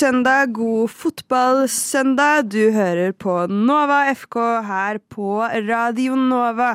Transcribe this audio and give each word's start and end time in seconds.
God 0.00 0.06
søndag, 0.06 0.52
god 0.56 0.88
fotballsøndag. 0.88 2.46
Du 2.48 2.70
hører 2.72 3.12
på 3.12 3.34
Nova 3.52 3.98
FK 4.14 4.36
her 4.64 4.98
på 5.12 5.42
Radio 5.44 6.14
Nova. 6.16 6.70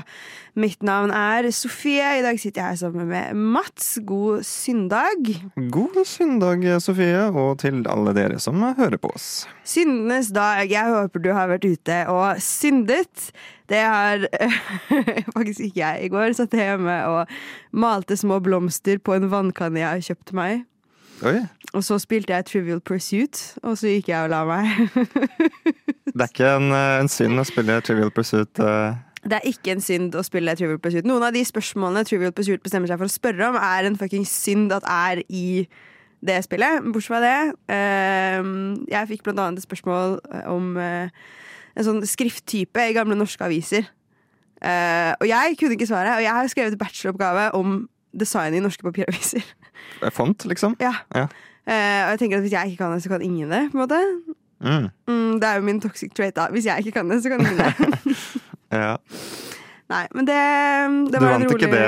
Mitt 0.53 0.83
navn 0.85 1.09
er 1.09 1.47
Sofie. 1.49 2.19
I 2.19 2.21
dag 2.21 2.37
sitter 2.37 2.61
jeg 2.61 2.75
her 2.75 2.77
sammen 2.83 3.07
med 3.09 3.33
Mats. 3.33 3.95
God 4.05 4.43
søndag. 4.45 5.41
God 5.73 5.97
søndag, 6.05 6.67
Sofie, 6.85 7.23
og 7.33 7.57
til 7.63 7.81
alle 7.89 8.13
dere 8.13 8.37
som 8.37 8.61
hører 8.61 9.01
på 9.01 9.09
oss. 9.17 9.47
Syndenes 9.65 10.29
dag. 10.29 10.69
Jeg 10.69 10.93
håper 10.93 11.25
du 11.25 11.31
har 11.33 11.49
vært 11.49 11.65
ute 11.65 11.97
og 12.13 12.37
syndet. 12.37 13.31
Det 13.65 13.81
har 13.81 14.29
faktisk 15.35 15.71
ikke 15.71 15.81
jeg. 15.81 16.05
I 16.05 16.13
går 16.13 16.37
satt 16.37 16.53
jeg 16.53 16.75
hjemme 16.75 17.01
og 17.09 17.35
malte 17.73 18.21
små 18.21 18.37
blomster 18.37 19.01
på 19.01 19.17
en 19.17 19.31
vannkanne 19.33 19.81
jeg 19.81 19.89
har 19.89 20.07
kjøpt 20.13 20.37
meg. 20.37 20.65
Oi. 21.23 21.39
Og 21.75 21.83
så 21.83 21.97
spilte 21.99 22.31
jeg 22.33 22.45
Trivial 22.47 22.79
Pursuit, 22.79 23.39
og 23.63 23.75
så 23.77 23.91
gikk 23.91 24.09
jeg 24.13 24.23
og 24.23 24.31
la 24.31 24.43
meg. 24.47 24.69
Det 26.15 26.21
er 26.23 26.29
ikke 26.29 26.51
en, 26.55 26.69
eh, 26.71 26.99
en 27.01 27.11
synd 27.11 27.41
å 27.41 27.43
spille 27.47 27.75
Trivial 27.83 28.13
Pursuit. 28.15 28.61
Uh... 28.61 28.95
Det 29.25 29.39
er 29.39 29.49
ikke 29.49 29.73
en 29.73 29.83
synd 29.83 30.15
å 30.15 30.23
spille 30.23 30.53
Trivial 30.55 30.79
Pursuit. 30.79 31.07
Noen 31.07 31.25
av 31.27 31.35
de 31.35 31.41
spørsmålene 31.43 32.05
Trivial 32.07 32.31
Pursuit 32.35 32.63
bestemmer 32.63 32.87
seg 32.87 33.01
for 33.01 33.09
å 33.09 33.15
spørre 33.15 33.49
om, 33.49 33.57
er 33.59 33.89
en 33.89 33.97
fucking 33.99 34.23
synd 34.29 34.71
at 34.75 34.87
er 34.87 35.25
i 35.27 35.65
det 36.25 36.37
spillet. 36.45 36.85
Bortsett 36.87 37.11
fra 37.11 37.23
det. 37.25 37.39
uh, 37.75 38.53
jeg 38.93 39.11
fikk 39.11 39.25
blant 39.27 39.43
annet 39.43 39.59
et 39.59 39.67
spørsmål 39.67 40.21
om 40.53 40.71
uh, 40.79 41.11
en 41.75 41.87
sånn 41.89 41.99
skrifttype 42.07 42.87
i 42.87 42.95
gamle 42.95 43.17
norske 43.19 43.43
aviser. 43.43 43.89
Uh, 44.63 45.11
og 45.19 45.27
jeg 45.27 45.59
kunne 45.59 45.75
ikke 45.75 45.89
svaret, 45.89 46.15
og 46.15 46.23
jeg 46.23 46.31
har 46.31 46.47
skrevet 46.49 46.79
bacheloroppgave 46.79 47.49
om 47.59 47.83
design 48.15 48.55
i 48.55 48.63
norske 48.63 48.85
papiraviser. 48.85 49.43
Eh, 50.01 50.11
Font, 50.13 50.45
liksom? 50.47 50.77
Ja. 50.79 50.93
Ja. 51.15 51.27
Eh, 51.65 52.01
og 52.05 52.09
jeg 52.13 52.19
tenker 52.21 52.37
at 52.37 52.43
hvis 52.45 52.53
jeg 52.53 52.69
ikke 52.71 52.83
kan 52.83 52.93
det, 52.95 53.01
så 53.03 53.09
kan 53.09 53.21
ingen 53.25 53.49
det. 53.49 53.63
på 53.71 53.77
en 53.79 53.83
måte 53.87 54.01
Mm. 54.65 54.85
mm, 55.07 55.39
Det 55.41 55.47
er 55.49 55.55
jo 55.59 55.63
min 55.67 55.79
toxic 55.83 56.13
trait, 56.15 56.33
da. 56.37 56.45
Hvis 56.49 56.65
jeg 56.65 56.79
ikke 56.85 56.91
kan 56.95 57.09
det, 57.11 57.17
så 57.21 57.29
kan 57.29 57.41
ingen 57.43 57.57
det. 57.59 57.73
Ja. 58.75 58.95
Nei, 59.91 60.05
men 60.15 60.25
det, 60.25 60.37
det 61.11 61.19
Du 61.19 61.21
var 61.21 61.35
en 61.35 61.43
vant 61.45 61.51
ikke 61.53 61.69
det, 61.69 61.81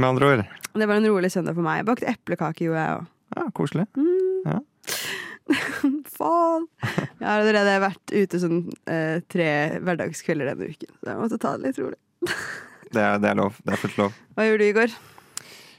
med 0.00 0.08
andre 0.08 0.26
ord? 0.32 0.42
Det 0.74 0.88
var 0.88 0.96
en 0.98 1.06
rolig 1.06 1.30
søndag 1.32 1.54
for 1.54 1.62
meg. 1.62 1.84
Bakte 1.86 2.08
eplekake, 2.10 2.64
gjorde 2.66 2.82
jeg 2.82 2.96
òg. 2.96 3.04
Ja, 3.36 3.42
Koselig. 3.54 3.86
Faen! 6.16 6.64
Jeg 6.82 7.26
har 7.28 7.40
allerede 7.44 7.76
vært 7.84 8.12
ute 8.16 8.40
sånn 8.42 8.62
eh, 8.90 9.18
tre 9.30 9.46
hverdagskvelder 9.84 10.50
denne 10.52 10.66
uken, 10.72 10.90
så 10.98 11.12
jeg 11.12 11.20
måtte 11.22 11.38
ta 11.42 11.52
det 11.56 11.68
litt 11.70 11.78
rolig. 11.84 12.00
Det 12.90 13.02
er, 13.02 13.20
det 13.22 13.28
er 13.30 13.38
lov. 13.38 13.52
Det 13.62 13.76
er 13.76 13.80
fullt 13.84 13.98
lov. 14.00 14.16
Hva 14.34 14.42
gjorde 14.48 14.64
du 14.64 14.66
i 14.66 14.74
går? 14.80 14.90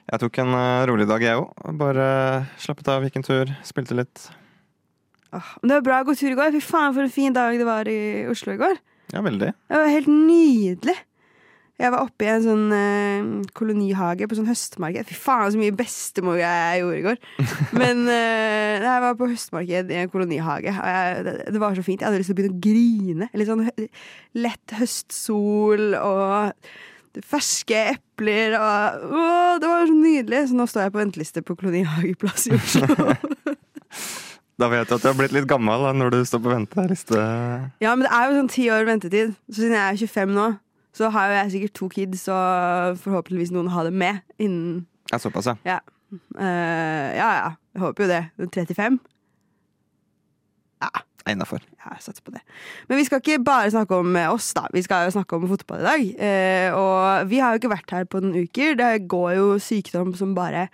Jeg 0.08 0.22
tok 0.24 0.38
en 0.40 0.54
eh, 0.56 0.86
rolig 0.88 1.08
dag, 1.10 1.24
jeg 1.24 1.40
òg. 1.42 1.50
Bare 1.80 2.06
slappet 2.64 2.88
av, 2.94 3.04
gikk 3.04 3.18
en 3.20 3.28
tur, 3.28 3.50
spilte 3.68 3.98
litt. 3.98 4.30
Åh, 5.36 5.50
men 5.60 5.68
det 5.68 5.80
var 5.82 5.88
bra 5.90 5.98
å 6.00 6.08
gå 6.08 6.16
tur 6.16 6.32
i 6.32 6.38
går. 6.38 6.54
Fy 6.56 6.62
faen, 6.64 6.96
for 6.96 7.04
en 7.04 7.12
fin 7.12 7.36
dag 7.36 7.58
det 7.60 7.68
var 7.68 7.90
i 7.92 8.24
Oslo 8.32 8.56
i 8.56 8.62
går. 8.62 8.80
Ja, 9.12 9.24
veldig. 9.26 9.52
Det 9.52 9.82
var 9.82 9.92
helt 9.92 10.10
nydelig. 10.12 10.96
Jeg 11.78 11.94
var 11.94 12.08
oppe 12.08 12.26
i 12.26 12.30
en 12.32 12.42
sånn 12.42 12.72
eh, 12.74 13.28
kolonihage 13.54 14.26
på 14.26 14.40
sånn 14.40 14.48
høstmarked. 14.50 15.12
Fy 15.12 15.20
faen, 15.28 15.52
så 15.54 15.60
mye 15.60 15.76
bestemor 15.78 16.40
jeg 16.40 16.82
gjorde 16.82 16.98
i 16.98 17.06
går. 17.06 17.22
Men 17.84 18.08
eh, 18.10 18.80
jeg 18.80 19.04
var 19.04 19.20
på 19.20 19.30
høstmarked 19.36 19.92
i 19.92 20.02
en 20.06 20.12
kolonihage, 20.16 20.72
og 20.72 20.92
jeg, 20.96 21.24
det, 21.28 21.38
det 21.52 21.62
var 21.62 21.76
så 21.76 21.84
fint. 21.86 22.00
Jeg 22.00 22.08
hadde 22.10 22.24
lyst 22.24 22.32
til 22.32 22.38
å 22.38 22.40
begynne 22.40 22.58
å 22.58 22.66
grine. 22.70 23.30
Litt 23.36 23.52
sånn 23.52 23.68
hø 23.68 23.90
lett 24.40 24.80
høstsol 24.80 26.00
og 26.00 26.70
ferske 27.26 27.80
epler 27.96 28.56
og 28.60 29.08
å, 29.10 29.26
Det 29.62 29.70
var 29.72 29.88
så 29.90 29.96
nydelig. 29.96 30.42
Så 30.50 30.58
nå 30.58 30.66
står 30.70 30.88
jeg 30.88 30.94
på 30.96 31.02
venteliste 31.02 31.44
på 31.46 31.56
kolonihageplass 31.60 32.48
i 32.52 32.56
Oslo. 32.58 32.88
Da 34.58 34.66
vet 34.72 34.90
du 34.90 34.96
at 34.96 35.04
du 35.04 35.06
har 35.06 35.14
blitt 35.14 35.34
litt 35.36 35.46
gammel 35.46 35.84
da, 35.86 35.92
når 35.94 36.16
du 36.16 36.24
står 36.26 36.40
på 36.42 36.50
venteliste. 36.50 37.18
ja, 37.78 37.92
men 37.94 38.08
det 38.08 38.10
er 38.10 38.24
jo 38.26 38.40
sånn 38.40 38.48
ti 38.50 38.64
år 38.74 38.88
ventetid. 38.88 39.36
Så 39.52 39.60
siden 39.62 39.76
jeg 39.78 39.86
er 39.86 40.00
25 40.02 40.34
nå, 40.34 40.46
så 40.98 41.12
har 41.14 41.28
jo 41.30 41.36
jeg 41.38 41.52
sikkert 41.54 41.74
to 41.78 41.90
kids, 41.94 42.24
og 42.34 42.98
forhåpentligvis 43.04 43.52
noen 43.54 43.70
å 43.70 43.76
ha 43.76 43.84
det 43.86 43.94
med 43.94 44.24
innen 44.42 44.88
Ja, 45.12 45.20
såpass, 45.22 45.52
ja. 45.52 45.54
Ja. 45.62 45.78
Eh, 46.42 47.10
ja, 47.20 47.30
ja. 47.38 47.52
Jeg 47.78 47.84
håper 47.86 48.08
jo 48.08 48.10
det. 48.10 48.24
35? 48.50 48.98
Innafor. 51.34 51.64
Ja. 51.84 51.96
Men 52.88 53.00
vi 53.00 53.06
skal 53.08 53.22
ikke 53.22 53.44
bare 53.44 53.74
snakke 53.74 54.00
om 54.00 54.16
eh, 54.16 54.32
oss, 54.32 54.54
da. 54.58 54.68
Vi 54.74 54.84
skal 54.86 55.08
jo 55.08 55.18
snakke 55.18 55.38
om 55.38 55.48
fotball 55.50 55.84
i 55.84 55.88
dag. 55.88 56.08
Eh, 56.30 56.78
og 56.78 57.30
vi 57.32 57.42
har 57.44 57.54
jo 57.54 57.62
ikke 57.62 57.76
vært 57.76 57.94
her 57.96 58.10
på 58.10 58.24
noen 58.24 58.48
uker. 58.48 58.78
Det 58.80 59.08
går 59.12 59.38
jo 59.38 59.54
sykdom 59.62 60.16
som 60.18 60.36
bare 60.38 60.68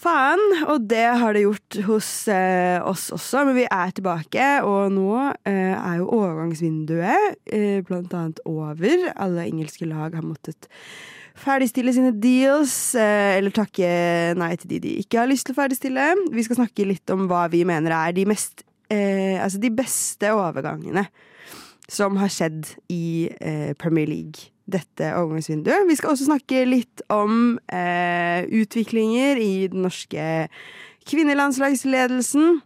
faen. 0.00 0.42
Og 0.66 0.86
det 0.90 1.06
har 1.20 1.36
det 1.36 1.46
gjort 1.46 1.80
hos 1.88 2.10
eh, 2.32 2.78
oss 2.84 3.08
også, 3.14 3.46
men 3.48 3.58
vi 3.62 3.66
er 3.70 3.96
tilbake. 3.96 4.46
Og 4.68 4.94
nå 4.94 5.10
eh, 5.48 5.74
er 5.74 5.98
jo 6.00 6.10
overgangsvinduet 6.18 7.42
eh, 7.46 7.82
blant 7.86 8.14
annet 8.16 8.42
over. 8.48 9.10
Alle 9.16 9.48
engelske 9.48 9.88
lag 9.88 10.16
har 10.16 10.26
måttet 10.26 10.70
ferdigstille 11.36 11.92
sine 11.92 12.12
deals, 12.20 12.94
eh, 12.98 13.36
eller 13.38 13.54
takke 13.54 13.88
nei 14.38 14.52
til 14.60 14.70
de 14.72 14.80
de 14.86 14.94
ikke 15.02 15.20
har 15.20 15.30
lyst 15.30 15.48
til 15.48 15.56
å 15.56 15.60
ferdigstille. 15.60 16.06
Vi 16.32 16.46
skal 16.46 16.62
snakke 16.62 16.88
litt 16.88 17.12
om 17.14 17.26
hva 17.30 17.46
vi 17.52 17.64
mener 17.68 17.94
er 17.96 18.16
de 18.16 18.26
mest 18.28 18.65
eh, 18.92 19.36
Altså 19.42 19.60
de 19.62 19.72
beste 19.74 20.32
overgangene 20.34 21.06
som 21.88 22.16
har 22.18 22.30
skjedd 22.32 22.72
i 22.90 23.28
eh, 23.40 23.72
Premier 23.78 24.08
League 24.10 24.50
dette 24.66 25.12
overgangsvinduet. 25.14 25.86
Vi 25.86 25.94
skal 25.98 26.12
også 26.12 26.26
snakke 26.26 26.64
litt 26.66 27.02
om 27.12 27.60
eh, 27.70 28.42
utviklinger 28.50 29.38
i 29.38 29.68
den 29.70 29.84
norske 29.86 30.48
kvinnelandslagsledelsen. 31.06 32.58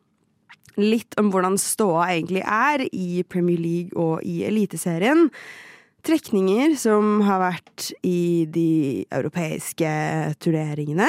Litt 0.80 1.18
om 1.20 1.28
hvordan 1.34 1.58
ståa 1.60 2.06
egentlig 2.14 2.40
er 2.40 2.86
i 2.88 3.20
Premier 3.28 3.60
League 3.60 3.92
og 4.00 4.24
i 4.24 4.40
Eliteserien 4.48 5.28
trekninger 6.06 6.74
som 6.80 7.20
har 7.26 7.42
vært 7.42 7.90
i 8.06 8.46
de 8.48 9.04
europeiske 9.12 9.90
turneringene. 10.40 11.08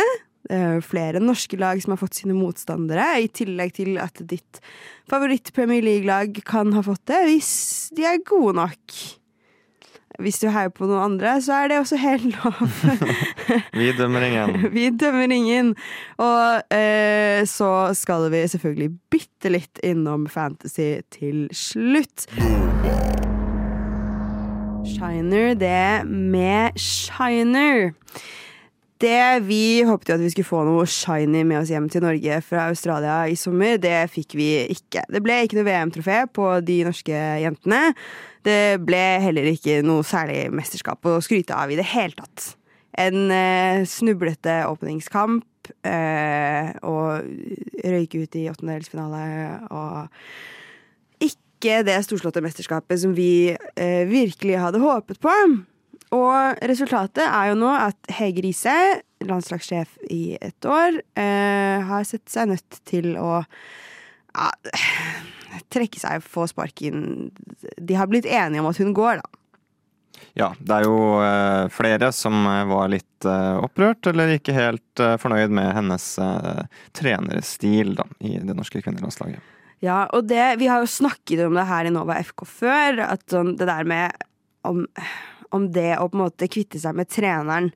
Er 0.50 0.82
flere 0.82 1.22
norske 1.22 1.60
lag 1.60 1.82
som 1.84 1.94
har 1.94 2.02
fått 2.02 2.18
sine 2.18 2.34
motstandere, 2.34 3.06
i 3.22 3.30
tillegg 3.30 3.76
til 3.78 4.00
at 4.02 4.24
ditt 4.26 4.62
favoritt-Premier 5.12 5.84
League-lag 5.86 6.42
kan 6.48 6.74
ha 6.74 6.84
fått 6.86 7.06
det, 7.12 7.24
hvis 7.30 7.52
de 7.98 8.08
er 8.10 8.24
gode 8.26 8.58
nok. 8.58 9.02
Hvis 10.22 10.42
du 10.42 10.50
heier 10.52 10.72
på 10.74 10.86
noen 10.90 11.16
andre, 11.16 11.38
så 11.44 11.62
er 11.62 11.72
det 11.72 11.78
også 11.82 11.98
helt 12.02 12.28
lov. 12.36 12.60
Vi 13.80 13.92
dømmer 13.98 14.26
ingen. 14.28 14.58
Vi 14.76 14.90
dømmer 14.92 15.32
ingen. 15.34 15.74
Og 16.22 16.76
eh, 16.76 17.42
så 17.50 17.72
skal 17.98 18.28
vi 18.34 18.44
selvfølgelig 18.52 18.92
bitte 19.14 19.54
litt 19.54 19.82
innom 19.86 20.28
fantasy 20.30 21.00
til 21.14 21.48
slutt. 21.56 22.28
Shiner, 24.92 25.54
det 25.56 26.06
med 26.06 26.78
Shiner. 26.80 27.94
Det 29.02 29.42
Vi 29.48 29.82
håpet 29.82 30.12
jo 30.12 30.16
at 30.16 30.22
vi 30.22 30.30
skulle 30.30 30.46
få 30.46 30.62
noe 30.68 30.86
shiny 30.86 31.42
med 31.48 31.64
oss 31.64 31.72
hjem 31.74 31.88
til 31.90 32.04
Norge 32.06 32.36
fra 32.46 32.68
Australia 32.70 33.24
i 33.26 33.38
sommer. 33.40 33.80
Det 33.82 33.96
fikk 34.14 34.36
vi 34.38 34.50
ikke. 34.70 35.08
Det 35.10 35.22
ble 35.26 35.40
ikke 35.42 35.58
noe 35.58 35.66
VM-trofé 35.66 36.20
på 36.30 36.50
de 36.68 36.82
norske 36.86 37.24
jentene. 37.42 37.96
Det 38.46 38.78
ble 38.86 39.02
heller 39.24 39.50
ikke 39.50 39.80
noe 39.86 40.06
særlig 40.06 40.52
mesterskap 40.54 41.10
å 41.10 41.18
skryte 41.26 41.58
av 41.58 41.74
i 41.74 41.80
det 41.80 41.88
hele 41.96 42.14
tatt. 42.20 42.52
En 43.02 43.34
eh, 43.34 43.82
snublete 43.90 44.60
åpningskamp 44.70 45.74
eh, 45.88 46.70
og 46.86 47.26
røyke 47.82 48.22
ut 48.22 48.38
i 48.38 48.48
åttendedelsfinale 48.52 49.26
og 49.72 51.26
ikke 51.26 51.82
det 51.88 51.98
storslåtte 52.06 52.44
mesterskapet 52.44 53.02
som 53.02 53.18
vi 53.18 53.50
eh, 53.50 54.06
virkelig 54.10 54.62
hadde 54.62 54.84
håpet 54.84 55.22
på. 55.24 55.38
Og 56.12 56.64
resultatet 56.68 57.24
er 57.24 57.52
jo 57.52 57.60
nå 57.62 57.72
at 57.72 58.12
Hege 58.18 58.44
Riise, 58.44 58.76
landslagssjef 59.24 59.96
i 60.12 60.36
et 60.42 60.68
år, 60.68 61.00
eh, 61.16 61.84
har 61.88 62.08
sett 62.08 62.28
seg 62.32 62.50
nødt 62.52 62.82
til 62.90 63.14
å 63.16 63.44
ja, 64.36 64.50
trekke 65.72 66.02
seg, 66.02 66.26
få 66.26 66.48
sparken. 66.52 67.30
De 67.80 67.96
har 67.96 68.12
blitt 68.12 68.28
enige 68.28 68.64
om 68.64 68.68
at 68.72 68.82
hun 68.82 68.92
går, 68.98 69.22
da. 69.22 69.38
Ja, 70.38 70.52
det 70.60 70.76
er 70.78 70.86
jo 70.88 70.98
eh, 71.24 71.66
flere 71.74 72.12
som 72.16 72.44
eh, 72.48 72.68
var 72.70 72.92
litt 72.92 73.28
eh, 73.28 73.56
opprørt, 73.64 74.08
eller 74.08 74.36
ikke 74.36 74.56
helt 74.56 75.02
eh, 75.04 75.18
fornøyd 75.20 75.52
med 75.56 75.74
hennes 75.76 76.06
eh, 76.24 76.62
trenerstil 76.96 77.96
da, 78.00 78.06
i 78.24 78.38
det 78.40 78.56
norske 78.56 78.84
kvinnelandslaget. 78.84 79.44
Ja, 79.82 80.06
og 80.14 80.28
det, 80.30 80.44
vi 80.62 80.70
har 80.70 80.84
jo 80.84 80.92
snakket 80.92 81.42
om 81.48 81.58
det 81.58 81.66
her 81.68 81.88
i 81.88 81.94
Nova 81.94 82.20
FK 82.22 82.46
før, 82.48 83.02
at 83.08 83.26
sånn, 83.32 83.56
det 83.60 83.68
der 83.68 83.88
med 83.88 84.28
om, 84.68 84.86
om 85.56 85.68
det 85.72 85.96
å 86.00 86.08
på 86.10 86.18
en 86.18 86.26
måte 86.26 86.50
kvitte 86.52 86.80
seg 86.82 86.96
med 86.98 87.10
treneren 87.12 87.72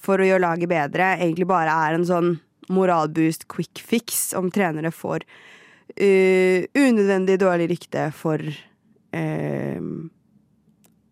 for 0.00 0.20
å 0.20 0.26
gjøre 0.26 0.44
laget 0.46 0.70
bedre, 0.70 1.14
egentlig 1.20 1.48
bare 1.50 1.74
er 1.86 1.96
en 1.96 2.06
sånn 2.08 2.34
moralboost 2.72 3.48
quick 3.50 3.82
fix 3.84 4.30
om 4.38 4.50
trenere 4.54 4.92
får 4.94 5.24
uh, 5.26 6.64
unødvendig 6.78 7.38
dårlig 7.42 7.70
rykte 7.74 8.08
for 8.16 8.40
uh, 8.40 9.90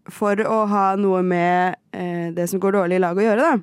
For 0.08 0.40
å 0.40 0.60
ha 0.70 0.84
noe 0.96 1.20
med 1.20 1.76
uh, 1.92 2.28
det 2.32 2.46
som 2.48 2.60
går 2.62 2.78
dårlig 2.78 2.96
i 2.96 3.02
laget 3.04 3.24
å 3.24 3.28
gjøre, 3.28 3.48
da. 3.48 3.58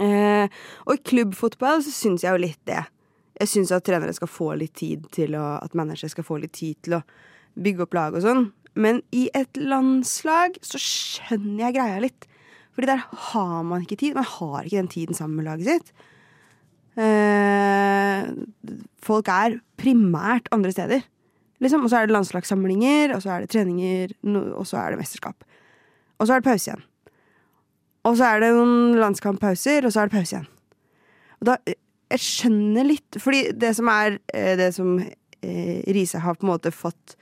Og 0.00 0.94
i 0.96 1.02
klubbfotball 1.04 1.82
så 1.84 1.90
syns 1.92 2.22
jeg 2.24 2.32
jo 2.32 2.40
litt 2.40 2.60
det. 2.64 2.80
Jeg 3.36 3.50
syns 3.52 3.72
at 3.76 3.84
trenere 3.84 4.14
skal 4.16 4.30
få 4.32 4.54
litt 4.56 4.72
tid 4.80 5.02
til 5.12 5.34
å 5.36 5.58
At 5.60 5.76
managere 5.76 6.08
skal 6.08 6.24
få 6.24 6.38
litt 6.40 6.54
tid 6.56 6.78
til 6.86 6.96
å 6.96 7.02
bygge 7.60 7.84
opp 7.84 7.96
lag 7.98 8.16
og 8.16 8.24
sånn. 8.24 8.46
Men 8.74 9.00
i 9.14 9.28
et 9.34 9.58
landslag 9.58 10.58
så 10.64 10.78
skjønner 10.80 11.66
jeg 11.66 11.76
greia 11.78 12.02
litt. 12.04 12.26
Fordi 12.76 12.90
der 12.92 13.02
har 13.30 13.62
man 13.66 13.84
ikke 13.84 13.98
tid. 14.00 14.14
Man 14.16 14.28
har 14.28 14.64
ikke 14.64 14.78
den 14.78 14.92
tiden 14.92 15.18
sammen 15.18 15.40
med 15.40 15.48
laget 15.48 15.68
sitt. 15.70 15.92
Eh, 17.00 18.30
folk 19.02 19.30
er 19.32 19.58
primært 19.80 20.48
andre 20.54 20.72
steder. 20.74 21.02
Liksom. 21.60 21.84
Og 21.84 21.90
så 21.90 22.00
er 22.00 22.08
det 22.08 22.16
landslagssamlinger, 22.16 23.14
og 23.16 23.24
så 23.24 23.34
er 23.34 23.44
det 23.44 23.52
treninger, 23.52 24.14
og 24.54 24.66
så 24.66 24.80
er 24.80 24.94
det 24.94 25.02
mesterskap. 25.02 25.44
Og 26.18 26.26
så 26.26 26.34
er 26.36 26.40
det 26.40 26.48
pause 26.48 26.70
igjen. 26.70 26.86
Og 28.08 28.16
så 28.16 28.30
er 28.30 28.40
det 28.40 28.50
noen 28.56 28.96
landskamppauser, 29.00 29.84
og 29.84 29.92
så 29.92 30.02
er 30.02 30.08
det 30.08 30.16
pause 30.16 30.36
igjen. 30.36 30.50
Og 31.40 31.48
da, 31.48 31.56
jeg 32.10 32.20
skjønner 32.20 32.84
litt 32.84 33.16
Fordi 33.22 33.38
det 33.56 33.70
som 33.78 33.88
er 33.88 34.18
eh, 34.34 34.56
Det 34.60 34.66
som 34.76 34.98
eh, 35.00 35.78
Riise 35.88 36.20
har 36.20 36.36
på 36.36 36.44
en 36.44 36.50
måte 36.50 36.72
fått 36.74 37.14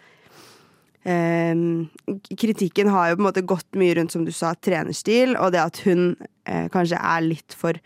Kritikken 1.08 2.90
har 2.92 3.10
jo 3.10 3.16
på 3.16 3.22
en 3.22 3.28
måte 3.28 3.46
gått 3.48 3.78
mye 3.80 3.94
rundt, 3.96 4.12
som 4.12 4.26
du 4.26 4.32
sa, 4.34 4.52
trenerstil, 4.54 5.36
og 5.40 5.54
det 5.54 5.62
at 5.62 5.80
hun 5.86 6.10
eh, 6.44 6.66
kanskje 6.74 7.00
er 7.00 7.26
litt 7.26 7.56
for 7.56 7.80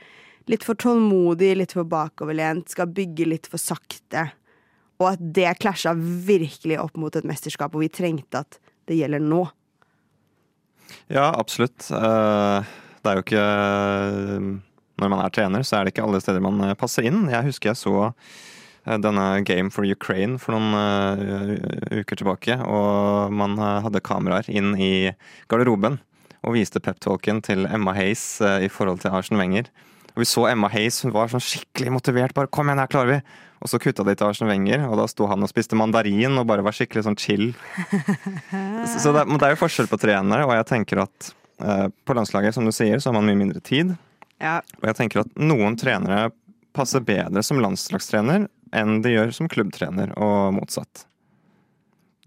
Litt 0.51 0.65
for 0.67 0.75
tålmodig, 0.75 1.53
litt 1.55 1.71
for 1.77 1.87
bakoverlent, 1.87 2.67
skal 2.73 2.89
bygge 2.91 3.29
litt 3.31 3.45
for 3.47 3.63
sakte. 3.63 4.25
Og 4.99 5.13
at 5.13 5.21
det 5.23 5.53
klasja 5.63 5.93
virkelig 5.95 6.81
opp 6.83 6.99
mot 6.99 7.15
et 7.15 7.29
mesterskap, 7.31 7.75
og 7.75 7.85
vi 7.85 7.91
trengte 7.95 8.41
at 8.43 8.59
det 8.91 8.99
gjelder 8.99 9.23
nå. 9.23 9.45
Ja, 11.07 11.29
absolutt. 11.31 11.87
Eh, 11.95 12.73
Det 13.03 13.11
er 13.11 13.19
jo 13.19 13.23
ikke 13.25 13.47
Når 14.99 15.09
man 15.09 15.25
er 15.25 15.31
trener, 15.31 15.63
så 15.63 15.79
er 15.79 15.85
det 15.85 15.95
ikke 15.95 16.05
alle 16.07 16.21
steder 16.21 16.43
man 16.43 16.61
eh, 16.67 16.75
passer 16.75 17.07
inn. 17.07 17.29
Jeg 17.31 17.47
husker 17.47 17.71
jeg 17.71 17.81
så 17.81 17.95
eh, 18.09 18.13
denne 18.85 19.27
Game 19.47 19.71
for 19.71 19.87
Ukraine 19.87 20.39
for 20.43 20.57
noen 20.57 20.75
eh, 20.75 22.01
uker 22.03 22.19
tilbake. 22.19 22.57
Og 22.67 23.35
man 23.35 23.55
eh, 23.59 23.83
hadde 23.85 24.03
kameraer 24.05 24.49
inn 24.51 24.75
i 24.75 25.13
garderoben 25.53 26.01
og 26.43 26.57
viste 26.57 26.83
peptalken 26.83 27.41
til 27.47 27.67
Emma 27.71 27.95
Hayes 27.95 28.41
eh, 28.43 28.67
i 28.67 28.71
forhold 28.73 29.03
til 29.05 29.15
Arsen 29.15 29.39
Wenger. 29.39 29.71
Og 30.13 30.25
vi 30.25 30.29
så 30.29 30.49
Emma 30.51 30.69
Hayes, 30.73 31.01
hun 31.07 31.15
var 31.15 31.31
sånn 31.33 31.43
skikkelig 31.43 31.95
motivert. 31.95 32.35
bare 32.35 32.51
'Kom 32.51 32.69
igjen, 32.69 32.83
her 32.83 32.91
klarer 32.91 33.11
vi!' 33.13 33.23
Og 33.63 33.71
så 33.71 33.79
kutta 33.79 34.05
de 34.05 34.15
til 34.15 34.27
Arsen 34.27 34.49
Wenger, 34.51 34.89
og 34.91 34.99
da 34.99 35.07
sto 35.07 35.29
han 35.31 35.43
og 35.43 35.49
spiste 35.49 35.79
mandarin 35.79 36.37
og 36.37 36.47
bare 36.47 36.65
var 36.67 36.75
skikkelig 36.75 37.05
sånn 37.07 37.17
chill. 37.17 37.55
Så 38.91 38.99
så 38.99 39.13
det, 39.15 39.23
er 39.23 39.55
jo 39.55 39.61
forskjell 39.63 39.87
på 39.87 40.01
trenere, 40.03 40.43
og 40.43 40.51
jeg 40.51 40.67
tenker 40.67 41.05
at 41.05 41.35
eh, 41.63 41.87
på 41.87 42.15
landslaget, 42.19 42.55
som 42.55 42.67
du 42.67 42.73
sier, 42.75 42.99
så 42.99 43.11
har 43.11 43.15
man 43.15 43.31
mye 43.31 43.39
mindre 43.39 43.63
tid. 43.63 43.95
Ja, 44.43 44.61
Og 44.83 44.89
jeg 44.91 44.97
tenker 44.99 45.23
at 45.23 45.31
noen 45.39 45.79
trenere 45.79 46.33
passer 46.75 47.01
bedre 47.07 47.45
som 47.47 47.63
landslagstrener 47.63 48.49
enn 48.77 49.01
de 49.05 49.15
gjør 49.15 49.33
som 49.37 49.51
klubbtrener, 49.53 50.15
og 50.17 50.55
motsatt. 50.57 51.07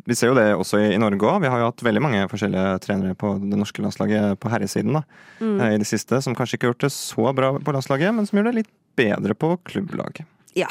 Vi 0.06 0.14
ser 0.18 0.30
jo 0.30 0.38
det 0.38 0.50
også 0.54 0.80
i, 0.84 0.90
i 0.94 1.02
Norge 1.02 1.26
òg. 1.26 1.40
Vi 1.42 1.50
har 1.50 1.62
jo 1.62 1.70
hatt 1.72 1.84
veldig 1.86 2.02
mange 2.04 2.26
forskjellige 2.30 2.80
trenere 2.84 3.18
på 3.18 3.32
det 3.42 3.58
norske 3.58 3.82
landslaget 3.82 4.38
på 4.42 4.52
herresiden 4.54 5.00
da, 5.00 5.02
mm. 5.42 5.56
i 5.72 5.80
det 5.82 5.88
siste, 5.90 6.20
som 6.22 6.38
kanskje 6.38 6.60
ikke 6.60 6.70
har 6.70 6.76
gjort 6.76 6.86
det 6.86 6.94
så 6.94 7.32
bra 7.38 7.54
på 7.58 7.74
landslaget, 7.74 8.14
men 8.14 8.30
som 8.30 8.38
gjør 8.38 8.52
det 8.52 8.60
litt 8.60 8.74
bedre 9.00 9.38
på 9.38 9.56
klubblaget. 9.66 10.28
Ja. 10.56 10.70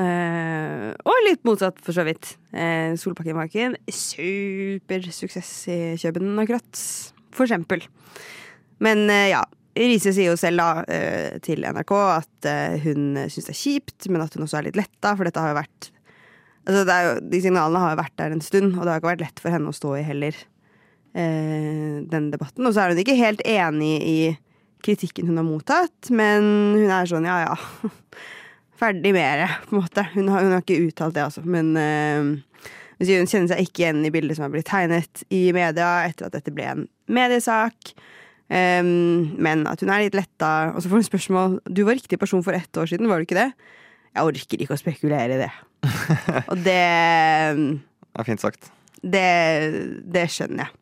Eh, 0.00 0.90
og 1.02 1.24
litt 1.26 1.42
motsatt, 1.44 1.80
for 1.84 1.96
så 1.96 2.06
vidt. 2.06 2.36
Uh, 2.54 2.94
Solbakken 3.00 3.36
var 3.36 3.50
ikke 3.50 3.66
en 3.72 3.78
supersuksess 3.90 5.50
i 5.72 5.80
København, 6.00 6.44
akkurat. 6.44 6.84
For 7.34 7.46
eksempel. 7.46 7.84
Men 8.82 9.08
eh, 9.10 9.32
ja. 9.34 9.42
Riise 9.78 10.12
sier 10.14 10.32
jo 10.32 10.38
selv 10.38 10.58
da, 10.58 10.84
eh, 10.90 11.38
til 11.44 11.62
NRK 11.62 11.92
at 12.02 12.48
eh, 12.50 12.76
hun 12.82 13.14
syns 13.30 13.46
det 13.46 13.54
er 13.54 13.60
kjipt, 13.60 14.08
men 14.10 14.24
at 14.24 14.34
hun 14.34 14.44
også 14.46 14.58
er 14.58 14.66
litt 14.66 14.78
letta, 14.80 15.14
for 15.14 15.28
dette 15.28 15.42
har 15.42 15.52
jo 15.52 15.60
vært 15.60 15.90
altså 16.66 16.82
jo, 17.06 17.12
De 17.30 17.40
signalene 17.42 17.82
har 17.82 17.94
jo 17.94 18.00
vært 18.02 18.16
der 18.20 18.34
en 18.34 18.44
stund, 18.44 18.74
og 18.74 18.82
det 18.82 18.92
har 18.92 19.00
ikke 19.00 19.12
vært 19.12 19.24
lett 19.24 19.42
for 19.42 19.54
henne 19.54 19.70
å 19.70 19.76
stå 19.76 19.94
i 20.00 20.04
heller, 20.06 20.36
eh, 21.14 22.02
den 22.10 22.28
debatten. 22.34 22.66
Og 22.66 22.74
så 22.74 22.82
er 22.82 22.92
hun 22.92 23.02
ikke 23.02 23.18
helt 23.18 23.42
enig 23.46 23.94
i 24.02 24.18
kritikken 24.84 25.30
hun 25.30 25.38
har 25.40 25.46
mottatt, 25.46 26.10
men 26.10 26.44
hun 26.76 26.90
er 26.90 27.08
sånn 27.08 27.28
ja 27.28 27.42
ja. 27.44 27.56
ferdig 28.80 29.12
med 29.12 29.42
det, 29.42 29.50
på 29.68 29.76
en 29.76 29.82
måte. 29.82 30.06
Hun 30.14 30.30
har, 30.32 30.46
hun 30.46 30.54
har 30.56 30.62
ikke 30.64 30.80
uttalt 30.88 31.16
det, 31.16 31.26
altså. 31.26 31.42
Men 31.44 31.74
eh, 31.76 32.30
hun 33.00 33.28
kjenner 33.28 33.50
seg 33.52 33.66
ikke 33.66 33.84
igjen 33.84 34.06
i 34.08 34.12
bildet 34.14 34.38
som 34.38 34.46
er 34.46 34.54
blitt 34.54 34.70
tegnet 34.70 35.22
i 35.32 35.50
media 35.56 36.00
etter 36.08 36.28
at 36.28 36.36
dette 36.36 36.54
ble 36.54 36.66
en 36.68 36.86
mediesak. 37.12 37.94
Um, 38.50 39.36
men 39.38 39.62
at 39.70 39.78
hun 39.78 39.92
er 39.94 40.02
litt 40.08 40.16
letta. 40.18 40.72
Og 40.74 40.82
så 40.82 40.90
får 40.90 40.98
hun 40.98 41.06
spørsmål 41.06 41.52
Du 41.70 41.84
var 41.86 41.94
riktig 41.94 42.18
person 42.18 42.42
for 42.42 42.56
ett 42.56 42.74
år 42.76 42.88
siden, 42.90 43.06
var 43.06 43.20
du 43.20 43.28
ikke 43.28 43.38
det? 43.38 43.52
Jeg 44.10 44.26
orker 44.26 44.64
ikke 44.64 44.74
å 44.74 44.80
spekulere 44.80 45.36
i 45.36 45.40
det. 45.44 45.50
Og 46.50 46.56
det 46.58 46.74
Det 46.74 48.18
er 48.18 48.26
fint 48.26 48.42
sagt. 48.42 48.72
det, 49.06 50.02
det 50.02 50.26
skjønner 50.34 50.66
jeg. 50.66 50.74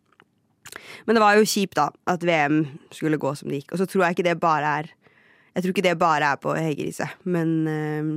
Men 1.07 1.17
det 1.17 1.23
var 1.23 1.37
jo 1.37 1.45
kjipt, 1.49 1.77
da, 1.77 1.91
at 2.09 2.25
VM 2.25 2.63
skulle 2.93 3.21
gå 3.21 3.35
som 3.37 3.49
det 3.49 3.61
gikk. 3.61 3.73
Og 3.73 3.81
så 3.81 3.87
tror 3.89 4.07
jeg 4.07 4.17
ikke 4.17 4.29
det 4.31 4.41
bare 4.41 4.73
er 4.81 4.89
Jeg 5.55 5.63
tror 5.63 5.75
ikke 5.75 5.85
det 5.89 5.99
bare 5.99 6.33
er 6.33 6.41
på 6.41 6.55
Hege 6.57 7.09
men 7.25 7.53
um, 7.69 8.11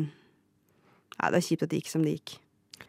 Ja, 1.20 1.30
det 1.30 1.42
er 1.42 1.46
kjipt 1.50 1.64
at 1.64 1.70
det 1.70 1.82
gikk 1.82 1.92
som 1.92 2.04
det 2.08 2.16
gikk. 2.16 2.38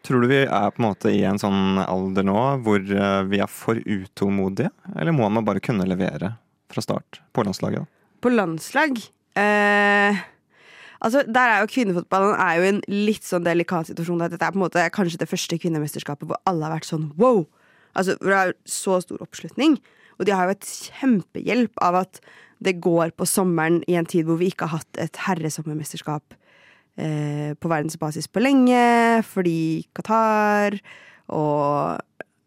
Tror 0.03 0.23
du 0.23 0.29
vi 0.31 0.45
er 0.45 0.71
på 0.71 0.83
en 0.83 0.87
måte 0.89 1.11
i 1.11 1.23
en 1.27 1.39
sånn 1.39 1.79
alder 1.83 2.25
nå 2.27 2.39
hvor 2.65 2.81
eh, 2.81 3.23
vi 3.31 3.39
er 3.39 3.51
for 3.51 3.79
utålmodige? 3.79 4.71
Eller 4.99 5.15
må 5.15 5.29
man 5.31 5.45
bare 5.47 5.63
kunne 5.63 5.87
levere 5.87 6.33
fra 6.75 6.85
start 6.85 7.21
på 7.37 7.45
landslaget? 7.47 7.89
På 8.23 8.33
landslag 8.33 8.99
eh, 9.39 10.21
Altså, 11.03 11.25
der 11.27 11.51
er 11.51 11.63
jo 11.63 11.71
Kvinnefotballen 11.73 12.37
er 12.39 12.59
jo 12.59 12.67
en 12.69 12.77
litt 12.87 13.27
sånn 13.27 13.43
delikat 13.43 13.89
situasjon. 13.91 14.23
At 14.23 14.35
dette 14.35 14.47
er 14.47 14.55
på 14.55 14.61
en 14.61 14.67
måte 14.69 14.85
kanskje 14.95 15.19
det 15.19 15.27
første 15.31 15.59
kvinnemesterskapet 15.59 16.29
hvor 16.31 16.39
alle 16.47 16.69
har 16.69 16.77
vært 16.77 16.87
sånn 16.87 17.09
wow! 17.19 17.43
Altså, 17.99 18.15
hvor 18.21 18.31
det 18.31 18.39
er 18.39 18.55
så 18.71 19.01
stor 19.03 19.25
oppslutning. 19.25 19.75
Og 20.21 20.29
de 20.29 20.35
har 20.37 20.47
jo 20.47 20.55
et 20.55 20.69
kjempehjelp 20.95 21.83
av 21.83 21.99
at 22.05 22.23
det 22.63 22.77
går 22.85 23.11
på 23.19 23.27
sommeren 23.27 23.81
i 23.91 23.97
en 23.99 24.07
tid 24.07 24.29
hvor 24.29 24.39
vi 24.39 24.53
ikke 24.53 24.69
har 24.71 24.85
hatt 24.85 25.01
et 25.03 25.19
herresommermesterskap 25.25 26.37
eh, 27.03 27.51
på 27.59 27.73
verdensbasis 27.73 28.31
på 28.31 28.45
lenge, 28.45 28.85
fordi 29.27 29.83
Qatar 29.99 30.79
og 31.35 31.99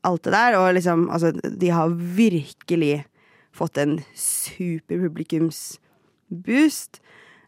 alt 0.07 0.23
det 0.23 0.35
der. 0.37 0.57
Og 0.61 0.69
liksom, 0.77 1.09
altså, 1.11 1.33
de 1.35 1.73
har 1.75 1.91
virkelig 1.91 3.01
fått 3.55 3.79
en 3.81 3.97
super 4.17 4.99
publikumsboost. 5.05 7.01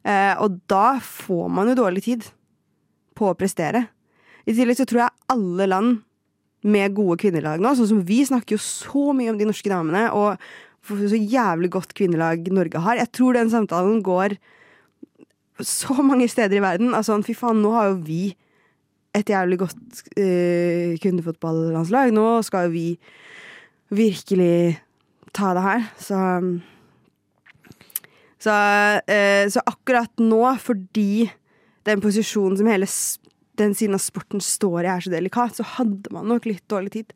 Eh, 0.07 0.33
og 0.39 0.59
da 0.71 0.97
får 1.03 1.47
man 1.51 1.71
jo 1.71 1.79
dårlig 1.81 2.05
tid 2.07 2.27
på 3.17 3.31
å 3.31 3.37
prestere. 3.37 3.87
I 4.47 4.55
tillegg 4.55 4.79
så 4.79 4.87
tror 4.87 5.05
jeg 5.05 5.33
alle 5.33 5.67
land 5.67 5.97
med 6.67 6.95
gode 6.97 7.19
kvinnelag 7.21 7.61
nå, 7.61 7.73
sånn 7.77 7.91
som 7.91 8.05
vi 8.07 8.21
snakker 8.25 8.55
jo 8.55 8.61
så 8.63 9.11
mye 9.15 9.31
om 9.31 9.37
de 9.39 9.47
norske 9.47 9.69
damene, 9.71 10.07
og 10.15 10.41
så 10.87 11.19
jævlig 11.19 11.69
godt 11.75 11.93
kvinnelag 11.97 12.47
Norge 12.55 12.81
har. 12.81 12.99
Jeg 13.01 13.11
tror 13.15 13.35
den 13.35 13.51
samtalen 13.51 13.99
går 14.05 14.37
så 15.59 15.97
mange 16.05 16.27
steder 16.31 16.59
i 16.59 16.63
verden. 16.63 16.93
Altså, 16.95 17.17
fy 17.25 17.35
faen, 17.35 17.59
nå 17.63 17.73
har 17.75 17.91
jo 17.91 17.97
vi 18.07 18.21
et 19.17 19.29
jævlig 19.33 19.59
godt 19.63 20.03
uh, 20.15 20.95
kvinnefotballandslag. 21.01 22.13
Nå 22.15 22.27
skal 22.47 22.67
jo 22.67 22.75
vi 22.75 22.87
virkelig 23.97 24.77
ta 25.35 25.53
det 25.57 25.65
her. 25.65 25.87
Så 26.01 26.19
så, 28.37 28.53
eh, 29.09 29.49
så 29.49 29.63
akkurat 29.65 30.21
nå, 30.21 30.43
fordi 30.61 31.27
den 31.87 32.03
posisjonen 32.03 32.57
som 32.59 32.69
hele 32.69 32.87
den 33.57 33.73
siden 33.75 33.97
av 33.97 34.03
sporten 34.03 34.43
står 34.43 34.83
i, 34.83 34.91
er 34.91 35.01
så 35.01 35.13
delikat, 35.13 35.57
så 35.57 35.65
hadde 35.77 36.13
man 36.13 36.29
nok 36.29 36.45
litt 36.45 36.65
dårlig 36.69 36.93
tid. 36.93 37.15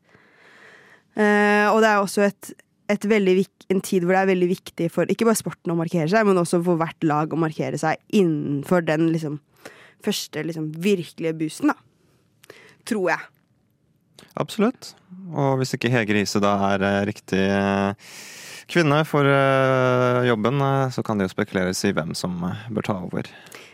Eh, 1.14 1.68
og 1.70 1.82
det 1.84 1.90
er 1.92 2.00
også 2.00 2.24
et, 2.26 2.50
et 2.90 3.06
veldig, 3.06 3.36
en 3.70 3.82
tid 3.84 4.02
hvor 4.02 4.16
det 4.16 4.22
er 4.24 4.32
veldig 4.32 4.48
viktig 4.50 4.88
for 4.90 5.10
ikke 5.12 5.28
bare 5.28 5.38
sporten 5.38 5.74
å 5.74 5.78
markere 5.78 6.08
seg, 6.10 6.26
men 6.26 6.40
også 6.40 6.62
for 6.64 6.80
hvert 6.80 7.06
lag 7.06 7.32
å 7.32 7.40
markere 7.40 7.78
seg 7.78 8.00
innenfor 8.16 8.82
den 8.88 9.12
liksom, 9.14 9.38
første 10.02 10.42
liksom, 10.48 10.72
virkelige 10.82 11.36
boosten, 11.38 11.70
da. 11.70 12.58
Tror 12.88 13.12
jeg. 13.12 13.28
Absolutt. 14.40 14.94
Og 15.32 15.60
hvis 15.60 15.74
ikke 15.76 15.90
Hege 15.92 16.16
Riise 16.16 16.40
da 16.42 16.54
er 16.72 16.84
eh, 16.86 17.00
riktig 17.08 17.42
eh, 17.42 18.16
kvinne 18.72 19.02
for 19.08 19.28
eh, 19.28 20.28
jobben, 20.28 20.62
så 20.92 21.04
kan 21.04 21.18
det 21.18 21.28
jo 21.28 21.34
spekuleres 21.34 21.82
i 21.88 21.94
hvem 21.96 22.14
som 22.18 22.38
bør 22.72 22.88
ta 22.88 22.98
over. 23.04 23.28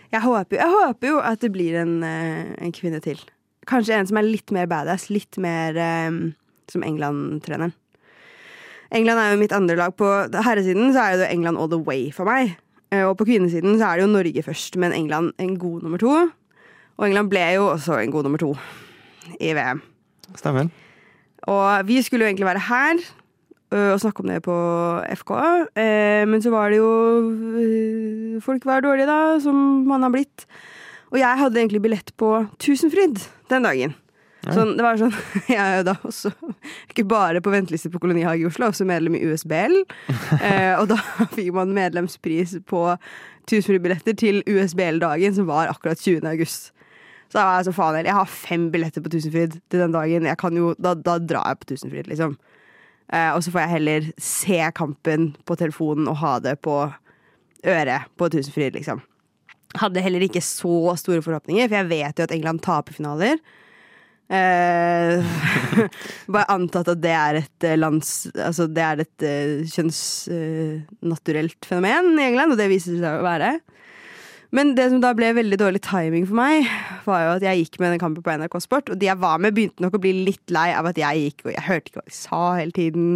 Jeg 0.08 0.24
håper, 0.24 0.56
jeg 0.56 0.72
håper 0.72 1.10
jo 1.10 1.18
at 1.20 1.42
det 1.44 1.52
blir 1.52 1.76
en, 1.82 1.98
en 2.02 2.72
kvinne 2.72 3.00
til. 3.04 3.20
Kanskje 3.68 3.98
en 3.98 4.08
som 4.08 4.16
er 4.16 4.24
litt 4.24 4.54
mer 4.54 4.70
badass, 4.70 5.10
litt 5.12 5.36
mer 5.36 5.76
um, 6.08 6.30
som 6.72 6.86
England-treneren. 6.86 7.74
England 8.96 9.20
er 9.20 9.34
jo 9.34 9.42
mitt 9.42 9.52
andre 9.52 9.76
lag. 9.76 9.92
På 9.92 10.08
herresiden 10.32 10.94
så 10.94 11.02
er 11.02 11.12
jo 11.12 11.20
det 11.20 11.28
England 11.34 11.60
all 11.60 11.68
the 11.68 11.76
way 11.76 12.08
for 12.14 12.24
meg. 12.24 12.54
Og 12.96 13.12
på 13.20 13.26
kvinnesiden 13.28 13.76
så 13.76 13.90
er 13.90 14.00
det 14.00 14.06
jo 14.06 14.14
Norge 14.14 14.44
først, 14.46 14.80
men 14.80 14.96
England 14.96 15.34
en 15.36 15.58
god 15.60 15.84
nummer 15.84 16.00
to. 16.00 16.14
Og 16.96 17.04
England 17.04 17.28
ble 17.28 17.44
jo 17.58 17.68
også 17.74 18.00
en 18.00 18.16
god 18.16 18.24
nummer 18.24 18.40
to 18.40 18.54
i 19.36 19.52
VM. 19.52 19.84
Stemmer. 20.36 20.68
Og 21.48 21.86
vi 21.88 22.02
skulle 22.04 22.26
jo 22.26 22.28
egentlig 22.32 22.48
være 22.48 22.64
her 22.68 22.98
ø, 23.72 23.92
og 23.94 24.00
snakke 24.02 24.24
om 24.24 24.28
det 24.32 24.42
på 24.44 24.56
FK, 25.22 25.32
eh, 25.78 26.24
men 26.28 26.42
så 26.44 26.52
var 26.52 26.72
det 26.72 26.80
jo 26.80 26.90
ø, 27.62 28.40
Folk 28.44 28.66
var 28.68 28.84
dårlige, 28.84 29.08
da, 29.08 29.38
som 29.42 29.56
man 29.88 30.04
har 30.04 30.12
blitt. 30.14 30.44
Og 31.10 31.18
jeg 31.18 31.40
hadde 31.40 31.58
egentlig 31.58 31.82
billett 31.82 32.12
på 32.20 32.34
Tusenfryd 32.60 33.22
den 33.50 33.66
dagen. 33.66 33.96
Sånn, 34.54 34.76
det 34.78 34.84
var 34.84 34.96
sånn, 35.00 35.12
Jeg 35.50 35.58
er 35.58 35.80
jo 35.80 35.86
da 35.90 35.96
også 36.06 36.30
ikke 36.88 37.04
bare 37.10 37.42
på 37.44 37.52
venteliste 37.52 37.90
på 37.92 38.00
Kolonihage 38.00 38.44
i 38.44 38.48
Oslo, 38.48 38.68
også 38.70 38.86
medlem 38.88 39.16
i 39.18 39.24
USBL. 39.26 39.80
eh, 40.46 40.74
og 40.78 40.86
da 40.92 41.00
fikk 41.34 41.50
man 41.56 41.74
medlemspris 41.76 42.54
på 42.68 42.84
Tusenfryd-billetter 43.48 44.16
til 44.18 44.42
USBL-dagen, 44.46 45.34
som 45.36 45.48
var 45.50 45.72
akkurat 45.72 46.00
20. 46.00 46.22
august. 46.28 46.70
Så 47.28 47.36
da 47.36 47.44
var 47.44 47.58
jeg 47.58 47.68
så 47.68 47.74
faen 47.76 47.98
heller. 47.98 48.08
Jeg 48.08 48.18
har 48.18 48.30
fem 48.32 48.68
billetter 48.72 49.04
på 49.04 49.12
Tusenfryd 49.12 49.58
til 49.68 49.82
den 49.82 49.92
dagen. 49.92 50.28
Jo, 50.56 50.72
da, 50.80 50.94
da 50.96 51.18
drar 51.20 51.50
jeg 51.52 51.60
på 51.60 51.68
Tusenfryd, 51.74 52.08
liksom. 52.08 52.38
Eh, 53.12 53.30
og 53.34 53.42
så 53.44 53.52
får 53.52 53.64
jeg 53.64 53.74
heller 53.76 54.08
se 54.20 54.58
kampen 54.76 55.30
på 55.48 55.56
telefonen 55.60 56.08
og 56.10 56.18
ha 56.22 56.34
det 56.44 56.58
på 56.64 56.80
øret 57.68 58.08
på 58.16 58.28
Tusenfryd, 58.32 58.76
liksom. 58.76 59.04
Hadde 59.76 60.00
heller 60.00 60.24
ikke 60.24 60.40
så 60.44 60.96
store 60.96 61.20
forhåpninger, 61.24 61.68
for 61.68 61.76
jeg 61.82 61.90
vet 61.90 62.20
jo 62.20 62.24
at 62.28 62.32
England 62.32 62.64
taper 62.64 62.96
finaler. 62.96 63.36
Eh, 64.28 65.24
bare 66.32 66.52
antatt 66.52 66.88
at 66.92 67.00
det 67.00 67.14
er 67.16 67.38
et 67.38 67.64
eh, 67.64 67.78
lands 67.80 68.26
Altså 68.34 68.66
det 68.68 68.82
er 68.84 69.00
et 69.00 69.24
uh, 69.24 69.62
kjønnsnaturelt 69.72 71.64
fenomen 71.64 72.12
i 72.18 72.26
England, 72.26 72.52
og 72.52 72.60
det 72.60 72.68
viser 72.68 72.98
seg 73.00 73.08
å 73.08 73.24
være. 73.24 73.54
Men 74.56 74.72
det 74.78 74.86
som 74.88 75.00
da 75.02 75.10
ble 75.16 75.28
veldig 75.36 75.58
dårlig 75.60 75.82
timing 75.84 76.24
for 76.28 76.38
meg, 76.38 76.68
var 77.04 77.24
jo 77.24 77.32
at 77.36 77.44
jeg 77.44 77.64
gikk 77.64 77.80
med 77.82 77.92
den 77.92 78.00
kampen 78.00 78.24
på 78.24 78.32
NRK 78.32 78.54
Sport, 78.64 78.92
og 78.94 79.00
de 79.00 79.10
jeg 79.10 79.20
var 79.20 79.40
med, 79.44 79.52
begynte 79.56 79.84
nok 79.84 79.98
å 79.98 80.00
bli 80.00 80.14
litt 80.24 80.54
lei 80.54 80.70
av 80.72 80.88
at 80.88 81.00
jeg 81.00 81.24
gikk, 81.26 81.44
og 81.44 81.52
jeg 81.52 81.66
hørte 81.66 81.90
ikke 81.90 82.00
hva 82.00 82.06
de 82.08 82.16
sa 82.16 82.40
hele 82.56 82.76
tiden. 82.76 83.10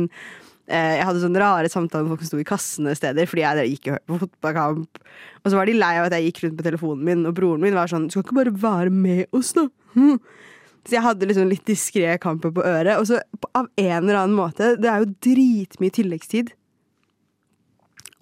Eh, 0.68 0.98
Jeg 0.98 1.06
hadde 1.08 1.22
sånne 1.24 1.40
rare 1.40 1.72
samtaler 1.72 2.04
med 2.04 2.12
folk 2.14 2.22
som 2.22 2.30
sto 2.34 2.42
i 2.42 2.46
kassene 2.46 2.92
steder 2.96 3.26
fordi 3.26 3.42
jeg 3.42 3.72
gikk 3.72 3.88
og 3.88 3.96
hørte 3.96 4.10
på 4.12 4.20
fotballkamp. 4.26 5.02
Og 5.42 5.50
så 5.50 5.58
var 5.58 5.66
de 5.66 5.74
lei 5.80 5.92
av 5.98 6.06
at 6.06 6.14
jeg 6.18 6.28
gikk 6.28 6.44
rundt 6.44 6.60
på 6.60 6.68
telefonen 6.68 7.08
min, 7.08 7.26
og 7.26 7.34
broren 7.40 7.64
min 7.64 7.76
var 7.76 7.90
sånn 7.90 8.06
Du 8.06 8.14
skal 8.14 8.26
ikke 8.26 8.38
bare 8.38 8.54
være 8.68 8.92
med 8.94 9.24
oss, 9.32 9.54
da? 9.56 9.66
Hm. 9.96 10.20
Så 10.84 10.96
jeg 10.96 11.04
hadde 11.04 11.28
liksom 11.30 11.48
litt 11.50 11.64
diskré 11.66 12.14
kamper 12.22 12.52
på 12.54 12.62
øret. 12.66 12.96
Og 12.98 13.06
så 13.08 13.20
av 13.54 13.68
en 13.78 13.98
eller 14.02 14.18
annen 14.20 14.36
måte 14.38 14.74
Det 14.80 14.88
er 14.90 15.02
jo 15.02 15.12
dritmye 15.24 15.94
tilleggstid. 15.94 16.52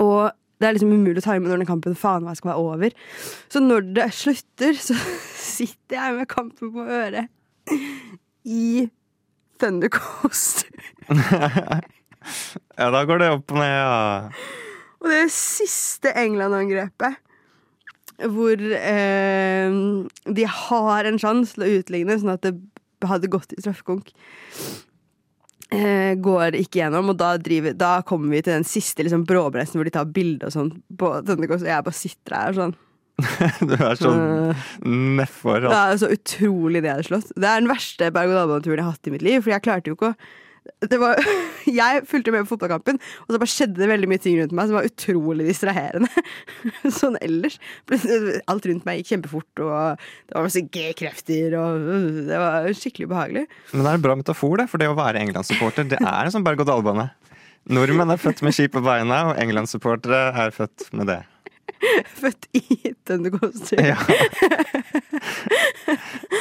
Og 0.01 0.31
det 0.61 0.69
er 0.69 0.77
liksom 0.77 0.93
umulig 0.93 1.23
å 1.23 1.25
time 1.25 1.49
når 1.49 1.63
den 1.63 1.69
kampen 1.71 1.97
faen 1.97 2.27
meg 2.27 2.37
skal 2.39 2.53
være 2.53 2.65
over. 2.69 2.97
Så 3.49 3.63
når 3.65 3.87
det 3.97 4.09
slutter, 4.17 4.77
så 4.77 4.97
sitter 5.57 5.97
jeg 5.97 6.19
med 6.19 6.31
kampen 6.31 6.73
på 6.75 6.85
øret 6.85 7.33
i 8.45 8.89
Thundercoast. 9.61 10.67
Ja, 12.77 12.91
da 12.93 13.01
går 13.09 13.21
det 13.23 13.29
opp 13.33 13.53
og 13.55 13.57
ned, 13.57 13.71
ja. 13.73 14.29
Og 15.01 15.09
det 15.09 15.31
siste 15.33 16.13
England-angrepet, 16.21 17.17
hvor 18.29 18.61
eh, 18.77 19.79
de 20.37 20.45
har 20.45 21.09
en 21.09 21.21
sjanse 21.21 21.57
til 21.57 21.65
å 21.65 21.71
utligne, 21.79 22.19
sånn 22.21 22.35
at 22.35 22.45
det 22.45 22.53
hadde 23.09 23.31
gått 23.33 23.55
i 23.57 23.61
straffekonk, 23.63 24.13
går 25.71 26.57
ikke 26.59 26.81
gjennom. 26.81 27.13
Og 27.13 27.19
da, 27.21 27.35
driver, 27.39 27.75
da 27.79 27.93
kommer 28.07 28.35
vi 28.35 28.43
til 28.43 28.57
den 28.57 28.67
siste 28.67 29.07
liksom, 29.07 29.23
bråbremsen 29.29 29.79
hvor 29.79 29.87
de 29.87 29.95
tar 29.95 30.09
bilde 30.11 30.49
og 30.49 30.55
sånn 30.55 30.73
og 31.01 31.31
jeg 31.31 31.87
bare 31.87 31.97
sitter 31.97 32.37
her 32.37 32.57
sånn. 32.59 32.77
Du 33.69 33.75
er 33.77 33.99
sånn 34.01 34.21
uh, 34.51 34.69
nedfor. 34.89 35.61
det 35.63 35.71
Altså. 35.71 35.81
er 35.81 35.99
så 36.01 36.13
utrolig 36.17 36.85
nedslått. 36.87 37.33
Det 37.37 37.49
er 37.49 37.61
den 37.61 37.71
verste 37.71 38.13
berg-og-dal-baneturen 38.15 38.81
jeg 38.81 38.87
har 38.87 38.95
hatt 38.97 39.11
i 39.11 39.15
mitt 39.15 39.27
liv, 39.27 39.43
for 39.45 39.53
jeg 39.53 39.65
klarte 39.67 39.93
jo 39.93 39.99
ikke 39.99 40.15
å 40.15 40.15
det 40.15 40.29
var, 41.01 41.21
jeg 41.81 42.03
fulgte 42.09 42.35
med 42.35 42.45
på 42.45 42.55
fotballkampen, 42.55 43.01
og 43.25 43.33
så 43.33 43.41
bare 43.41 43.53
skjedde 43.53 43.81
det 43.81 43.89
veldig 43.91 44.11
mye 44.11 44.23
ting 44.23 44.39
rundt 44.41 44.55
meg 44.57 44.71
som 44.71 44.79
var 44.79 44.89
utrolig 44.89 45.47
distraherende. 45.49 46.25
Sånn 47.01 47.19
ellers. 47.25 47.59
Alt 48.51 48.69
rundt 48.71 48.87
meg 48.89 49.01
gikk 49.01 49.15
kjempefort, 49.15 49.65
og 49.65 50.05
det 50.29 50.37
var 50.37 50.47
masse 50.47 50.65
G-krefter, 50.67 51.57
og 51.61 51.89
det 52.31 52.43
var 52.45 52.71
skikkelig 52.77 53.11
ubehagelig. 53.11 53.47
Men 53.73 53.85
det 53.85 53.93
er 53.93 54.01
en 54.01 54.07
bra 54.07 54.19
metafor, 54.21 54.57
det. 54.61 54.69
For 54.73 54.83
det 54.83 54.91
å 54.91 54.99
være 54.99 55.25
England-supporter, 55.25 55.91
det 55.95 56.01
er 56.01 56.23
en 56.23 56.37
sånn 56.37 56.47
berg-og-dal-bane. 56.47 57.11
Nordmenn 57.71 58.15
er 58.15 58.21
født 58.21 58.41
med 58.45 58.57
ski 58.57 58.71
på 58.73 58.83
beina, 58.85 59.27
og 59.31 59.41
England-supportere 59.41 60.31
er 60.45 60.55
født 60.55 60.89
med 60.97 61.13
det. 61.13 61.21
Født 62.21 62.47
i 62.57 62.61
Thundercoast. 63.07 63.73
Ja. 63.79 63.97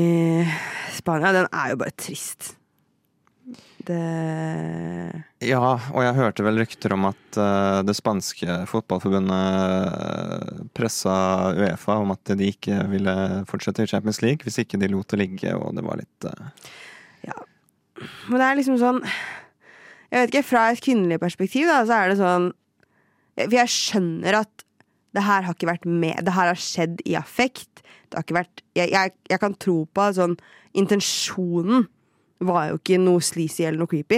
Spania, 0.96 1.34
den 1.36 1.48
er 1.53 1.67
jo 1.74 1.77
bare 1.82 1.94
trist. 1.98 2.41
Det 3.86 4.05
Ja, 5.45 5.77
og 5.93 6.01
jeg 6.01 6.15
hørte 6.17 6.41
vel 6.45 6.57
rykter 6.61 6.93
om 6.95 7.05
at 7.09 7.37
eh, 7.37 7.79
det 7.85 7.93
spanske 7.97 8.47
fotballforbundet 8.69 10.71
pressa 10.77 11.15
Uefa 11.53 11.97
om 12.01 12.13
at 12.15 12.31
de 12.39 12.45
ikke 12.49 12.75
ville 12.89 13.15
fortsette 13.49 13.83
i 13.85 13.91
Champions 13.91 14.21
League 14.25 14.43
hvis 14.45 14.59
ikke 14.63 14.79
de 14.81 14.89
lot 14.93 15.09
det 15.11 15.19
ligge, 15.21 15.49
og 15.53 15.75
det 15.77 15.83
var 15.85 15.95
litt 16.01 16.19
Ja. 17.27 17.37
Men 18.27 18.37
det 18.41 18.47
er 18.47 18.59
liksom 18.59 18.77
sånn 18.81 18.99
Jeg 19.05 20.17
vet 20.17 20.29
ikke, 20.33 20.49
fra 20.49 20.61
et 20.71 20.83
kvinnelig 20.83 21.17
perspektiv 21.21 21.63
da, 21.69 21.77
så 21.87 21.93
er 21.99 22.05
det 22.11 22.19
sånn 22.19 22.45
For 23.37 23.59
jeg 23.59 23.75
skjønner 23.75 24.33
at 24.41 24.53
det 25.15 25.23
her 25.23 25.41
har 25.47 25.53
ikke 25.55 25.69
vært 25.69 25.85
med 25.87 26.25
Det 26.27 26.33
her 26.35 26.47
har 26.51 26.59
skjedd 26.59 26.99
i 27.07 27.13
affekt. 27.15 27.73
Det 28.09 28.15
har 28.17 28.25
ikke 28.25 28.41
vært 28.41 28.57
Jeg, 28.75 28.87
jeg, 28.91 29.13
jeg 29.31 29.39
kan 29.43 29.53
tro 29.61 29.77
på 29.87 29.99
at 30.09 30.17
sånn 30.17 30.35
Intensjonen 30.75 31.85
var 32.43 32.65
jo 32.67 32.75
ikke 32.81 32.97
noe 32.99 33.23
sleazy 33.23 33.63
eller 33.63 33.79
noe 33.79 33.87
creepy. 33.87 34.17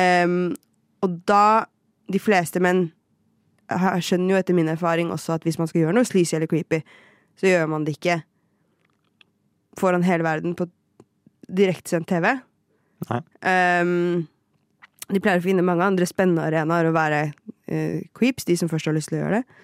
Ehm, 0.00 0.54
og 1.02 1.20
da 1.28 1.64
De 2.12 2.18
fleste 2.20 2.60
menn 2.60 2.90
skjønner 3.72 4.34
jo 4.34 4.36
etter 4.36 4.56
min 4.56 4.68
erfaring 4.68 5.08
også 5.14 5.32
at 5.38 5.44
hvis 5.46 5.56
man 5.56 5.68
skal 5.70 5.80
gjøre 5.80 5.94
noe 5.96 6.04
sleazy 6.04 6.34
eller 6.36 6.50
creepy, 6.50 6.82
så 7.40 7.46
gjør 7.48 7.70
man 7.72 7.86
det 7.86 7.94
ikke 7.96 8.18
foran 9.80 10.04
hele 10.04 10.26
verden 10.26 10.52
på 10.58 10.66
direktesendt 11.48 12.10
TV. 12.10 12.26
Ehm, 13.48 14.26
de 15.08 15.22
pleier 15.24 15.40
å 15.40 15.46
finne 15.46 15.64
mange 15.64 15.86
andre 15.86 16.04
spennende 16.10 16.44
arenaer 16.44 16.90
å 16.90 16.92
være 16.92 17.22
uh, 17.32 18.04
creeps, 18.12 18.44
de 18.44 18.58
som 18.60 18.68
først 18.68 18.90
har 18.90 18.98
lyst 18.98 19.08
til 19.08 19.22
å 19.22 19.22
gjøre 19.22 19.40
det. 19.40 19.56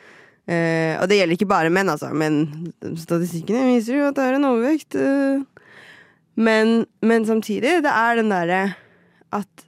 Uh, 0.48 0.94
og 1.02 1.10
det 1.10 1.20
gjelder 1.20 1.36
ikke 1.36 1.52
bare 1.52 1.74
menn, 1.74 1.92
altså, 1.92 2.08
men 2.16 2.40
statistikkene 2.96 3.66
viser 3.74 3.98
jo 3.98 4.08
at 4.08 4.16
det 4.16 4.24
er 4.24 4.38
en 4.38 4.48
overvekt. 4.54 4.96
Uh, 4.96 5.44
Men, 6.38 6.84
men 7.02 7.24
samtidig, 7.26 7.80
det 7.82 7.90
er 7.90 8.20
den 8.20 8.30
derre 8.30 8.76
at 9.34 9.64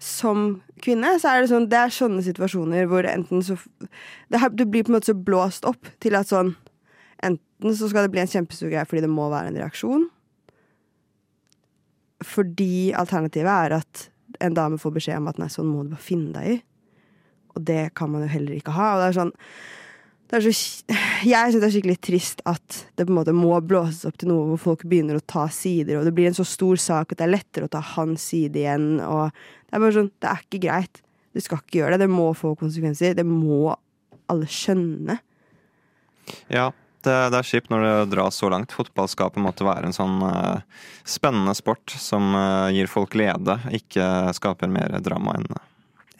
som 0.00 0.62
kvinne, 0.80 1.12
så 1.20 1.28
er 1.28 1.42
det 1.42 1.50
sånn 1.50 1.68
Det 1.68 1.76
er 1.76 1.92
sånne 1.92 2.22
situasjoner 2.24 2.86
hvor 2.88 3.04
enten 3.04 3.42
så 3.44 3.58
det, 4.32 4.40
Du 4.56 4.64
blir 4.64 4.86
på 4.86 4.92
en 4.92 4.96
måte 4.96 5.12
så 5.12 5.16
blåst 5.16 5.66
opp 5.68 5.90
til 6.00 6.16
at 6.16 6.30
sånn 6.30 6.54
Enten 7.20 7.76
så 7.76 7.90
skal 7.90 8.06
det 8.06 8.14
bli 8.14 8.22
en 8.22 8.30
kjempestor 8.32 8.72
greie 8.72 8.86
fordi 8.88 9.04
det 9.04 9.12
må 9.12 9.26
være 9.28 9.50
en 9.50 9.58
reaksjon. 9.60 10.06
Fordi 12.24 12.94
alternativet 12.96 13.52
er 13.52 13.74
at 13.76 14.06
en 14.40 14.56
dame 14.56 14.78
får 14.80 14.94
beskjed 14.94 15.20
om 15.20 15.28
at 15.28 15.36
nei, 15.40 15.50
sånn 15.52 15.68
må 15.68 15.84
du 15.84 15.92
bare 15.92 16.06
finne 16.06 16.32
deg 16.32 16.54
i. 16.54 16.56
Og 17.52 17.66
det 17.68 17.82
kan 17.98 18.08
man 18.08 18.24
jo 18.24 18.30
heller 18.32 18.56
ikke 18.56 18.72
ha. 18.72 18.94
Og 18.94 19.02
det 19.02 19.10
er 19.10 19.18
sånn 19.18 19.34
så, 20.30 20.52
Jeg 21.30 21.52
syns 21.52 21.58
det 21.58 21.66
er 21.66 21.74
skikkelig 21.74 21.98
trist 22.06 22.42
at 22.48 22.80
det 22.96 23.06
på 23.06 23.12
en 23.12 23.18
måte 23.18 23.34
må 23.34 23.52
blåses 23.66 24.06
opp 24.08 24.18
til 24.20 24.30
noe 24.30 24.46
hvor 24.52 24.60
folk 24.70 24.84
begynner 24.88 25.18
å 25.18 25.24
ta 25.26 25.48
sider, 25.52 25.98
og 25.98 26.06
det 26.06 26.14
blir 26.16 26.30
en 26.30 26.38
så 26.38 26.46
stor 26.46 26.78
sak 26.80 27.12
at 27.12 27.20
det 27.20 27.26
er 27.26 27.34
lettere 27.34 27.66
å 27.66 27.72
ta 27.72 27.82
hans 27.96 28.30
side 28.30 28.62
igjen. 28.62 28.92
Og 29.02 29.30
det 29.32 29.76
er 29.76 29.82
bare 29.82 29.96
sånn, 29.96 30.12
det 30.22 30.30
er 30.30 30.44
ikke 30.44 30.62
greit. 30.66 31.02
Du 31.34 31.42
skal 31.42 31.62
ikke 31.62 31.82
gjøre 31.82 31.96
det. 31.96 32.06
Det 32.06 32.12
må 32.12 32.28
få 32.34 32.54
konsekvenser. 32.58 33.16
Det 33.18 33.26
må 33.26 33.74
alle 34.30 34.46
skjønne. 34.50 35.18
Ja, 36.50 36.70
det, 37.06 37.16
det 37.32 37.38
er 37.38 37.48
kjipt 37.48 37.70
når 37.72 37.86
det 37.86 37.94
dras 38.12 38.38
så 38.38 38.50
langt. 38.52 38.74
Fotball 38.76 39.08
skal 39.10 39.32
på 39.32 39.40
en 39.40 39.46
måte 39.46 39.66
være 39.66 39.88
en 39.88 39.96
sånn 39.96 40.20
uh, 40.22 40.62
spennende 41.08 41.54
sport 41.58 41.94
som 41.96 42.34
uh, 42.36 42.68
gir 42.74 42.90
folk 42.90 43.14
glede, 43.14 43.56
ikke 43.74 44.04
skaper 44.36 44.70
mer 44.70 45.00
drama 45.04 45.38
enn 45.38 45.50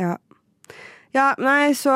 Ja. 0.00 0.16
Ja, 1.10 1.32
nei, 1.42 1.72
så, 1.74 1.90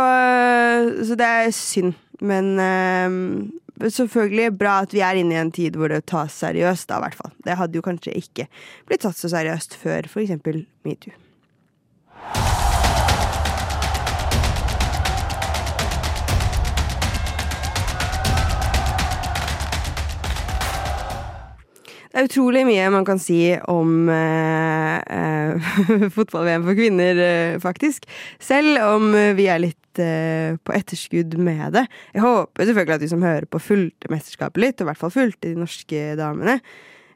så 1.06 1.14
det 1.14 1.26
er 1.26 1.52
synd. 1.54 1.94
Men 2.22 2.52
eh, 2.62 3.88
selvfølgelig 3.90 4.54
bra 4.60 4.78
at 4.84 4.94
vi 4.94 5.02
er 5.04 5.18
inne 5.18 5.34
i 5.34 5.42
en 5.42 5.52
tid 5.54 5.78
hvor 5.78 5.90
det 5.90 6.04
tas 6.10 6.36
seriøst, 6.44 6.88
da, 6.90 7.00
i 7.00 7.06
hvert 7.06 7.18
fall. 7.18 7.34
Det 7.46 7.58
hadde 7.58 7.80
jo 7.80 7.84
kanskje 7.86 8.14
ikke 8.20 8.48
blitt 8.88 9.04
tatt 9.06 9.18
så 9.18 9.32
seriøst 9.32 9.78
før 9.80 10.10
eksempel 10.22 10.64
metoo. 10.86 11.14
Det 22.14 22.20
er 22.22 22.28
utrolig 22.28 22.60
mye 22.62 22.90
man 22.94 23.02
kan 23.02 23.18
si 23.18 23.40
om 23.66 24.06
eh, 24.06 25.00
eh, 25.02 25.64
fotball-VM 26.14 26.62
for 26.62 26.78
kvinner, 26.78 27.18
eh, 27.18 27.54
faktisk. 27.58 28.04
Selv 28.38 28.78
om 28.86 29.08
vi 29.34 29.48
er 29.50 29.58
litt 29.58 29.98
eh, 29.98 30.54
på 30.62 30.76
etterskudd 30.76 31.34
med 31.42 31.74
det. 31.74 31.82
Jeg 32.14 32.22
håper 32.22 32.68
selvfølgelig 32.68 32.94
at 32.94 33.02
de 33.02 33.08
som 33.10 33.26
hører 33.26 33.48
på, 33.50 33.58
fulgte 33.58 34.12
mesterskapet 34.14 34.62
litt, 34.62 34.76
og 34.78 34.86
i 34.86 34.88
hvert 34.92 35.00
fall 35.00 35.14
fulgte 35.16 35.50
de 35.50 35.58
norske 35.58 36.04
damene. 36.20 36.60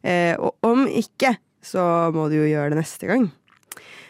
Eh, 0.02 0.34
og 0.34 0.66
om 0.66 0.82
ikke, 0.90 1.36
så 1.62 1.86
må 2.18 2.26
du 2.26 2.40
jo 2.40 2.50
gjøre 2.50 2.74
det 2.74 2.80
neste 2.82 3.12
gang. 3.12 3.30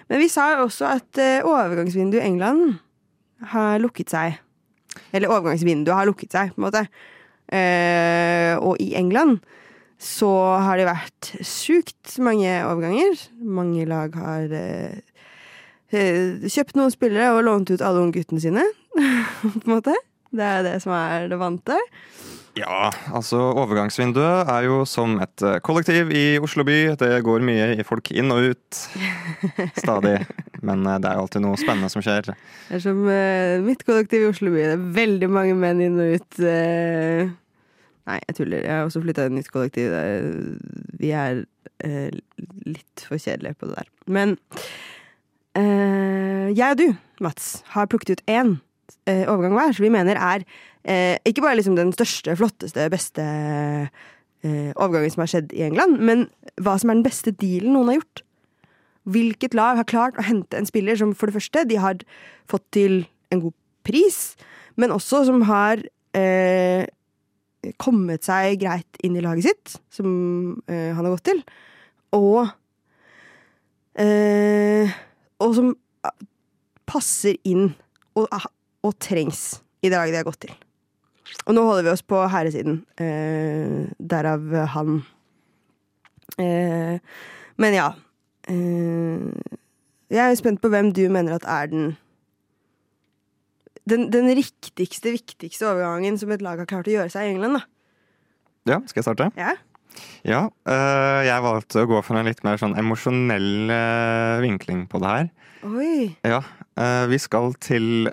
Men 0.09 0.25
vi 0.25 0.31
sa 0.33 0.55
jo 0.55 0.65
også 0.71 0.89
at 0.95 1.21
eh, 1.21 1.45
overgangsvinduet 1.45 2.23
i 2.23 2.31
England 2.31 2.79
har 3.53 3.77
lukket 3.85 4.17
seg. 4.17 4.41
Eller 5.13 5.37
overgangsvinduet 5.37 6.01
har 6.01 6.09
lukket 6.09 6.33
seg, 6.33 6.57
på 6.57 6.63
en 6.65 6.69
måte. 6.71 6.87
Eh, 7.53 8.57
og 8.57 8.81
i 8.81 8.95
England 8.97 9.43
så 9.99 10.31
har 10.63 10.79
det 10.79 10.87
vært 10.89 11.31
sjukt 11.43 12.19
mange 12.23 12.53
overganger. 12.69 13.19
Mange 13.43 13.87
lag 13.91 14.15
har 14.15 14.55
eh, 14.55 15.01
eh, 15.91 16.47
kjøpt 16.47 16.79
noen 16.79 16.95
spillere 16.95 17.33
og 17.35 17.45
lånt 17.49 17.73
ut 17.75 17.83
alle 17.83 18.05
ungguttene 18.07 18.43
sine, 18.43 18.65
på 19.43 19.65
en 19.65 19.75
måte. 19.75 19.97
Det 20.29 20.45
er 20.45 20.65
det 20.67 20.77
som 20.85 20.95
er 20.95 21.27
det 21.31 21.41
vante. 21.41 21.77
Ja, 22.59 22.89
altså 23.15 23.39
overgangsvinduet 23.61 24.49
er 24.51 24.67
jo 24.67 24.81
som 24.89 25.19
et 25.23 25.43
eh, 25.47 25.59
kollektiv 25.65 26.11
i 26.15 26.39
Oslo 26.43 26.65
by. 26.67 26.79
Det 26.99 27.11
går 27.27 27.45
mye 27.47 27.85
folk 27.87 28.11
inn 28.15 28.33
og 28.35 28.53
ut. 28.53 28.81
Stadig. 29.83 30.17
Men 30.63 30.87
eh, 30.87 30.99
det 31.03 31.11
er 31.11 31.21
alltid 31.21 31.45
noe 31.45 31.59
spennende 31.61 31.91
som 31.93 32.03
skjer. 32.05 32.33
Det 32.33 32.79
er 32.79 32.83
som 32.83 33.05
uh, 33.07 33.59
mitt 33.65 33.85
kollektiv 33.87 34.25
i 34.27 34.31
Oslo 34.31 34.55
by. 34.55 34.65
Det 34.65 34.75
er 34.75 34.89
veldig 34.99 35.31
mange 35.31 35.59
menn 35.59 35.85
inn 35.85 36.01
og 36.03 36.17
ut. 36.19 36.41
eh. 36.43 37.31
Nei, 38.09 38.19
jeg 38.25 38.39
tuller. 38.39 38.65
Jeg 38.65 38.73
har 38.73 38.87
også 38.89 39.03
flytta 39.05 39.27
i 39.27 39.29
et 39.29 39.37
nytt 39.37 39.51
kollektiv. 39.53 39.93
Vi 41.01 41.11
er 41.13 41.43
eh, 41.85 42.09
litt 42.65 43.05
for 43.05 43.21
kjedelige 43.21 43.59
på 43.61 43.69
det 43.69 43.83
der. 43.83 43.91
Men 44.09 44.39
eh, 45.59 46.49
jeg 46.57 46.73
og 46.73 46.81
du, 46.81 46.87
Mats, 47.25 47.51
har 47.75 47.91
plukket 47.93 48.17
ut 48.17 48.25
én 48.33 48.57
eh, 49.05 49.27
overgang 49.29 49.59
hver, 49.59 49.77
som 49.77 49.85
vi 49.85 49.93
mener 49.93 50.17
er 50.17 50.47
eh, 50.89 51.21
ikke 51.29 51.45
bare 51.45 51.59
liksom 51.61 51.77
den 51.77 51.93
største, 51.93 52.37
flotteste, 52.41 52.89
beste 52.93 53.27
eh, 53.27 54.73
overgangen 54.73 55.13
som 55.13 55.27
har 55.27 55.33
skjedd 55.35 55.53
i 55.53 55.67
England, 55.69 56.01
men 56.01 56.27
hva 56.57 56.79
som 56.81 56.89
er 56.89 57.01
den 57.01 57.07
beste 57.07 57.35
dealen 57.37 57.77
noen 57.77 57.93
har 57.93 58.01
gjort. 58.01 58.25
Hvilket 59.09 59.57
lag 59.57 59.77
har 59.81 59.89
klart 59.89 60.19
å 60.21 60.25
hente 60.25 60.57
en 60.57 60.69
spiller 60.69 60.97
som 61.01 61.13
for 61.17 61.29
det 61.29 61.39
første 61.39 61.69
de 61.69 61.77
har 61.81 62.01
fått 62.49 62.65
til 62.77 63.03
en 63.33 63.45
god 63.45 63.57
pris, 63.85 64.39
men 64.81 64.93
også 64.95 65.27
som 65.29 65.45
har 65.49 65.85
eh, 66.17 66.89
kommet 67.81 68.27
seg 68.27 68.61
greit 68.63 69.01
inn 69.05 69.17
i 69.19 69.23
laget 69.25 69.49
sitt, 69.49 69.75
som 69.93 70.09
eh, 70.71 70.95
han 70.95 71.03
har 71.03 71.13
gått 71.15 71.27
til, 71.31 71.43
og 72.17 72.49
eh, 73.99 74.97
Og 75.39 75.53
som 75.55 75.69
ah, 76.03 76.15
passer 76.89 77.37
inn 77.47 77.69
og, 78.17 78.25
ah, 78.35 78.49
og 78.83 78.97
trengs 78.99 79.61
i 79.83 79.91
det 79.91 79.95
laget 79.95 80.17
de 80.17 80.19
har 80.19 80.27
gått 80.27 80.41
til. 80.47 80.55
Og 81.47 81.55
nå 81.55 81.63
holder 81.63 81.85
vi 81.87 81.93
oss 81.93 82.03
på 82.03 82.19
herresiden, 82.33 82.81
eh, 82.99 83.87
derav 84.01 84.49
han. 84.75 84.99
Men 86.39 87.75
ja. 87.75 87.89
Jeg 88.49 90.25
er 90.25 90.37
spent 90.39 90.63
på 90.63 90.71
hvem 90.73 90.91
du 90.95 91.05
mener 91.13 91.37
at 91.37 91.47
er 91.47 91.71
den 91.71 91.97
den, 93.89 94.09
den 94.13 94.29
riktigste, 94.37 95.13
viktigste 95.15 95.69
overgangen 95.71 96.19
som 96.21 96.33
et 96.35 96.45
lag 96.45 96.61
har 96.61 96.69
klart 96.69 96.89
å 96.91 96.95
gjøre 96.95 97.13
seg 97.13 97.29
i 97.29 97.35
England, 97.37 97.61
da. 97.61 97.65
Ja, 98.69 98.83
skal 98.85 99.01
jeg 99.01 99.09
starte? 99.09 99.31
Ja? 99.39 99.55
Ja, 100.27 100.43
øh, 100.69 101.21
jeg 101.27 101.45
valgte 101.45 101.83
å 101.83 101.89
gå 101.89 102.01
for 102.05 102.19
en 102.19 102.29
litt 102.29 102.43
mer 102.47 102.59
sånn 102.61 102.77
emosjonell 102.79 103.71
øh, 103.73 104.43
vinkling 104.45 104.85
på 104.91 105.01
det 105.03 105.15
her. 105.15 105.31
Oi. 105.67 105.95
Ja, 106.27 106.43
øh, 106.79 107.05
vi 107.11 107.19
skal 107.23 107.55
til 107.63 108.11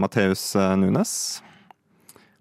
Mateus 0.00 0.50
øh, 0.58 0.74
Nunes. 0.80 1.12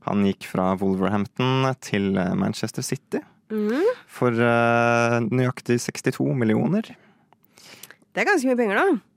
Han 0.08 0.24
gikk 0.26 0.48
fra 0.50 0.72
Wolverhampton 0.80 1.68
til 1.86 2.16
Manchester 2.40 2.86
City 2.86 3.20
mm. 3.52 3.92
for 4.10 4.34
nøyaktig 5.28 5.78
62 5.84 6.32
millioner. 6.40 6.88
Det 8.10 8.24
er 8.24 8.30
ganske 8.32 8.50
mye 8.50 8.58
penger, 8.58 8.80
da. 8.80 9.09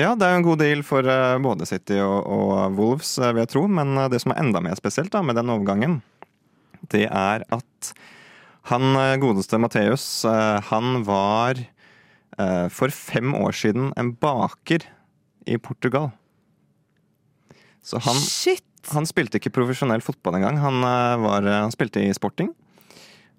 Ja, 0.00 0.14
det 0.16 0.24
er 0.24 0.38
en 0.38 0.46
god 0.46 0.56
deal 0.62 0.80
for 0.86 1.04
øh, 1.04 1.42
både 1.44 1.66
City 1.68 1.98
og, 2.00 2.24
og 2.24 2.72
Wolves, 2.72 3.18
øh, 3.20 3.34
vil 3.34 3.42
jeg 3.42 3.50
tro. 3.52 3.66
Men 3.68 3.98
øh, 4.00 4.06
det 4.08 4.22
som 4.22 4.32
er 4.32 4.40
enda 4.40 4.62
mer 4.64 4.78
spesielt 4.78 5.12
da, 5.12 5.20
med 5.20 5.36
den 5.36 5.50
overgangen, 5.52 5.98
det 6.88 7.04
er 7.04 7.44
at 7.52 7.90
han 8.70 9.20
godeste 9.20 9.60
Mateus, 9.60 10.24
øh, 10.24 10.62
han 10.70 11.04
var 11.04 11.60
for 12.72 12.88
fem 12.88 13.34
år 13.34 13.52
siden 13.52 13.90
en 14.00 14.14
baker 14.16 14.86
i 15.44 15.58
Portugal. 15.60 16.08
Så 17.84 18.00
han, 18.00 18.16
han 18.94 19.06
spilte 19.06 19.36
ikke 19.36 19.52
profesjonell 19.52 20.00
fotball 20.00 20.38
engang. 20.38 20.56
Han, 20.62 20.80
var, 21.20 21.44
han 21.44 21.74
spilte 21.74 22.00
i 22.00 22.14
sporting. 22.16 22.54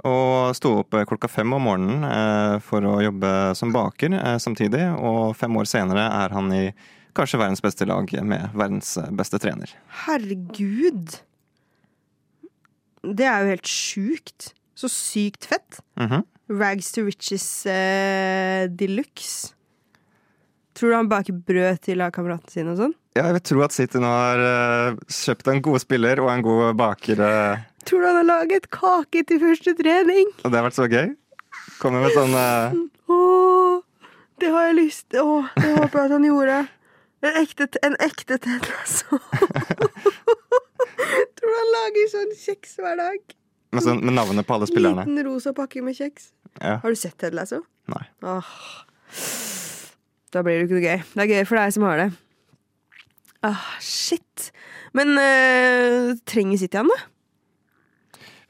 Og 0.08 0.56
sto 0.58 0.74
opp 0.82 0.96
øh, 0.98 1.06
klokka 1.10 1.30
fem 1.30 1.54
om 1.54 1.66
morgenen 1.68 2.06
øh, 2.08 2.56
for 2.66 2.86
å 2.90 2.96
jobbe 3.04 3.32
som 3.58 3.74
baker 3.76 4.16
øh, 4.18 4.38
samtidig. 4.42 4.88
Og 4.98 5.36
fem 5.38 5.58
år 5.62 5.70
senere 5.70 6.08
er 6.24 6.34
han 6.34 6.50
i 6.56 6.64
kanskje 7.18 7.42
verdens 7.42 7.62
beste 7.62 7.86
lag 7.86 8.10
med 8.26 8.56
verdens 8.58 8.96
beste 9.18 9.40
trener. 9.44 9.74
Herregud. 10.08 11.20
Det 13.02 13.28
er 13.28 13.44
jo 13.44 13.54
helt 13.56 13.70
sjukt. 13.70 14.52
Så 14.78 14.90
sykt 14.90 15.50
fett. 15.52 15.82
Mhm. 16.00 16.26
Rags 16.52 16.92
to 16.92 17.06
riches 17.08 17.66
eh, 17.70 18.68
de 18.68 18.88
luxe. 18.90 19.54
Tror 20.82 20.90
du 20.90 20.96
han 20.98 21.10
baker 21.12 21.36
brød 21.46 21.78
til 21.86 22.02
kameratene 22.10 22.50
sine 22.50 22.72
og 22.74 22.80
sånn? 22.80 22.94
Ja, 23.14 23.28
jeg 23.28 23.36
vil 23.36 23.44
tro 23.46 23.60
at 23.62 23.74
City 23.76 24.00
nå 24.02 24.10
har 24.10 24.40
uh, 24.42 24.96
kjøpt 25.14 25.52
en 25.52 25.60
god 25.62 25.84
spiller 25.84 26.18
og 26.24 26.32
en 26.34 26.42
god 26.42 26.72
baker. 26.80 27.22
Uh. 27.22 27.60
Tror 27.86 28.02
du 28.02 28.08
han 28.08 28.18
har 28.18 28.26
laget 28.26 28.66
kake 28.74 29.22
til 29.30 29.38
første 29.44 29.76
trening? 29.78 30.32
og 30.42 30.48
det 30.48 30.58
har 30.58 30.66
vært 30.66 30.80
så 30.80 30.88
gøy. 30.90 31.12
Kommer 31.78 32.02
med 32.02 32.16
sånn 32.18 32.34
uh... 32.34 32.74
Åh, 33.14 34.08
det 34.42 34.50
har 34.56 34.72
jeg 34.72 34.80
lyst 34.80 35.06
til. 35.14 35.22
Åh, 35.22 35.54
det 35.60 35.70
håper 35.76 36.02
jeg 36.02 36.10
at 36.10 36.16
han 36.18 36.26
gjorde. 36.32 36.58
En 37.30 37.38
ekte, 37.44 37.70
en 37.86 38.00
ekte 38.02 38.40
altså 38.42 39.22
Tror 41.38 41.46
du 41.46 41.58
han 41.60 41.72
lager 41.76 42.10
sånn 42.16 42.34
kjeks 42.42 42.80
hver 42.82 42.98
dag? 42.98 43.22
med, 43.72 43.84
sånn, 43.86 44.02
med 44.02 44.18
navnet 44.18 44.50
på 44.50 44.58
alle 44.58 44.66
spillerne. 44.70 45.06
Liten 45.06 45.30
rosa 45.30 45.54
pakke 45.54 45.86
med 45.86 45.94
kjeks. 45.98 46.32
Ja. 46.58 46.80
Har 46.82 46.90
du 46.90 46.98
sett 46.98 47.22
Ted 47.22 47.38
Lasso? 47.38 47.62
Nei. 47.92 48.04
Åh. 48.26 48.56
Da 50.32 50.44
blir 50.46 50.60
det 50.62 50.68
ikke 50.68 50.78
noe 50.78 50.86
gøy. 50.86 51.02
Det 51.14 51.24
er 51.26 51.32
gøy 51.34 51.48
for 51.50 51.60
deg 51.60 51.74
som 51.76 51.86
har 51.88 52.00
det. 52.06 52.10
Ah, 53.44 53.64
shit. 53.84 54.52
Men 54.96 55.16
uh, 55.18 56.12
trenger 56.30 56.62
City 56.62 56.78
han, 56.80 56.92
da? 56.92 57.00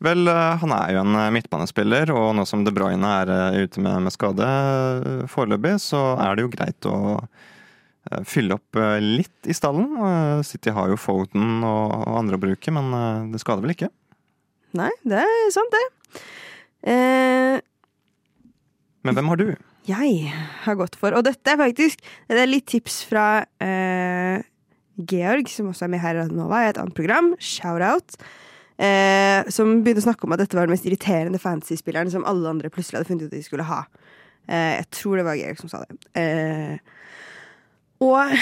Vel, 0.01 0.25
øh, 0.25 0.57
han 0.57 0.71
er 0.73 0.95
jo 0.95 1.01
en 1.03 1.13
øh, 1.13 1.27
midtbanespiller, 1.35 2.09
og 2.17 2.31
nå 2.33 2.41
som 2.49 2.63
De 2.65 2.71
Bruyne 2.73 3.05
er 3.21 3.29
øh, 3.29 3.57
ute 3.67 3.81
med, 3.85 3.99
med 4.01 4.13
skade 4.15 4.47
øh, 4.49 5.27
foreløpig, 5.29 5.75
så 5.83 5.99
er 6.17 6.33
det 6.33 6.45
jo 6.47 6.49
greit 6.49 6.87
å 6.89 6.95
øh, 7.21 8.23
fylle 8.25 8.57
opp 8.57 8.79
øh, 8.81 8.97
litt 8.97 9.45
i 9.45 9.53
stallen. 9.53 9.91
Øh, 10.01 10.41
City 10.47 10.73
har 10.73 10.89
jo 10.89 10.97
Foden 10.97 11.61
og, 11.61 11.93
andre 12.17 12.39
å 12.39 12.41
bruke, 12.41 12.73
men 12.73 12.89
øh, 12.97 13.29
det 13.35 13.43
skader 13.43 13.61
vel 13.61 13.75
ikke. 13.75 13.91
Nei, 14.81 14.89
det 15.05 15.21
er 15.21 15.53
sant, 15.53 15.77
det. 15.77 15.85
Eh, 16.89 17.61
Men 19.05 19.19
hvem 19.19 19.29
har 19.29 19.37
du? 19.43 19.51
Jeg 19.87 20.29
har 20.65 20.77
gått 20.77 20.95
for 20.99 21.15
Og 21.17 21.25
dette 21.25 21.49
er 21.49 21.57
faktisk 21.57 22.03
Det 22.29 22.37
er 22.37 22.49
litt 22.49 22.67
tips 22.69 23.01
fra 23.09 23.43
eh, 23.63 24.43
Georg, 25.01 25.49
som 25.49 25.71
også 25.71 25.87
er 25.87 25.91
med 25.95 26.01
her 26.03 26.13
i 26.13 26.19
Radionova, 26.19 26.59
i 26.61 26.69
et 26.69 26.77
annet 26.77 26.93
program. 26.93 27.31
Shout-out. 27.41 28.19
Eh, 28.77 29.47
som 29.49 29.79
begynte 29.81 30.03
å 30.03 30.05
snakke 30.05 30.27
om 30.27 30.35
at 30.35 30.43
dette 30.43 30.57
var 30.57 30.67
den 30.67 30.75
mest 30.75 30.85
irriterende 30.85 31.39
fantasy-spilleren 31.41 32.11
som 32.13 32.25
alle 32.29 32.51
andre 32.51 32.69
plutselig 32.69 32.99
hadde 32.99 33.09
funnet 33.09 33.25
ut 33.25 33.31
at 33.31 33.37
de 33.39 33.41
skulle 33.47 33.65
ha. 33.65 33.79
Eh, 34.45 34.75
jeg 34.75 34.87
tror 34.99 35.17
det 35.17 35.25
var 35.25 35.39
Georg 35.39 35.63
som 35.63 35.71
sa 35.71 35.81
det. 35.87 35.97
Eh, 36.21 36.77
og 38.01 38.33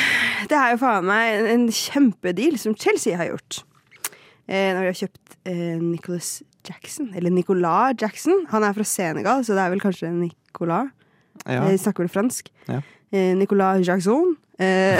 det 0.50 0.58
er 0.58 0.74
jo 0.74 0.82
faen 0.84 1.08
meg 1.08 1.50
en, 1.54 1.66
kjempedeal 1.76 2.60
som 2.60 2.76
Chelsea 2.80 3.20
har 3.20 3.32
gjort. 3.34 3.62
Eh, 4.50 4.72
når 4.74 4.82
de 4.82 4.92
har 4.92 5.02
kjøpt 5.04 5.36
eh, 5.52 5.76
Nicholas 5.80 6.32
Jackson, 6.68 7.12
eller 7.16 7.34
Nicolas 7.34 8.00
Jackson. 8.02 8.46
Han 8.52 8.66
er 8.66 8.76
fra 8.76 8.88
Senegal, 8.88 9.44
så 9.46 9.56
det 9.56 9.64
er 9.64 9.76
vel 9.76 9.84
kanskje 9.84 10.12
Nicolas. 10.16 10.92
Ja. 11.46 11.66
Jeg 11.70 11.82
snakker 11.84 12.06
vel 12.06 12.12
fransk. 12.14 12.52
Ja. 12.68 12.82
Eh, 13.12 13.34
Nicolas 13.38 13.88
Jackson. 13.88 14.36
Eh, 14.60 15.00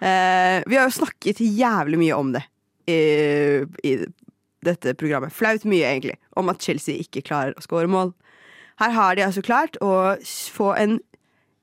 eh, 0.00 0.58
vi 0.66 0.76
har 0.76 0.88
jo 0.88 0.98
snakket 0.98 1.42
jævlig 1.44 2.00
mye 2.00 2.18
om 2.18 2.32
det 2.34 2.44
i, 2.90 3.96
dette 4.64 4.94
programmet. 5.00 5.32
Flaut 5.32 5.64
mye, 5.68 5.86
egentlig, 5.88 6.18
om 6.36 6.48
at 6.52 6.62
Chelsea 6.64 7.00
ikke 7.00 7.24
klarer 7.24 7.56
å 7.56 7.64
score 7.64 7.88
mål. 7.90 8.14
Her 8.80 8.94
har 8.96 9.16
de 9.16 9.26
altså 9.26 9.44
klart 9.44 9.76
å 9.84 10.16
få 10.52 10.72
en 10.80 10.98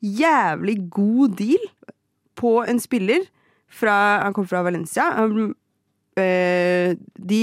jævlig 0.02 0.78
god 0.94 1.38
deal 1.42 1.66
på 2.40 2.62
en 2.66 2.80
spiller 2.82 3.28
fra 3.72 4.22
Han 4.24 4.34
kommer 4.34 4.50
fra 4.52 4.64
Valencia. 4.66 5.08
Eh, 6.20 6.98
de 7.16 7.42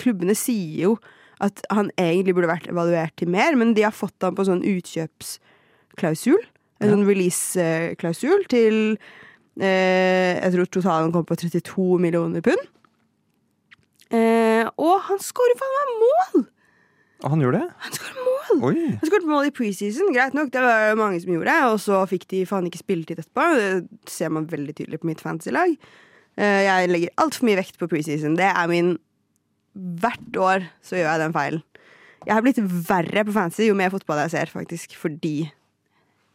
klubbene 0.00 0.34
sier 0.38 0.86
jo 0.86 0.96
at 1.44 1.60
han 1.74 1.90
egentlig 2.00 2.34
burde 2.36 2.48
vært 2.48 2.68
evaluert 2.70 3.12
til 3.20 3.28
mer, 3.32 3.56
men 3.60 3.74
de 3.76 3.84
har 3.84 3.92
fått 3.94 4.24
han 4.24 4.36
på 4.38 4.46
sånn 4.48 4.62
utkjøpsklausul. 4.64 6.40
En 6.80 6.92
sånn 6.92 7.06
release-klausul 7.08 8.42
til 8.52 8.78
eh, 9.60 10.36
Jeg 10.36 10.52
tror 10.52 10.68
totalen 10.68 11.12
kom 11.14 11.24
på 11.28 11.36
32 11.40 11.96
millioner 12.02 12.44
pund. 12.44 12.66
Eh, 14.12 14.64
og 14.78 15.00
han 15.08 15.18
skårer 15.22 15.56
faen 15.58 15.76
meg 15.78 15.94
mål! 16.04 16.44
Han 17.26 17.40
gjorde 17.42 17.62
det? 17.64 17.70
Han 17.86 17.96
skårer 17.96 18.26
mål! 18.26 18.60
Oi! 18.68 18.82
Han 19.00 19.08
skåret 19.08 19.28
mål 19.30 19.48
i 19.48 19.54
preseason, 19.56 20.12
greit 20.14 20.36
nok, 20.36 20.52
det 20.54 20.62
var 20.62 20.84
det 20.92 20.98
mange 21.00 21.20
som 21.24 21.32
gjorde. 21.32 21.56
Og 21.72 21.80
så 21.82 22.02
fikk 22.10 22.28
de 22.32 22.44
faen 22.48 22.68
ikke 22.68 22.82
spilletid 22.84 23.22
etterpå. 23.24 23.46
Det 23.56 24.10
ser 24.12 24.30
man 24.36 24.46
veldig 24.52 24.76
tydelig 24.78 25.00
på 25.02 25.08
mitt 25.10 25.24
fantasy-lag. 25.24 25.72
Eh, 26.36 26.60
Jeg 26.68 26.92
legger 26.92 27.16
altfor 27.24 27.48
mye 27.48 27.58
vekt 27.62 27.80
på 27.80 27.88
preseason. 27.90 28.36
Det 28.38 28.46
er 28.52 28.70
min 28.70 28.94
Hvert 29.76 30.38
år 30.40 30.66
så 30.84 30.96
gjør 30.98 31.10
jeg 31.10 31.22
den 31.24 31.34
feilen. 31.36 31.64
Jeg 32.26 32.34
har 32.34 32.42
blitt 32.42 32.58
verre 32.88 33.22
på 33.28 33.34
fantasy 33.36 33.68
jo 33.68 33.76
mer 33.78 33.92
fotball 33.92 34.24
jeg 34.24 34.32
ser, 34.34 34.50
faktisk, 34.50 34.96
fordi 34.98 35.50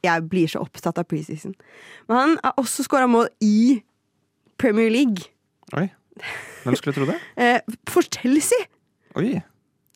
jeg 0.05 0.27
blir 0.31 0.49
så 0.49 0.61
opptatt 0.63 0.97
av 1.01 1.07
preseason. 1.09 1.53
Men 2.09 2.17
han 2.17 2.37
har 2.45 2.55
også 2.61 2.85
skåra 2.87 3.09
mål 3.11 3.27
i 3.43 3.81
Premier 4.61 4.89
League. 4.93 5.27
Oi. 5.77 5.89
Hvem 6.63 6.77
skulle 6.77 6.95
tro 6.95 7.07
det? 7.09 7.17
Eh, 7.41 7.59
For 7.89 8.05
Chelsea! 8.05 8.67
Oi. 9.19 9.41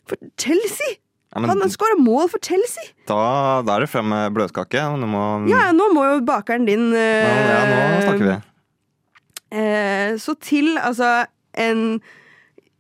For 0.10 0.20
Chelsea! 0.42 0.98
Ja, 1.36 1.42
men 1.42 1.50
Han 1.52 1.62
har 1.66 1.72
skåra 1.74 1.98
mål 2.00 2.30
for 2.32 2.40
Chelsea! 2.44 2.92
da, 3.10 3.62
da 3.68 3.76
er 3.76 3.84
det 3.84 3.90
frem 3.92 4.08
med 4.08 4.36
bløtkake. 4.36 4.84
Nå 5.00 5.08
må 5.10 5.24
Ja, 5.52 5.70
nå 5.76 5.90
må 5.94 6.06
jo 6.08 6.20
bakeren 6.28 6.68
din 6.68 6.94
uh, 6.94 7.00
ja, 7.00 7.58
nå 7.70 8.04
snakker 8.06 8.28
vi. 8.30 8.36
Uh, 9.56 10.16
så 10.22 10.36
til 10.40 10.78
altså 10.80 11.26
en 11.60 12.00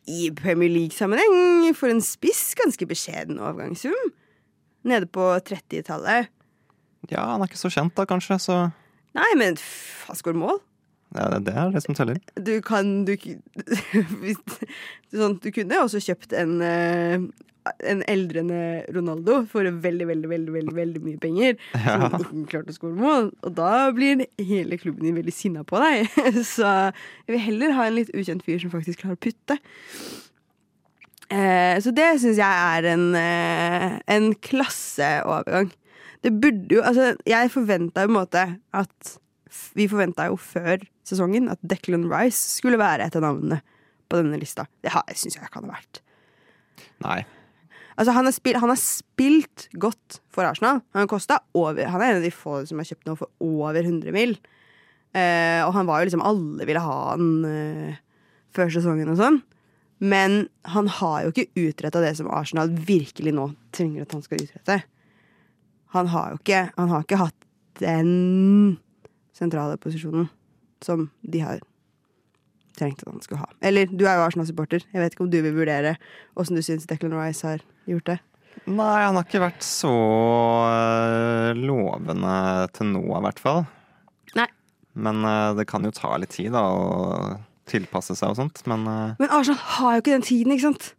i 0.08 0.30
Premier 0.38 0.70
League-sammenheng 0.72 1.74
for 1.78 1.92
en 1.92 2.02
spiss 2.04 2.54
ganske 2.60 2.86
beskjeden 2.90 3.40
overgangssum. 3.42 4.14
Nede 4.86 5.10
på 5.10 5.32
30-tallet. 5.48 6.30
Ja, 7.10 7.24
han 7.32 7.42
er 7.42 7.50
ikke 7.50 7.62
så 7.62 7.72
kjent 7.74 7.96
da, 7.98 8.06
kanskje, 8.10 8.38
så 8.42 8.58
Nei, 9.16 9.30
men 9.40 9.56
han 10.10 10.18
skårer 10.20 10.36
mål. 10.42 10.58
ja, 11.16 11.30
det, 11.32 11.46
det 11.48 11.54
er 11.56 11.70
det 11.72 11.82
som 11.86 11.96
teller. 11.96 12.18
Du 12.36 12.58
kan 12.66 13.06
du, 13.08 13.14
du, 13.22 14.32
sånn, 15.16 15.38
du 15.40 15.50
kunne 15.56 15.82
også 15.86 16.02
kjøpt 16.04 16.36
en 16.36 16.58
eh, 16.66 17.28
en 17.92 18.04
eldrende 18.12 18.60
Ronaldo 18.96 19.40
for 19.52 19.66
veldig, 19.66 20.08
veldig, 20.12 20.30
veldig 20.30 20.54
veldig, 20.56 20.76
veldig 20.76 21.02
mye 21.06 21.22
penger. 21.22 21.58
Som 21.74 22.44
ikke 22.44 22.52
klarte 22.54 22.74
å 22.74 22.78
skåre 22.78 23.00
mål. 23.00 23.32
Og 23.46 23.56
da 23.58 23.72
blir 23.96 24.26
hele 24.40 24.78
klubben 24.82 25.08
din 25.08 25.18
veldig 25.18 25.34
sinna 25.36 25.64
på 25.68 25.82
deg. 25.82 26.10
Så 26.56 26.68
jeg 26.68 27.34
vil 27.36 27.44
heller 27.48 27.76
ha 27.80 27.88
en 27.90 27.98
litt 27.98 28.14
ukjent 28.16 28.46
fyr 28.46 28.62
som 28.64 28.74
faktisk 28.74 29.02
klarer 29.04 29.18
å 29.18 29.24
putte. 29.26 29.58
Eh, 31.34 31.80
så 31.82 31.90
det 31.96 32.06
syns 32.22 32.38
jeg 32.38 32.46
er 32.78 32.86
en, 32.92 33.06
eh, 33.18 33.96
en 34.14 34.28
klasseovergang. 34.46 35.72
Det 36.22 36.32
burde 36.42 36.76
jo 36.78 36.84
Altså, 36.86 37.16
jeg 37.26 37.50
forventa 37.54 38.04
jo 38.04 38.12
på 38.12 38.14
en 38.14 38.20
måte 38.20 38.44
at 38.74 39.16
Vi 39.74 39.88
forventa 39.90 40.28
jo 40.30 40.38
før 40.38 40.84
sesongen 41.06 41.50
at 41.50 41.60
Declan 41.66 42.06
Rice 42.12 42.58
skulle 42.60 42.78
være 42.82 43.06
et 43.08 43.16
av 43.16 43.24
navnene 43.24 43.62
på 44.10 44.18
denne 44.20 44.38
lista. 44.42 44.66
Det 44.84 44.92
har- 44.92 45.06
syns 45.14 45.36
jeg 45.36 45.44
ikke 45.46 45.62
han 45.62 45.70
har 45.70 45.80
vært. 45.80 46.02
Nei. 47.02 47.26
Altså, 47.96 48.12
han, 48.12 48.28
har 48.28 48.36
spilt, 48.36 48.60
han 48.60 48.72
har 48.72 48.80
spilt 48.80 49.68
godt 49.80 50.20
for 50.34 50.48
Arsenal. 50.48 50.82
Han, 50.98 51.08
over, 51.56 51.86
han 51.88 52.02
er 52.02 52.12
en 52.12 52.20
av 52.20 52.26
de 52.26 52.34
få 52.34 52.60
som 52.68 52.82
har 52.82 52.88
kjøpt 52.90 53.08
noe 53.08 53.20
for 53.20 53.32
over 53.44 53.80
100 53.82 54.12
mil. 54.16 54.36
Eh, 55.16 55.62
og 55.64 55.72
han 55.78 55.88
var 55.88 56.02
jo 56.02 56.10
liksom 56.10 56.24
Alle 56.28 56.66
ville 56.68 56.82
ha 56.84 56.96
han 57.14 57.30
eh, 57.48 58.02
før 58.56 58.74
sesongen 58.74 59.14
og 59.14 59.20
sånn. 59.20 59.40
Men 60.04 60.50
han 60.68 60.90
har 60.92 61.24
jo 61.24 61.32
ikke 61.32 61.70
utretta 61.70 62.02
det 62.04 62.18
som 62.20 62.28
Arsenal 62.28 62.74
virkelig 62.88 63.32
nå 63.36 63.48
trenger 63.76 64.04
at 64.04 64.16
han 64.18 64.26
skal 64.26 64.44
utrette. 64.44 64.82
Han 65.96 66.12
har 66.12 66.34
jo 66.34 66.42
ikke, 66.42 66.66
han 66.76 66.92
har 66.92 67.06
ikke 67.06 67.22
hatt 67.22 67.48
den 67.80 68.76
sentrale 69.36 69.80
posisjonen 69.80 70.28
som 70.84 71.10
de 71.24 71.44
har 71.44 71.64
trengt 72.80 73.04
at 73.04 73.12
han 73.12 73.24
skulle 73.24 73.42
ha. 73.44 73.50
Eller 73.66 73.90
du 73.90 74.06
er 74.06 74.20
jo 74.20 74.26
Arsenal-supporter. 74.28 74.86
Jeg 74.94 75.02
vet 75.02 75.16
ikke 75.16 75.26
om 75.26 75.32
du 75.34 75.42
vil 75.42 75.56
vurdere 75.56 75.96
åssen 76.40 76.58
du 76.58 76.64
syns 76.66 76.88
Declan 76.90 77.16
Rice 77.16 77.48
har 77.48 77.64
gjort 77.90 78.14
det. 78.14 78.20
Nei, 78.66 79.02
han 79.04 79.18
har 79.18 79.26
ikke 79.28 79.44
vært 79.44 79.66
så 79.68 79.92
øh, 79.92 81.58
lovende 81.60 82.36
til 82.74 82.94
nå, 82.94 83.04
i 83.04 83.24
hvert 83.28 83.42
fall. 83.42 83.66
Nei. 84.40 84.48
Men 84.96 85.26
øh, 85.28 85.52
det 85.60 85.68
kan 85.70 85.86
jo 85.86 85.94
ta 85.94 86.16
litt 86.22 86.34
tid, 86.38 86.54
da, 86.56 86.64
å 86.64 87.36
tilpasse 87.70 88.16
seg 88.18 88.32
og 88.32 88.40
sånt. 88.40 88.64
Men 88.70 88.88
øh, 88.90 89.20
Men 89.20 89.36
Arsenal 89.36 89.62
har 89.78 89.98
jo 89.98 90.06
ikke 90.06 90.16
den 90.16 90.26
tiden, 90.26 90.56
ikke 90.56 90.70
sant? 90.70 90.90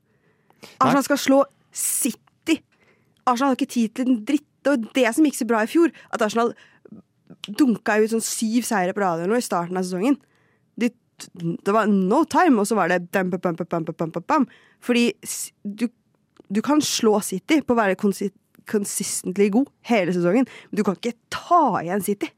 Arsenal 0.78 1.06
skal 1.08 1.22
slå 1.22 1.40
City. 1.72 2.60
Arsenal 3.26 3.52
har 3.52 3.58
ikke 3.58 3.74
tid 3.74 3.96
til 3.96 4.12
en 4.12 4.22
dritt. 4.28 4.46
Det 4.66 4.72
var 4.72 4.86
det 4.98 5.10
som 5.14 5.26
gikk 5.26 5.36
så 5.38 5.46
bra 5.46 5.62
i 5.62 5.70
fjor. 5.70 5.92
At 6.14 6.22
Arsenal 6.26 6.54
dunka 7.46 7.98
ut 8.02 8.12
sånn 8.12 8.24
syv 8.24 8.66
seire 8.66 8.94
på 8.94 9.02
rad 9.02 9.22
i 9.26 9.44
starten 9.44 9.78
av 9.78 9.86
sesongen. 9.86 10.18
De, 11.16 11.54
det 11.64 11.74
var 11.74 11.88
no 11.90 12.24
time, 12.28 12.60
og 12.60 12.68
så 12.68 12.78
var 12.78 12.92
det 12.92 13.06
bam, 13.14 13.30
bam, 13.32 13.40
bam, 13.40 13.56
bam, 13.56 13.86
bam, 13.88 14.10
bam, 14.12 14.24
bam. 14.26 14.48
Fordi 14.84 15.08
du, 15.64 15.88
du 16.52 16.62
kan 16.64 16.82
slå 16.84 17.18
City 17.24 17.62
på 17.64 17.76
å 17.76 17.80
være 17.80 17.98
consi 18.00 18.30
consistently 18.66 19.46
god 19.54 19.68
hele 19.86 20.10
sesongen, 20.10 20.48
men 20.70 20.78
du 20.78 20.82
kan 20.82 20.96
ikke 20.98 21.14
ta 21.30 21.78
igjen 21.84 22.02
City. 22.02 22.32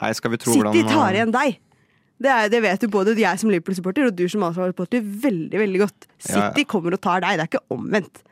nei, 0.00 0.12
skal 0.16 0.32
vi 0.32 0.38
tro 0.40 0.54
City 0.54 0.62
hvordan 0.64 0.88
tar 0.88 1.18
igjen 1.18 1.34
deg. 1.34 1.58
Det, 2.20 2.28
er, 2.28 2.48
det 2.52 2.60
vet 2.64 2.82
jo 2.84 2.90
både 2.92 3.14
jeg 3.16 3.40
som 3.40 3.52
Liverpool-supporter 3.52 4.10
og 4.10 4.16
du 4.16 4.26
som 4.28 4.42
Arsenal-supporter 4.44 5.04
veldig 5.04 5.60
veldig 5.62 5.80
godt. 5.84 6.08
Ja, 6.08 6.16
ja. 6.16 6.32
City 6.32 6.66
kommer 6.68 6.96
og 6.96 7.00
tar 7.00 7.22
deg, 7.24 7.38
det 7.38 7.46
er 7.46 7.52
ikke 7.52 7.76
omvendt. 7.76 8.22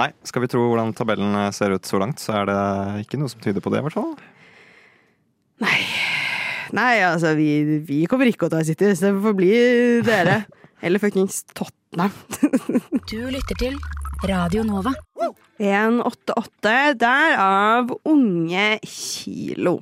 Nei, 0.00 0.08
skal 0.26 0.42
vi 0.42 0.48
tro 0.48 0.62
hvordan 0.70 0.94
tabellen 0.96 1.36
øh, 1.36 1.50
ser 1.54 1.74
ut 1.74 1.86
så 1.86 2.00
langt, 2.00 2.22
så 2.22 2.40
er 2.40 2.48
det 2.48 2.60
ikke 3.04 3.20
noe 3.20 3.30
som 3.30 3.42
tyder 3.44 3.62
på 3.62 3.70
det, 3.74 3.82
i 3.82 3.86
hvert 3.86 3.98
fall. 3.98 4.14
Nei, 5.62 5.76
altså, 6.80 7.34
vi, 7.36 7.80
vi 7.86 8.04
kommer 8.08 8.26
ikke 8.30 8.48
å 8.48 8.52
ta 8.52 8.62
City, 8.64 8.94
så 8.96 9.10
det 9.10 9.22
får 9.22 9.36
bli 9.38 9.52
dere. 10.06 10.42
Eller 10.82 10.98
fuckings 10.98 11.44
Tottenham. 11.54 12.12
Du 13.10 13.18
lytter 13.30 13.58
til 13.58 13.78
Radio 14.26 14.64
Nova. 14.66 14.94
188, 15.62 16.94
derav 16.98 17.92
Unge 18.08 18.78
Kilo. 18.86 19.80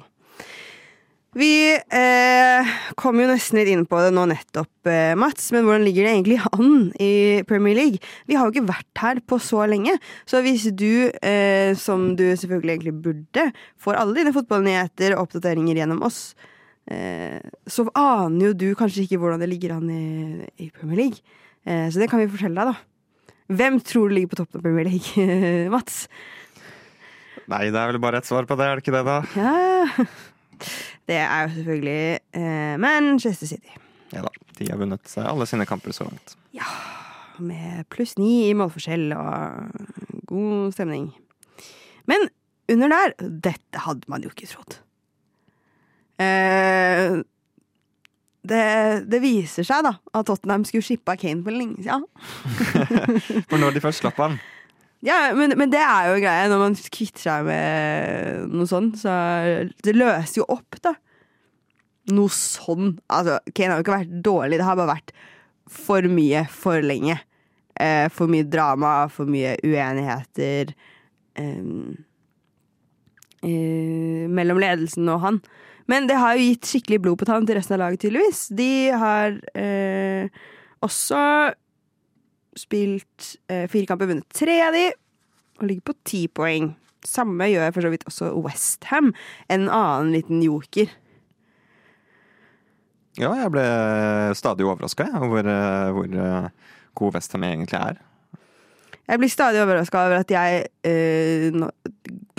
Vi 1.39 1.71
eh, 1.79 2.71
kom 2.99 3.21
jo 3.23 3.29
nesten 3.31 3.61
litt 3.61 3.69
inn 3.71 3.85
på 3.87 4.01
det 4.03 4.11
nå 4.17 4.25
nettopp, 4.33 4.89
eh, 4.91 5.13
Mats, 5.15 5.53
men 5.55 5.63
hvordan 5.63 5.85
ligger 5.87 6.09
det 6.09 6.15
egentlig 6.17 6.39
an 6.51 6.89
i 6.99 7.13
Premier 7.47 7.79
League? 7.79 8.01
Vi 8.27 8.35
har 8.35 8.49
jo 8.49 8.55
ikke 8.57 8.73
vært 8.73 9.03
her 9.05 9.21
på 9.23 9.39
så 9.39 9.63
lenge, 9.71 9.95
så 10.27 10.43
hvis 10.43 10.67
du, 10.75 11.07
eh, 11.23 11.71
som 11.79 12.17
du 12.19 12.25
selvfølgelig 12.33 12.75
egentlig 12.75 12.97
burde, 13.05 13.47
får 13.79 14.01
alle 14.01 14.19
dine 14.19 14.35
fotballnyheter 14.35 15.15
og 15.15 15.29
oppdateringer 15.29 15.79
gjennom 15.79 16.03
oss, 16.03 16.35
så 17.71 17.85
aner 17.95 18.51
jo 18.51 18.55
du 18.57 18.69
kanskje 18.79 19.05
ikke 19.05 19.19
hvordan 19.23 19.43
det 19.43 19.51
ligger 19.51 19.77
an 19.77 19.91
i, 19.93 20.47
i 20.65 20.71
Premier 20.75 21.05
League. 21.05 21.21
Eh, 21.69 21.89
så 21.93 22.01
det 22.01 22.09
kan 22.11 22.23
vi 22.23 22.31
fortelle 22.33 22.57
deg, 22.65 22.73
da. 22.73 23.37
Hvem 23.51 23.81
tror 23.83 24.09
du 24.09 24.15
ligger 24.17 24.33
på 24.33 24.41
toppen 24.41 24.61
av 24.61 24.65
Premier 24.65 24.89
League, 24.89 25.27
Mats? 25.75 26.05
Nei, 27.51 27.67
det 27.71 27.79
er 27.81 27.91
vel 27.93 28.01
bare 28.03 28.21
ett 28.21 28.29
svar 28.29 28.47
på 28.47 28.57
det, 28.59 28.67
er 28.67 28.79
det 28.79 28.85
ikke 28.85 28.95
det, 28.95 29.05
da? 29.07 29.19
Ja. 29.37 30.07
Det 31.11 31.17
er 31.19 31.47
jo 31.47 31.55
selvfølgelig 31.57 32.03
eh, 32.39 32.75
Manchester 32.83 33.51
City. 33.51 33.73
Ja 34.15 34.25
da. 34.27 34.33
De 34.59 34.67
har 34.69 34.79
vunnet 34.81 35.13
alle 35.23 35.47
sine 35.49 35.65
kamper 35.67 35.95
så 35.97 36.05
langt. 36.05 36.35
Ja. 36.55 36.67
Med 37.41 37.87
pluss 37.89 38.17
ni 38.21 38.51
i 38.51 38.55
målforskjell 38.59 39.15
og 39.17 40.27
god 40.29 40.75
stemning. 40.77 41.07
Men 42.11 42.29
under 42.71 42.93
der 42.93 43.15
Dette 43.49 43.81
hadde 43.87 44.11
man 44.13 44.23
jo 44.27 44.31
ikke 44.35 44.51
trodd. 44.51 44.77
Eh, 46.21 47.21
det, 48.51 48.63
det 49.13 49.21
viser 49.23 49.67
seg 49.67 49.85
da 49.85 49.95
at 50.17 50.29
Tottenham 50.29 50.65
skulle 50.69 50.85
shippa 50.85 51.17
Kane 51.21 51.45
for 51.45 51.55
lenge 51.55 51.85
siden. 51.85 52.07
For 53.51 53.61
når 53.61 53.77
de 53.77 53.85
først 53.85 54.03
slapp 54.03 54.21
han 54.21 54.39
Ja, 55.05 55.31
men, 55.37 55.55
men 55.61 55.73
det 55.73 55.81
er 55.81 56.11
jo 56.11 56.19
greia. 56.23 56.49
Når 56.51 56.63
man 56.65 56.77
kvitter 56.93 57.25
seg 57.25 57.47
med 57.49 58.51
noe 58.53 58.69
sånt, 58.69 59.01
så 59.01 59.15
Det 59.85 59.97
løser 59.97 60.43
jo 60.43 60.49
opp, 60.53 60.81
da. 60.85 60.95
Noe 62.17 62.33
sånn. 62.33 62.97
Altså, 63.13 63.39
Kane 63.55 63.75
har 63.75 63.81
jo 63.81 63.87
ikke 63.87 63.99
vært 63.99 64.21
dårlig, 64.25 64.61
det 64.61 64.69
har 64.69 64.79
bare 64.81 64.97
vært 64.97 65.15
for 65.71 66.05
mye 66.11 66.45
for 66.51 66.83
lenge. 66.85 67.21
Eh, 67.81 68.09
for 68.13 68.29
mye 68.29 68.45
drama, 68.51 69.09
for 69.13 69.31
mye 69.31 69.55
uenigheter 69.65 70.73
eh, 71.39 71.61
eh, 73.47 74.25
mellom 74.29 74.61
ledelsen 74.61 75.09
og 75.13 75.23
han. 75.25 75.41
Men 75.89 76.09
det 76.11 76.19
har 76.21 76.37
jo 76.37 76.49
gitt 76.51 76.69
skikkelig 76.69 77.01
blod 77.05 77.21
på 77.21 77.29
tann 77.29 77.47
til 77.49 77.57
resten 77.59 77.77
av 77.77 77.85
laget, 77.85 78.03
tydeligvis. 78.05 78.49
De 78.57 78.73
har 79.01 79.39
eh, 79.59 80.43
også 80.85 81.23
spilt 82.59 83.35
eh, 83.51 83.67
fire 83.71 83.89
kamper, 83.89 84.11
vunnet 84.11 84.29
tre 84.35 84.59
av 84.67 84.77
de, 84.77 84.89
og 85.61 85.69
ligger 85.69 85.91
på 85.91 85.97
ti 86.09 86.25
poeng. 86.29 86.73
Samme 87.07 87.49
gjør 87.49 87.73
for 87.73 87.87
så 87.87 87.93
vidt 87.93 88.07
også 88.09 88.33
Westham, 88.45 89.15
en 89.49 89.69
annen 89.69 90.13
liten 90.13 90.43
joker. 90.45 90.91
Ja, 93.19 93.33
jeg 93.35 93.51
ble 93.53 93.65
stadig 94.39 94.67
overraska 94.69 95.09
over 95.19 95.49
eh, 95.51 95.91
hvor 95.97 96.21
eh, 96.25 96.77
god 96.99 97.17
Westham 97.17 97.45
egentlig 97.49 97.81
er. 97.81 97.99
Jeg 99.11 99.19
blir 99.19 99.33
stadig 99.33 99.63
overraska 99.65 100.05
over 100.07 100.23
at 100.23 100.31
jeg 100.31 100.67
eh, 100.87 101.51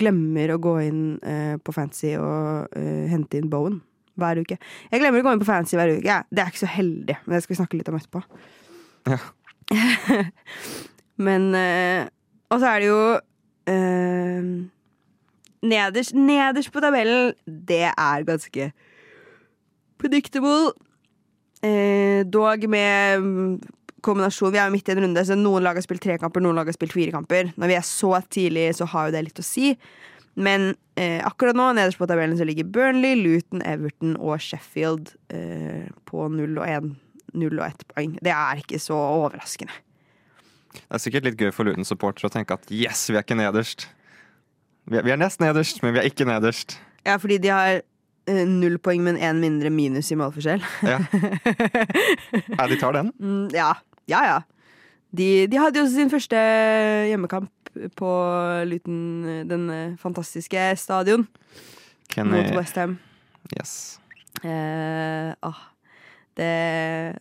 glemmer 0.00 0.54
å 0.54 0.60
gå 0.62 0.76
inn 0.86 1.02
eh, 1.26 1.56
på 1.62 1.74
Fancy 1.74 2.14
og 2.18 2.72
eh, 2.78 3.08
hente 3.10 3.38
inn 3.38 3.50
Bowen 3.52 3.80
hver 4.20 4.42
uke. 4.42 4.58
Jeg 4.90 5.00
glemmer 5.00 5.22
å 5.22 5.26
gå 5.26 5.32
inn 5.34 5.42
på 5.42 5.48
Fancy 5.48 5.78
hver 5.78 5.94
uke. 5.94 6.06
Ja, 6.08 6.22
det 6.30 6.42
er 6.42 6.52
ikke 6.52 6.64
så 6.64 6.70
heldig, 6.70 7.16
men 7.24 7.36
det 7.36 7.42
skal 7.44 7.54
vi 7.54 7.60
snakke 7.60 7.78
litt 7.80 7.90
om 7.92 7.98
etterpå. 7.98 8.22
Ja. 9.08 9.18
men 11.26 11.48
eh, 11.56 12.06
Og 12.52 12.60
så 12.60 12.68
er 12.68 12.82
det 12.82 12.88
jo 12.90 13.02
eh, 13.72 14.48
nederst, 15.72 16.16
nederst 16.18 16.72
på 16.74 16.82
tabellen, 16.84 17.32
det 17.46 17.86
er 17.90 18.26
ganske 18.28 18.72
predictable. 20.02 20.74
Eh, 21.62 22.26
dog 22.26 22.66
med 22.68 23.62
kombinasjon. 24.04 24.52
Vi 24.54 24.60
er 24.60 24.68
jo 24.68 24.74
midt 24.74 24.88
i 24.90 24.94
en 24.94 25.02
runde, 25.06 25.24
så 25.26 25.36
noen 25.38 25.64
lag 25.64 25.78
har 25.78 25.84
spilt 25.84 26.02
tre 26.04 26.18
kamper, 26.20 26.44
noen 26.44 26.58
lag 26.58 26.68
har 26.68 26.76
spilt 26.76 26.94
fire 26.94 27.14
kamper. 27.14 27.52
Når 27.56 27.70
vi 27.70 27.76
er 27.78 27.86
så 27.86 28.16
tidlig, 28.28 28.66
så 28.78 28.88
har 28.92 29.08
jo 29.08 29.14
det 29.16 29.26
litt 29.28 29.42
å 29.42 29.46
si. 29.46 29.72
Men 30.34 30.72
eh, 30.96 31.20
akkurat 31.26 31.56
nå, 31.56 31.68
nederst 31.76 32.00
på 32.00 32.08
tabellen, 32.08 32.36
så 32.38 32.46
ligger 32.48 32.68
Burnley, 32.72 33.16
Luton, 33.20 33.62
Everton 33.68 34.16
og 34.16 34.40
Sheffield 34.40 35.14
eh, 35.32 35.88
på 36.08 36.28
0 36.32 36.56
og 36.56 36.64
1. 36.66 36.92
0 37.32 37.58
og 37.58 37.64
1 37.66 37.86
poeng. 37.92 38.16
Det 38.24 38.32
er 38.32 38.62
ikke 38.62 38.80
så 38.80 38.96
overraskende. 38.96 39.74
Det 40.72 40.88
er 40.96 41.02
sikkert 41.04 41.28
litt 41.28 41.40
gøy 41.40 41.52
for 41.52 41.68
Luton-supportere 41.68 42.30
å 42.30 42.32
tenke 42.32 42.56
at 42.56 42.70
yes, 42.72 43.04
vi 43.10 43.18
er 43.18 43.26
ikke 43.26 43.36
nederst. 43.36 43.90
Vi 44.88 44.98
er, 44.98 45.04
vi 45.06 45.12
er 45.14 45.20
nest 45.20 45.40
nederst, 45.42 45.82
men 45.84 45.94
vi 45.94 46.00
er 46.00 46.08
ikke 46.08 46.26
nederst. 46.28 46.78
Ja, 47.04 47.18
fordi 47.20 47.36
de 47.42 47.52
har 47.52 47.82
eh, 47.82 48.44
null 48.48 48.78
poeng, 48.82 49.04
men 49.04 49.20
én 49.20 49.40
mindre 49.42 49.72
minus 49.74 50.10
i 50.14 50.18
målforskjell. 50.18 50.64
Ja. 50.88 50.98
ja, 52.56 52.68
de 52.72 52.80
tar 52.80 52.96
den. 52.96 53.12
Mm, 53.20 53.46
ja, 53.54 53.74
ja. 54.12 54.22
ja. 54.28 54.38
De, 55.12 55.28
de 55.50 55.60
hadde 55.60 55.82
jo 55.82 55.88
sin 55.92 56.12
første 56.12 56.38
hjemmekamp 57.10 57.50
på 57.96 58.12
Luton, 58.68 59.00
den 59.48 59.66
eh, 59.72 59.98
fantastiske 60.00 60.70
stadion, 60.80 61.26
Kenny, 62.12 62.36
mot 62.36 62.56
Westham. 62.56 62.98
yes. 63.56 63.98
Eh, 64.44 65.32
ah, 65.44 65.60
det, 66.36 66.48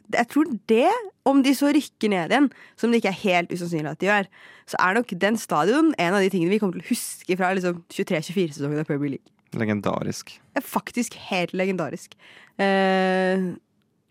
det, 0.08 0.18
jeg 0.22 0.30
tror 0.32 0.52
det, 0.72 0.88
om 1.28 1.44
de 1.44 1.54
så 1.56 1.72
rykker 1.76 2.12
ned 2.12 2.32
igjen, 2.32 2.50
som 2.80 2.92
det 2.92 3.02
ikke 3.02 3.12
er 3.12 3.24
helt 3.26 3.52
usannsynlig 3.52 3.92
at 3.92 4.02
de 4.02 4.10
gjør, 4.10 4.30
så 4.72 4.80
er 4.80 4.98
nok 4.98 5.14
den 5.22 5.40
stadion 5.40 5.92
en 6.00 6.16
av 6.16 6.24
de 6.24 6.32
tingene 6.32 6.54
vi 6.54 6.60
kommer 6.62 6.80
til 6.80 6.86
å 6.86 6.92
huske 6.94 7.38
fra 7.40 7.52
liksom, 7.58 7.84
23-24-sesongen 7.92 8.84
av 8.84 8.88
Premier 8.88 9.18
League. 9.18 9.36
Legendarisk. 9.60 10.38
Faktisk 10.64 11.18
helt 11.28 11.52
legendarisk. 11.52 12.16
Eh, 12.56 13.52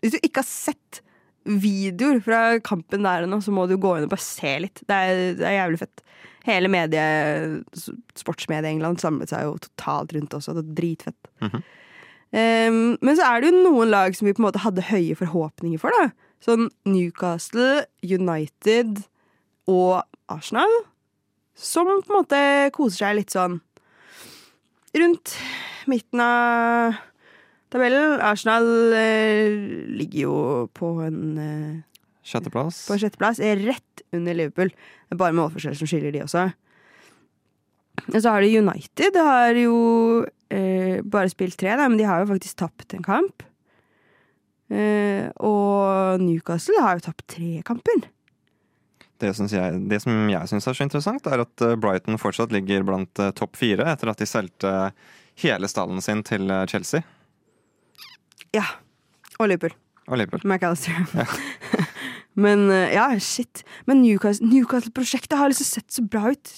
hvis 0.01 0.13
du 0.13 0.19
ikke 0.21 0.43
har 0.43 0.49
sett 0.49 1.01
videoer 1.45 2.21
fra 2.23 2.41
kampen 2.63 3.05
der 3.05 3.25
ennå, 3.25 3.41
så 3.41 3.53
må 3.53 3.67
du 3.69 3.77
gå 3.81 3.95
inn 3.97 4.07
og 4.07 4.13
bare 4.13 4.23
se 4.23 4.55
litt. 4.65 4.81
Det 4.87 4.97
er, 4.97 5.21
det 5.39 5.47
er 5.47 5.57
jævlig 5.57 5.81
fett. 5.81 6.03
Hele 6.45 6.71
medie, 6.73 7.03
sportsmediet 8.17 8.69
i 8.69 8.73
England 8.75 9.01
samlet 9.01 9.33
seg 9.33 9.45
jo 9.45 9.55
totalt 9.61 10.15
rundt 10.15 10.35
også. 10.37 10.55
Det 10.57 10.65
er 10.65 10.75
dritfett. 10.81 11.31
Mhm. 11.43 11.63
um, 12.31 12.81
men 13.01 13.17
så 13.17 13.27
er 13.27 13.41
det 13.41 13.51
jo 13.51 13.63
noen 13.65 13.91
lag 13.91 14.15
som 14.17 14.29
vi 14.29 14.33
på 14.33 14.43
en 14.43 14.49
måte 14.49 14.63
hadde 14.65 14.89
høye 14.89 15.17
forhåpninger 15.19 15.81
for. 15.81 15.93
da 15.99 16.11
Sånn 16.41 16.71
Newcastle, 16.89 17.83
United 18.01 19.03
og 19.69 20.01
Arsenal. 20.31 20.71
Som 21.53 21.91
på 21.91 21.99
en 22.09 22.17
måte 22.23 22.39
koser 22.73 23.05
seg 23.05 23.19
litt 23.19 23.35
sånn 23.35 23.59
rundt 24.97 25.35
midten 25.87 26.19
av 26.23 26.97
tabellen. 27.71 28.19
Arsenal 28.23 28.67
eh, 28.97 29.55
ligger 29.97 30.25
jo 30.25 30.35
på 30.77 30.93
en 31.05 31.21
eh, 31.41 31.79
Sjetteplass. 32.21 32.83
på 32.87 32.99
sjetteplass, 33.01 33.41
er 33.41 33.61
rett 33.65 34.03
under 34.13 34.37
Liverpool. 34.37 34.69
Det 34.71 35.15
er 35.15 35.21
bare 35.21 35.35
målforskjell 35.37 35.77
som 35.79 35.89
skiller 35.89 36.13
de 36.13 36.23
også. 36.25 36.49
Og 38.07 38.17
så 38.17 38.33
har 38.33 38.41
du 38.41 38.59
United. 38.61 39.13
De 39.15 39.23
har 39.25 39.57
jo 39.57 39.75
eh, 40.53 41.01
bare 41.03 41.31
spilt 41.31 41.57
tre, 41.59 41.73
da, 41.77 41.87
men 41.89 41.99
de 41.99 42.07
har 42.07 42.21
jo 42.21 42.31
faktisk 42.31 42.59
tapt 42.61 42.95
en 42.97 43.05
kamp. 43.05 43.45
Eh, 44.71 45.27
og 45.43 46.21
Newcastle 46.23 46.81
har 46.83 46.97
jo 46.97 47.07
tapt 47.09 47.25
tre 47.35 47.61
kamper. 47.67 48.05
Det, 49.21 49.33
jeg, 49.53 49.81
det 49.91 49.99
som 50.01 50.29
jeg 50.31 50.49
syns 50.49 50.67
er 50.67 50.77
så 50.77 50.85
interessant, 50.85 51.27
er 51.29 51.43
at 51.43 51.65
eh, 51.65 51.77
Brighton 51.77 52.17
fortsatt 52.21 52.53
ligger 52.55 52.85
blant 52.87 53.21
eh, 53.21 53.33
topp 53.37 53.59
fire 53.59 53.85
etter 53.91 54.09
at 54.09 54.21
de 54.21 54.29
solgte 54.29 54.71
hele 55.43 55.69
stallen 55.69 56.01
sin 56.01 56.23
til 56.25 56.49
eh, 56.49 56.65
Chelsea 56.71 57.05
Ja. 58.55 58.63
Og 59.39 59.47
Liverpool. 59.49 59.73
og 60.07 60.17
Liverpool. 60.17 60.41
McAllister. 60.45 60.91
Men 62.43 62.69
eh, 62.71 62.93
ja, 62.95 63.07
shit. 63.19 63.63
Men 63.87 64.03
Newcastle- 64.05 64.47
Newcastle-prosjektet 64.47 65.37
har 65.37 65.51
liksom 65.51 65.67
sett 65.67 65.91
så 65.93 66.03
bra 66.07 66.31
ut. 66.31 66.51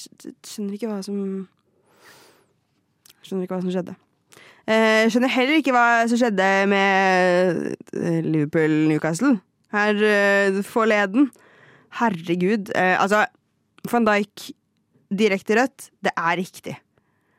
Skjønner 0.46 0.78
ikke 0.78 0.90
hva 0.92 1.02
som 1.06 1.20
Skjønner 3.24 3.46
ikke 3.46 3.56
hva 3.56 3.64
som 3.64 3.72
skjedde. 3.72 3.96
Eh, 4.68 5.06
skjønner 5.12 5.32
heller 5.32 5.60
ikke 5.60 5.74
hva 5.76 5.86
som 6.12 6.20
skjedde 6.20 6.50
med 6.72 7.62
Liverpool-Newcastle 8.28 9.38
her 9.74 10.04
eh, 10.08 10.60
forleden. 10.68 11.30
Herregud. 12.00 12.72
Eh, 12.76 12.98
altså, 13.00 13.24
van 13.92 14.08
Dijk 14.08 14.52
direkte 15.14 15.58
rødt, 15.60 15.90
det 16.04 16.14
er 16.18 16.38
riktig. 16.40 16.76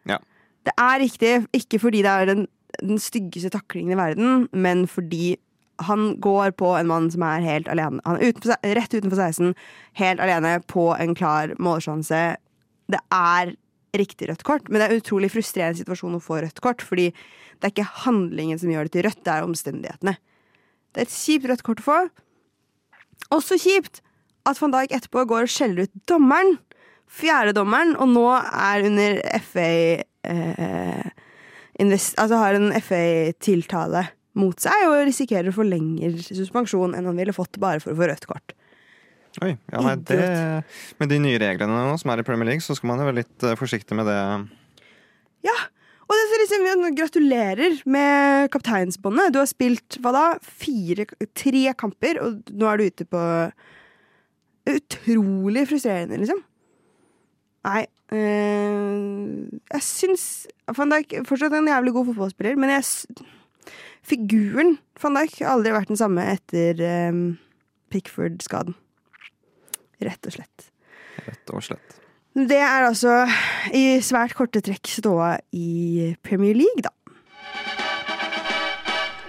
Ja. 0.09 0.19
Det 0.65 0.75
er 0.79 1.01
riktig, 1.03 1.33
ikke 1.53 1.81
fordi 1.83 2.03
det 2.07 2.11
er 2.13 2.29
den, 2.31 2.45
den 2.83 3.01
styggeste 3.03 3.53
taklingen 3.55 3.95
i 3.95 4.01
verden, 4.01 4.47
men 4.53 4.87
fordi 4.91 5.37
han 5.83 6.21
går 6.23 6.55
på 6.59 6.71
en 6.79 6.87
mann 6.87 7.11
som 7.11 7.25
er 7.27 7.45
helt 7.45 7.69
alene. 7.71 8.03
Han 8.07 8.19
er 8.19 8.31
utenfor, 8.31 8.59
rett 8.79 8.95
utenfor 8.95 9.19
16, 9.19 9.55
helt 9.99 10.23
alene 10.23 10.57
på 10.71 10.93
en 10.95 11.15
klar 11.19 11.55
målsjanse. 11.59 12.21
Det 12.91 13.01
er 13.15 13.55
riktig 13.99 14.29
rødt 14.29 14.45
kort, 14.47 14.69
men 14.69 14.81
det 14.81 14.87
er 14.87 14.95
en 14.95 15.03
utrolig 15.03 15.31
frustrerende 15.33 15.79
situasjon 15.79 16.19
å 16.19 16.23
få 16.23 16.41
rødt 16.43 16.63
kort, 16.63 16.83
fordi 16.83 17.11
det 17.11 17.69
er 17.69 17.75
ikke 17.75 18.05
handlingen 18.05 18.59
som 18.61 18.71
gjør 18.71 18.89
det 18.89 18.95
til 18.97 19.07
rødt, 19.09 19.23
det 19.27 19.35
er 19.35 19.47
omstendighetene. 19.47 20.17
Det 20.95 21.03
er 21.03 21.09
et 21.09 21.15
kjipt 21.15 21.49
rødt 21.51 21.65
kort 21.67 21.83
å 21.83 21.87
få. 21.87 21.99
Også 23.35 23.59
kjipt 23.59 24.03
at 24.49 24.61
van 24.61 24.75
Dijk 24.75 24.95
etterpå 24.95 25.25
går 25.31 25.47
og 25.47 25.53
skjeller 25.53 25.87
ut 25.87 25.95
dommeren, 26.11 26.59
fjerdedommeren, 27.11 27.95
og 28.01 28.11
nå 28.11 28.27
er 28.35 28.87
under 28.89 29.21
FA 29.47 29.71
eh, 30.27 31.07
invest, 31.83 32.19
Altså 32.21 32.39
har 32.41 32.59
en 32.59 32.73
FA-tiltale 32.79 34.07
mot 34.39 34.59
seg 34.59 34.89
og 34.89 35.05
risikerer 35.07 35.51
å 35.51 35.55
få 35.55 35.67
lengre 35.67 36.13
suspensjon 36.23 36.97
enn 36.97 37.09
han 37.09 37.19
ville 37.19 37.35
fått 37.35 37.61
bare 37.63 37.83
for 37.83 37.95
å 37.95 37.99
få 37.99 38.09
rødt 38.11 38.27
kort. 38.31 38.55
Oi, 39.43 39.55
ja, 39.73 39.81
nei, 39.83 39.95
det, 40.07 40.19
med 41.01 41.11
de 41.11 41.21
nye 41.23 41.39
reglene 41.43 41.87
nå 41.89 41.95
som 41.99 42.13
er 42.13 42.23
i 42.23 42.27
Premier 42.27 42.53
League, 42.53 42.63
så 42.63 42.77
skal 42.79 42.93
man 42.93 43.03
jo 43.03 43.09
være 43.09 43.23
litt 43.23 43.47
eh, 43.47 43.57
forsiktig 43.59 43.97
med 43.99 44.07
det. 44.07 44.19
Ja, 45.47 45.57
og 46.05 46.15
det 46.15 46.25
er 46.25 46.43
liksom, 46.45 46.85
gratulerer 46.95 47.81
med 47.91 48.53
kapteinsbåndet. 48.55 49.33
Du 49.35 49.41
har 49.41 49.51
spilt 49.51 49.99
hva 50.05 50.13
da? 50.15 50.25
Fire, 50.45 51.09
tre 51.35 51.65
kamper, 51.81 52.21
og 52.23 52.55
nå 52.55 52.71
er 52.71 52.79
du 52.79 52.93
ute 52.93 53.09
på 53.11 53.25
Utrolig 54.65 55.67
frustrerende, 55.69 56.17
liksom. 56.23 56.39
Nei 57.67 57.83
Jeg 58.15 59.83
syns 59.85 60.25
Van 60.77 60.93
Dijk 60.93 61.17
fortsatt 61.29 61.55
en 61.57 61.71
jævlig 61.71 61.95
god 61.97 62.11
fotballspiller, 62.13 62.59
men 62.61 62.73
jeg 62.77 62.85
Figuren 64.05 64.77
Van 65.01 65.17
Dijk 65.17 65.41
har 65.41 65.55
aldri 65.55 65.73
vært 65.75 65.91
den 65.91 66.01
samme 66.01 66.25
etter 66.35 66.81
eh, 66.85 67.21
Pickford-skaden. 67.93 68.77
Rett 70.05 70.29
og 70.29 70.35
slett. 70.37 70.71
Rett 71.25 71.55
og 71.55 71.65
slett. 71.65 72.01
Det 72.35 72.59
er 72.59 72.83
altså 72.89 73.23
i 73.71 74.01
svært 74.03 74.35
korte 74.35 74.59
trekk 74.65 74.91
ståa 74.91 75.37
i 75.55 76.15
Premier 76.27 76.57
League, 76.59 76.83
da. 76.83 76.91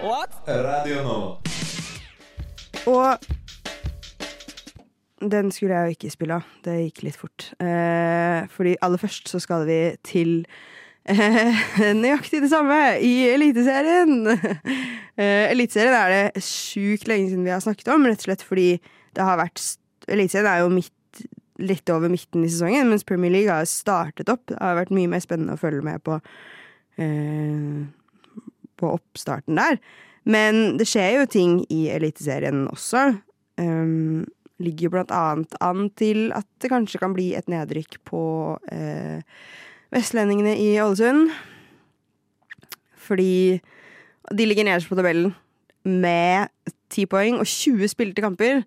What? 0.02 0.34
Radio 0.46 1.02
nå. 1.06 1.18
Og 2.90 3.30
den 5.20 5.52
skulle 5.54 5.76
jeg 5.76 5.86
jo 5.86 5.96
ikke 5.96 6.12
spille 6.12 6.38
av. 6.38 6.48
Det 6.64 6.74
gikk 6.80 7.04
litt 7.06 7.18
fort. 7.20 7.48
Eh, 7.62 8.48
fordi 8.52 8.76
aller 8.84 9.00
først 9.00 9.30
så 9.32 9.40
skal 9.40 9.64
vi 9.68 9.78
til 10.06 10.34
eh, 11.08 11.62
nøyaktig 12.02 12.42
det 12.44 12.52
samme 12.52 12.80
i 13.00 13.14
Eliteserien. 13.32 14.28
eh, 15.20 15.46
Eliteserien 15.52 15.96
er 15.96 16.14
det 16.14 16.44
sjukt 16.44 17.08
lenge 17.08 17.30
siden 17.30 17.46
vi 17.46 17.54
har 17.54 17.64
snakket 17.64 17.94
om, 17.94 18.04
rett 18.04 18.20
og 18.24 18.28
slett 18.28 18.44
fordi 18.44 18.68
det 19.16 19.24
har 19.24 19.40
vært 19.40 19.62
Eliteserien 20.12 20.52
er 20.52 20.62
jo 20.62 20.70
midt, 20.74 21.24
litt 21.58 21.90
over 21.90 22.12
midten 22.12 22.44
i 22.44 22.52
sesongen, 22.52 22.92
mens 22.92 23.06
Premier 23.08 23.32
League 23.32 23.50
har 23.50 23.64
startet 23.66 24.28
opp. 24.30 24.44
Det 24.50 24.60
har 24.60 24.76
vært 24.78 24.94
mye 24.94 25.10
mer 25.10 25.24
spennende 25.24 25.56
å 25.56 25.60
følge 25.60 25.82
med 25.86 26.04
på 26.04 26.20
eh, 27.00 27.86
på 28.76 28.92
oppstarten 28.92 29.56
der. 29.56 29.78
Men 30.28 30.76
det 30.76 30.88
skjer 30.90 31.20
jo 31.20 31.28
ting 31.30 31.58
i 31.72 31.86
Eliteserien 31.94 32.66
også. 32.68 33.08
Um, 33.56 34.26
ligger 34.62 34.88
jo 34.88 35.04
annet 35.04 35.56
an 35.60 35.90
til 35.98 36.30
at 36.36 36.46
det 36.62 36.70
kanskje 36.72 37.00
kan 37.02 37.14
bli 37.16 37.32
et 37.36 37.48
nedrykk 37.52 37.98
på 38.08 38.22
eh, 38.72 39.20
vestlendingene 39.94 40.56
i 40.58 40.74
Ålesund. 40.80 41.30
Fordi 42.96 43.60
de 44.32 44.46
ligger 44.46 44.66
nederst 44.66 44.88
på 44.88 44.98
tabellen. 44.98 45.34
med 45.86 46.48
10 46.90 47.06
poeng 47.06 47.36
og 47.38 47.46
20 47.46 47.88
spilte 47.88 48.22
kamper. 48.22 48.64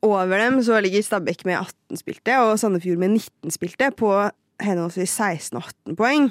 Over 0.00 0.38
dem 0.40 0.62
så 0.64 0.80
ligger 0.80 1.02
Stabæk 1.02 1.44
med 1.44 1.58
18 1.58 2.00
spilte 2.00 2.38
og 2.40 2.58
Sandefjord 2.58 2.98
med 3.02 3.18
19 3.18 3.52
spilte 3.52 3.90
på 3.92 4.30
henholdsvis 4.64 5.10
16 5.10 5.58
og 5.58 5.66
18 5.84 5.96
poeng. 5.96 6.30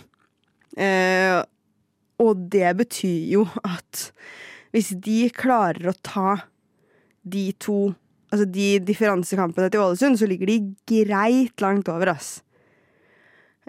Eh, 0.77 1.43
og 2.19 2.49
det 2.51 2.77
betyr 2.77 3.29
jo 3.29 3.45
at 3.63 4.09
hvis 4.73 4.93
de 4.97 5.29
klarer 5.33 5.91
å 5.91 5.97
ta 6.01 6.35
de 7.21 7.51
to 7.61 7.93
Altså 8.29 8.45
de 8.45 8.67
differansekampene 8.85 9.71
til 9.73 9.81
Ålesund, 9.81 10.19
så 10.21 10.27
ligger 10.29 10.51
de 10.51 10.59
greit 10.89 11.63
langt 11.63 11.89
over, 11.89 12.11
ass. 12.13 12.43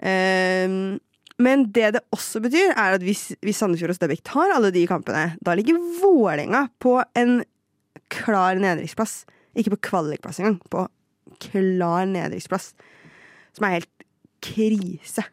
Um, 0.01 0.99
men 1.41 1.65
det 1.73 1.93
det 1.95 2.03
også 2.13 2.41
betyr, 2.43 2.73
er 2.75 2.97
at 2.97 3.05
hvis, 3.05 3.31
hvis 3.41 3.57
Sandefjord 3.57 3.93
og 3.93 3.97
Stabæk 3.97 4.23
tar 4.27 4.53
alle 4.53 4.71
de 4.73 4.85
kampene, 4.89 5.35
da 5.41 5.55
ligger 5.57 5.81
Vålerenga 6.01 6.67
på 6.81 6.99
en 7.17 7.41
klar 8.13 8.59
nedrykksplass. 8.61 9.23
Ikke 9.57 9.73
på 9.75 9.81
kvalikplass 9.89 10.39
engang, 10.41 10.59
på 10.69 10.85
klar 11.41 12.05
nedrykksplass. 12.09 12.73
Som 13.57 13.67
er 13.67 13.79
helt 13.79 14.05
krise. 14.43 15.25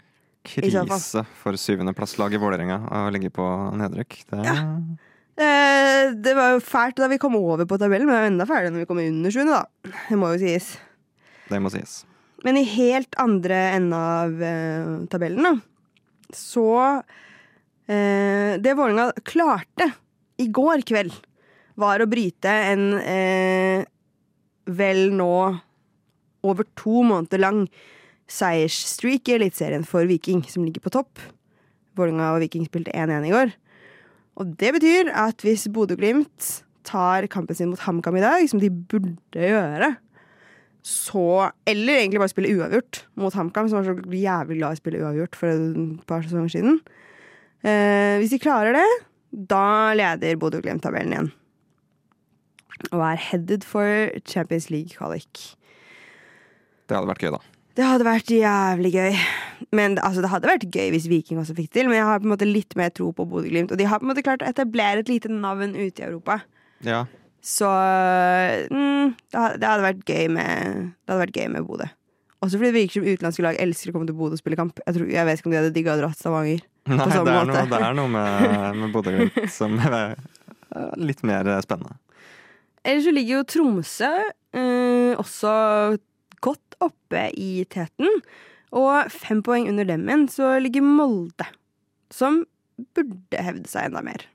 Krise 0.49 1.25
for 1.43 1.59
syvendeplasslaget 1.61 2.41
Vålerenga 2.41 2.81
å 2.89 3.09
ligge 3.13 3.31
på 3.35 3.45
nedrykk. 3.77 4.23
Det 4.31 4.45
Ja. 4.47 4.57
Eh, 5.39 6.11
det 6.19 6.35
var 6.35 6.57
jo 6.57 6.63
fælt 6.65 6.99
da 6.99 7.07
vi 7.11 7.21
kom 7.23 7.37
over 7.39 7.67
på 7.69 7.79
tabellen, 7.79 8.09
men 8.09 8.17
det 8.17 8.21
var 8.21 8.31
enda 8.33 8.47
fælere 8.49 8.75
når 8.75 8.83
vi 8.83 8.89
kom 8.91 9.03
under 9.05 9.35
sjuende, 9.35 9.61
da. 9.61 9.93
Det 10.09 10.19
må 10.19 10.33
jo 10.35 10.41
sies. 10.43 10.73
det 11.49 11.61
må 11.63 11.71
sies. 11.71 12.01
Men 12.47 12.59
i 12.59 12.67
helt 12.67 13.15
andre 13.19 13.59
enden 13.77 13.95
av 13.95 14.43
eh, 14.43 14.91
tabellen, 15.11 15.47
da, 15.47 15.55
så 16.35 16.67
eh, 17.87 18.59
Det 18.59 18.75
Vålerenga 18.75 19.13
klarte 19.27 19.93
i 20.39 20.49
går 20.55 20.83
kveld, 20.87 21.15
var 21.79 22.03
å 22.03 22.11
bryte 22.11 22.51
en 22.51 22.85
eh, 22.99 23.87
vel 24.67 25.09
nå 25.15 25.35
over 26.47 26.67
to 26.79 27.05
måneder 27.07 27.43
lang 27.43 27.63
seiersstreak 28.29 29.31
i 29.31 29.39
Eliteserien 29.39 29.87
for 29.87 30.07
Viking, 30.11 30.43
som 30.51 30.67
ligger 30.67 30.83
på 30.85 30.93
topp. 30.99 31.23
Vålerenga 31.99 32.35
og 32.35 32.43
Viking 32.43 32.67
spilte 32.67 32.95
1-1 32.95 33.31
i 33.31 33.35
går. 33.35 33.55
Og 34.39 34.55
det 34.61 34.75
betyr 34.77 35.11
at 35.11 35.43
hvis 35.43 35.67
Bodø-Glimt 35.75 36.51
tar 36.87 37.27
kampen 37.31 37.57
sin 37.59 37.73
mot 37.73 37.83
HamKam 37.83 38.17
i 38.17 38.23
dag, 38.25 38.45
som 38.51 38.63
de 38.63 38.71
burde 38.71 39.17
gjøre, 39.35 39.97
så 40.89 41.51
Eller 41.67 41.99
egentlig 41.99 42.21
bare 42.23 42.31
spille 42.33 42.55
uavgjort 42.55 43.03
mot 43.19 43.35
HamKam, 43.35 43.69
som 43.69 43.79
var 43.79 43.85
så 43.85 44.15
jævlig 44.15 44.57
glad 44.61 44.71
i 44.71 44.79
å 44.79 44.79
spille 44.79 45.03
uavgjort 45.03 45.37
for 45.37 45.51
et 45.51 46.07
par 46.09 46.23
sesonger 46.25 46.55
siden. 46.55 46.79
Eh, 47.67 48.17
hvis 48.23 48.33
de 48.33 48.39
klarer 48.41 48.79
det, 48.79 48.87
da 49.51 49.93
leder 49.99 50.39
Bodø-Glimt 50.41 50.83
tabellen 50.87 51.13
igjen. 51.13 51.31
Og 52.93 53.03
er 53.03 53.21
headed 53.21 53.67
for 53.67 54.09
Champions 54.25 54.71
League-kvalik. 54.71 55.43
Det 56.89 56.97
hadde 56.97 57.11
vært 57.11 57.27
gøy, 57.27 57.35
da. 57.35 57.43
Det 57.77 57.85
hadde 57.85 58.09
vært 58.09 58.33
jævlig 58.33 58.95
gøy. 58.95 59.19
Men 59.75 59.99
altså, 59.99 60.23
Det 60.25 60.31
hadde 60.33 60.51
vært 60.51 60.67
gøy 60.71 60.93
hvis 60.95 61.09
Viking 61.11 61.41
også 61.43 61.57
fikk 61.59 61.73
til, 61.75 61.89
men 61.91 61.99
jeg 61.99 62.09
har 62.09 62.23
på 62.23 62.29
en 62.29 62.35
måte 62.35 62.49
litt 62.49 62.77
mer 62.79 62.93
tro 62.95 63.11
på 63.15 63.27
Bodø-Glimt. 63.29 63.73
Og 63.75 63.81
de 63.81 63.87
har 63.89 64.01
på 64.01 64.07
en 64.07 64.13
måte 64.13 64.25
klart 64.27 64.45
å 64.45 64.49
etablere 64.49 65.03
et 65.03 65.13
lite 65.13 65.31
navn 65.33 65.75
ute 65.77 66.03
i 66.03 66.07
Europa. 66.07 66.41
Ja. 66.87 67.05
Så 67.45 67.69
mm, 67.69 69.15
det, 69.33 69.39
hadde, 69.39 69.85
vært 69.85 70.03
gøy 70.11 70.27
med 70.35 70.91
Det 70.91 71.13
hadde 71.13 71.23
vært 71.23 71.39
gøy 71.39 71.49
med 71.55 71.69
Bodø. 71.69 71.87
Også 72.39 72.59
fordi 72.59 72.71
det 72.71 72.77
virker 72.77 73.01
som 73.01 73.07
utenlandske 73.09 73.45
lag 73.45 73.61
elsker 73.63 73.91
å 73.91 73.97
komme 73.97 74.11
til 74.11 74.19
Bodø 74.19 74.39
og 74.39 74.43
spille 74.43 74.59
kamp. 74.59 74.83
Jeg, 74.85 74.95
tror, 74.95 75.07
jeg 75.11 75.27
vet 75.27 75.41
ikke 75.41 75.51
om 75.51 75.55
de 75.55 75.61
hadde 75.61 75.75
digga 75.75 75.95
å 75.95 76.03
dra 76.03 76.11
til 76.13 76.21
Stavanger. 76.23 76.67
Nei, 76.89 76.99
det 77.05 77.17
er, 77.19 77.49
noe, 77.51 77.63
det 77.69 77.79
er 77.85 77.97
noe 77.99 78.13
med, 78.13 78.53
med 78.79 78.93
Bodø-Glimt 78.95 79.41
som 79.59 79.75
er 79.83 80.15
litt 81.01 81.25
mer 81.27 81.51
spennende. 81.65 81.99
Ellers 82.87 83.09
så 83.09 83.13
ligger 83.13 83.41
jo 83.41 83.47
Tromsø 83.53 84.13
eh, 84.57 85.19
også 85.19 85.53
godt 86.45 86.79
oppe 86.85 87.27
i 87.37 87.65
teten. 87.71 88.23
Og 88.77 89.13
fem 89.13 89.41
poeng 89.45 89.69
under 89.71 89.87
dem 89.89 90.09
igjen 90.09 90.27
så 90.33 90.57
ligger 90.61 90.85
Molde, 90.85 91.47
som 92.13 92.43
burde 92.95 93.45
hevde 93.45 93.71
seg 93.71 93.89
enda 93.89 94.03
mer. 94.05 94.27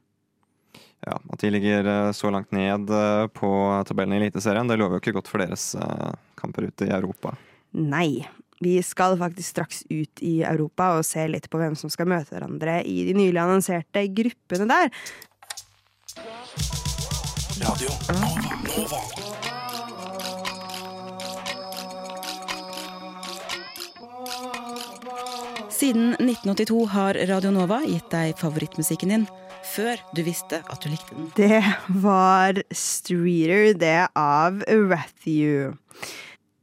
Ja, 1.04 1.18
At 1.30 1.40
de 1.40 1.50
ligger 1.52 1.86
eh, 1.86 2.12
så 2.16 2.32
langt 2.32 2.52
ned 2.56 2.90
eh, 2.90 3.26
på 3.36 3.50
tabellen 3.88 4.16
i 4.16 4.22
Eliteserien, 4.22 4.70
det 4.70 4.78
lover 4.80 4.98
jo 4.98 5.04
ikke 5.04 5.18
godt 5.18 5.32
for 5.32 5.44
deres 5.44 5.74
eh, 5.76 6.14
kamper 6.40 6.70
ute 6.70 6.88
i 6.88 6.96
Europa. 6.96 7.36
Nei. 7.76 8.24
Vi 8.64 8.78
skal 8.86 9.18
faktisk 9.20 9.50
straks 9.50 9.82
ut 9.90 10.22
i 10.24 10.38
Europa 10.48 10.94
og 10.96 11.04
se 11.04 11.26
litt 11.28 11.50
på 11.52 11.60
hvem 11.60 11.74
som 11.76 11.92
skal 11.92 12.08
møte 12.08 12.32
hverandre 12.32 12.78
i 12.88 13.02
de 13.10 13.16
nylig 13.18 13.42
annonserte 13.42 14.06
gruppene 14.16 14.70
der. 14.70 14.88
Siden 25.84 26.14
1982 26.14 26.86
har 26.94 27.18
Radio 27.28 27.50
Nova 27.52 27.82
gitt 27.84 28.06
deg 28.14 28.38
favorittmusikken 28.40 29.10
din 29.12 29.26
før 29.68 30.00
du 30.16 30.22
visste 30.24 30.62
at 30.72 30.80
du 30.80 30.88
likte 30.88 31.12
den. 31.12 31.26
Det 31.36 31.60
var 32.06 32.62
Streeter, 32.72 33.74
det 33.76 34.06
av 34.16 34.64
Rathew. 34.64 35.74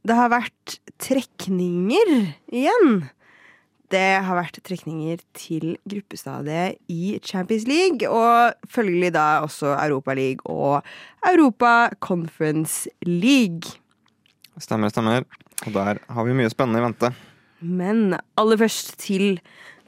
Det 0.01 0.17
har 0.17 0.33
vært 0.33 0.79
trekninger 1.05 2.11
igjen. 2.49 3.05
Det 3.93 4.09
har 4.25 4.41
vært 4.41 4.57
trekninger 4.65 5.21
til 5.37 5.75
gruppestadiet 5.85 6.81
i 6.89 7.19
Champions 7.21 7.69
League, 7.69 8.09
og 8.09 8.57
følgelig 8.73 9.13
da 9.21 9.29
også 9.45 9.75
Europa 9.77 10.17
League 10.17 10.41
og 10.49 10.81
Europa 11.29 11.91
Conference 12.01 12.89
League. 13.05 13.77
Stemmer, 14.57 14.89
stemmer. 14.89 15.29
Og 15.67 15.75
der 15.77 16.01
har 16.09 16.25
vi 16.25 16.41
mye 16.41 16.49
spennende 16.49 16.81
i 16.81 16.89
vente. 16.89 17.19
Men 17.61 18.17
aller 18.39 18.59
først 18.61 18.95
til 19.01 19.39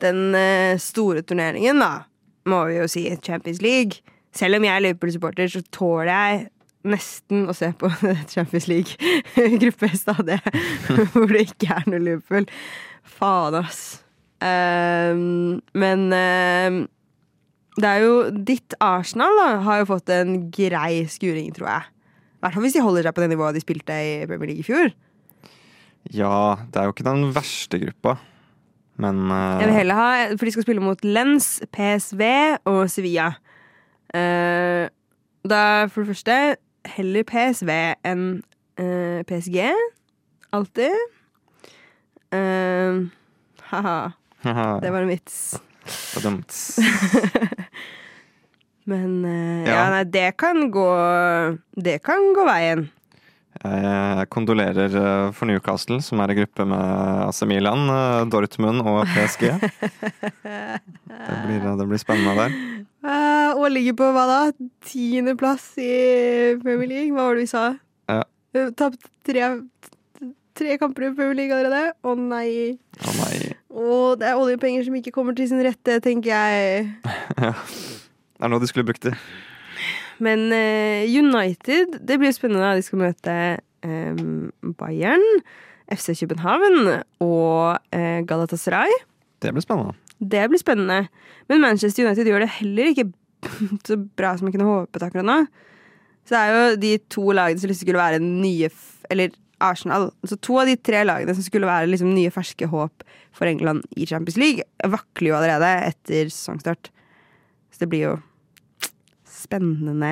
den 0.03 0.35
eh, 0.37 0.79
store 0.81 1.23
turneringen, 1.25 1.81
da. 1.81 2.05
Må 2.49 2.65
vi 2.69 2.79
jo 2.79 2.87
si 2.91 3.05
Champions 3.23 3.61
League. 3.63 4.03
Selv 4.35 4.57
om 4.57 4.65
jeg 4.65 4.73
er 4.75 4.83
Liverpool-supporter, 4.87 5.47
så 5.51 5.61
tåler 5.71 6.11
jeg 6.11 6.47
nesten 6.83 7.45
å 7.47 7.55
se 7.55 7.69
på 7.79 7.89
Champions 8.33 8.67
League-gruppestadiet 8.67 10.49
hvor 11.13 11.31
det 11.31 11.45
ikke 11.47 11.77
er 11.77 11.87
noe 11.87 12.01
Liverpool. 12.03 12.49
Faen, 13.03 13.55
ass. 13.61 14.03
Ehm, 14.43 15.61
men 15.77 16.05
ehm, 16.17 16.83
det 17.79 17.89
er 17.89 18.03
jo 18.03 18.13
Ditt 18.35 18.75
Arsenal 18.83 19.39
da, 19.39 19.47
har 19.65 19.81
jo 19.81 19.91
fått 19.93 20.11
en 20.13 20.35
grei 20.53 21.05
skuring, 21.09 21.53
tror 21.55 21.69
jeg. 21.69 21.89
I 21.89 22.43
hvert 22.43 22.57
fall 22.57 22.65
hvis 22.65 22.75
de 22.75 22.83
holder 22.83 23.07
seg 23.07 23.15
på 23.15 23.23
det 23.23 23.31
nivået 23.31 23.55
de 23.55 23.63
spilte 23.63 23.95
i 23.95 24.13
Premier 24.27 24.51
League 24.51 24.65
i 24.65 24.67
fjor. 24.67 24.91
Ja, 26.11 26.57
det 26.67 26.79
er 26.79 26.89
jo 26.89 26.93
ikke 26.93 27.05
den 27.07 27.29
verste 27.35 27.79
gruppa, 27.79 28.17
men 28.99 29.23
uh, 29.31 29.61
Jeg 29.61 29.69
vil 29.69 29.77
heller 29.77 29.95
ha, 29.95 30.09
for 30.35 30.45
de 30.45 30.53
skal 30.55 30.65
spille 30.67 30.83
mot 30.83 31.05
Lens, 31.05 31.61
PSV 31.73 32.21
og 32.69 32.89
Sevilla. 32.91 33.31
Uh, 34.13 34.91
da 35.47 35.61
for 35.91 36.03
det 36.03 36.13
første 36.13 36.37
heller 36.95 37.23
PSV 37.27 37.71
enn 38.05 38.27
uh, 38.79 39.23
PSG. 39.29 39.71
Alltid. 40.53 40.95
Uh, 42.33 43.09
haha, 43.71 44.11
det 44.83 44.91
var 44.91 45.01
en 45.05 45.11
vits. 45.11 45.37
det 45.87 46.19
var 46.19 46.29
dumt. 46.29 46.57
Men 48.85 49.23
eh, 49.23 49.63
ja. 49.63 49.75
Ja. 49.77 49.83
nei, 49.93 50.03
det 50.11 50.33
kan 50.35 50.65
gå 50.71 50.87
Det 51.79 52.01
kan 52.03 52.33
gå 52.35 52.43
veien. 52.47 52.89
Jeg 53.63 54.27
kondolerer 54.33 54.91
eh, 54.99 55.29
for 55.35 55.47
Newcastle, 55.47 56.01
som 56.03 56.19
er 56.19 56.33
i 56.33 56.35
gruppe 56.41 56.65
med 56.67 56.81
AC 57.29 57.39
Milan, 57.47 57.85
eh, 57.87 58.25
Dortmund 58.31 58.83
og 58.83 59.05
PSG. 59.13 59.45
Det 61.23 61.35
blir, 61.45 61.63
det 61.79 61.85
blir 61.87 61.99
spennende 62.01 62.33
der. 62.35 62.55
Eh, 63.07 63.51
og 63.55 63.69
ligger 63.71 63.95
på 63.99 64.09
hva 64.15 64.23
da? 64.27 64.39
Tiendeplass 64.87 65.69
i 65.79 65.91
Premier 66.63 66.89
League? 66.89 67.13
Hva 67.15 67.29
var 67.29 67.37
det 67.37 67.45
vi 67.45 67.51
sa? 67.51 67.63
Ja. 68.11 68.23
Eh, 68.57 68.69
Tapt 68.79 69.07
tre, 69.27 69.47
tre 70.59 70.75
kamper 70.81 71.07
i 71.07 71.13
Premier 71.15 71.37
League 71.39 71.55
allerede? 71.55 71.93
Å 72.03 72.15
nei. 72.19 72.75
Å 72.99 73.15
nei. 73.21 73.37
Og 73.71 74.19
det 74.21 74.27
er 74.33 74.39
oljepenger 74.41 74.83
som 74.87 74.99
ikke 74.99 75.13
kommer 75.15 75.37
til 75.37 75.47
sin 75.51 75.63
rette, 75.63 76.01
tenker 76.03 76.33
jeg. 76.35 76.91
Ja. 77.43 77.53
Det 77.53 78.49
er 78.49 78.51
noe 78.51 78.59
de 78.59 78.67
skulle 78.67 78.87
brukt 78.89 79.05
til. 79.05 79.13
Men 80.21 80.51
eh, 80.53 81.09
United, 81.09 81.99
det 82.01 82.19
blir 82.21 82.33
spennende. 82.35 82.75
De 82.77 82.85
skal 82.85 83.01
møte 83.01 83.35
eh, 83.85 84.23
Bayern, 84.79 85.25
FC 85.91 86.13
København 86.19 86.89
og 87.23 87.79
eh, 87.95 88.21
Galatasaray. 88.27 88.93
Det 89.43 89.53
blir 89.53 89.65
spennende. 89.65 89.97
Det 90.19 90.45
blir 90.49 90.61
spennende. 90.61 91.07
Men 91.49 91.61
Manchester 91.61 92.05
United 92.05 92.29
gjør 92.29 92.45
det 92.45 92.55
heller 92.59 92.91
ikke 92.93 93.09
så 93.87 93.97
bra 93.99 94.35
som 94.37 94.47
jeg 94.47 94.57
kunne 94.57 94.69
håpet 94.69 95.05
akkurat 95.05 95.27
nå. 95.27 95.39
Så 96.23 96.35
det 96.35 96.41
er 96.41 96.53
jo 96.53 96.75
de 96.79 96.91
to 97.11 97.23
lagene 97.35 97.59
som 97.59 97.67
liksom 97.67 97.83
skulle 97.83 97.99
være 97.99 98.21
nye 98.23 98.69
Eller 99.11 99.33
Arsenal. 99.63 100.09
Så 100.27 100.37
to 100.39 100.55
av 100.61 100.69
de 100.69 100.77
tre 100.79 101.03
lagene 101.03 101.35
som 101.35 101.43
skulle 101.45 101.67
være 101.67 101.89
liksom 101.91 102.13
nye 102.15 102.31
ferske 102.33 102.67
håp 102.71 103.03
for 103.35 103.49
England 103.49 103.83
i 103.95 104.07
Champions 104.07 104.37
League, 104.39 104.63
vakler 104.83 105.31
jo 105.31 105.37
allerede 105.37 105.71
etter 105.89 106.31
sesongstart. 106.31 106.89
Så 107.73 107.83
det 107.83 107.89
blir 107.91 108.05
jo 108.07 108.13
spennende. 109.43 110.11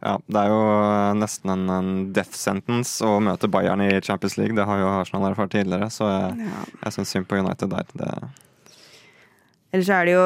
Ja, 0.00 0.14
det 0.32 0.40
er 0.40 0.48
jo 0.48 0.60
eh, 0.80 1.14
nesten 1.20 1.50
en, 1.52 1.64
en 1.74 1.90
death 2.16 2.32
sentence 2.40 3.04
å 3.04 3.18
møte 3.20 3.50
Bayern 3.52 3.82
i 3.84 3.90
Champions 4.00 4.38
League. 4.40 4.56
Det 4.56 4.64
har 4.68 4.80
jo 4.80 4.88
Arsenal 5.02 5.28
erfart 5.30 5.52
tidligere, 5.52 5.90
så 5.92 6.08
jeg, 6.08 6.46
Ja. 6.48 6.62
jeg 6.86 6.96
syns 6.96 7.12
synd 7.12 7.28
på 7.28 7.36
United 7.42 7.68
der. 7.74 7.90
Det, 7.92 8.14
Ellers 9.74 9.90
er 9.94 10.08
det 10.08 10.14
jo 10.16 10.24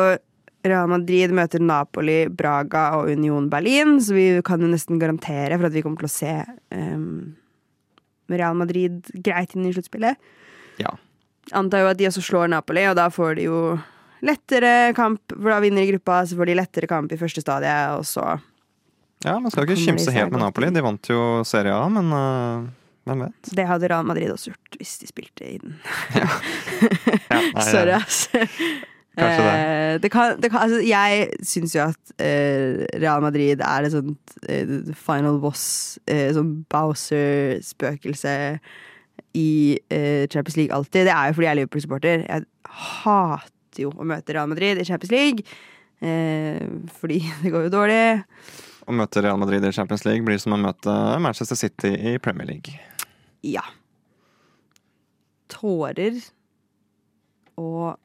Real 0.65 0.89
Madrid 0.89 1.35
møter 1.37 1.61
Napoli, 1.61 2.23
Braga 2.33 2.87
og 2.97 3.11
Union 3.12 3.51
Berlin, 3.53 3.99
så 4.01 4.15
vi 4.17 4.29
kan 4.47 4.62
jo 4.65 4.71
nesten 4.73 4.97
garantere 5.03 5.59
for 5.59 5.69
at 5.69 5.75
vi 5.75 5.83
kommer 5.85 6.01
til 6.01 6.09
å 6.09 6.15
se 6.15 6.31
um, 6.73 7.35
Real 8.33 8.57
Madrid 8.57 9.03
greit 9.27 9.53
inn 9.59 9.67
i 9.69 9.75
sluttspillet. 9.75 10.17
ja. 10.81 10.95
Antar 11.53 11.83
jo 11.83 11.89
at 11.91 11.99
de 12.01 12.07
også 12.09 12.23
slår 12.25 12.49
Napoli, 12.49 12.87
og 12.89 12.95
da 12.97 13.11
får 13.12 13.35
de 13.37 13.43
jo 13.51 13.59
lettere 14.25 14.95
kamp, 14.97 15.22
for 15.35 15.53
da 15.53 15.61
vinner 15.64 15.85
de 15.85 15.95
gruppa, 15.95 16.22
så 16.27 16.39
får 16.39 16.51
de 16.51 16.59
lettere 16.59 16.91
kamp 16.91 17.12
i 17.12 17.20
første 17.20 17.45
stadie, 17.45 17.77
og 17.99 18.07
så 18.09 18.35
ja, 19.25 19.39
man 19.41 19.49
skal 19.49 19.64
ikke 19.64 19.81
kimse 19.81 20.12
helt 20.12 20.35
med 20.35 20.43
Napoli. 20.43 20.68
De 20.75 20.83
vant 20.85 21.09
jo 21.09 21.20
Serie 21.49 21.72
A, 21.72 21.85
men 21.89 22.11
uh, 22.12 22.66
hvem 23.09 23.22
vet? 23.25 23.53
Det 23.57 23.64
hadde 23.68 23.89
Real 23.89 24.05
Madrid 24.05 24.33
også 24.33 24.53
gjort 24.53 24.77
hvis 24.81 24.99
de 25.01 25.09
spilte 25.09 25.47
i 25.49 25.61
den. 25.62 25.79
Ja, 26.16 26.29
nei, 27.55 27.64
Sorry, 27.64 27.95
ja. 27.95 28.03
ass. 28.03 28.29
Kanskje 29.14 29.43
det. 29.47 29.55
Eh, 29.55 29.95
det 30.03 30.11
kan, 30.11 30.41
det 30.43 30.51
kan, 30.51 30.64
altså, 30.66 30.81
jeg 30.85 31.29
syns 31.47 31.77
jo 31.77 31.85
at 31.87 32.14
eh, 32.18 32.83
Real 32.99 33.22
Madrid 33.22 33.62
er 33.62 33.87
et 33.87 33.95
sånt 33.95 34.37
eh, 34.51 34.72
final 34.99 35.39
boss, 35.43 35.66
eh, 36.11 36.33
sånn 36.35 36.57
Bowser-spøkelse 36.72 38.35
i 39.39 39.51
eh, 39.95 40.25
Champions 40.27 40.59
League 40.59 40.75
alltid. 40.75 41.07
Det 41.07 41.14
er 41.14 41.31
jo 41.31 41.39
fordi 41.39 41.47
jeg 41.49 41.55
er 41.55 41.61
Liverpool-supporter. 41.61 42.27
Jeg 42.27 42.49
hater 42.75 43.54
jo 43.83 43.91
å 43.91 44.07
møte 44.07 44.37
Real 44.37 44.51
Madrid 44.51 44.79
i 44.79 44.87
Champions 44.87 45.12
League. 45.14 45.47
Eh, 46.05 46.61
fordi 47.01 47.20
det 47.43 47.53
går 47.55 47.66
jo 47.68 47.75
dårlig. 47.75 48.05
Å 48.85 48.95
møte 48.95 49.25
Real 49.25 49.41
Madrid 49.41 49.64
i 49.64 49.72
Champions 49.72 50.05
League 50.07 50.25
blir 50.27 50.41
som 50.43 50.55
å 50.57 50.61
møte 50.61 50.95
Manchester 51.25 51.59
City 51.59 51.95
i 52.12 52.16
Premier 52.22 52.51
League. 52.53 52.77
Ja. 53.45 53.64
Tårer 55.53 56.20
og 57.61 57.97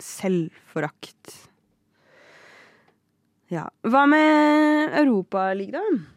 selvforakt. 0.00 1.36
Ja. 3.50 3.66
Hva 3.82 4.06
med 4.08 4.96
Europaligaen, 5.00 6.02
da? 6.04 6.16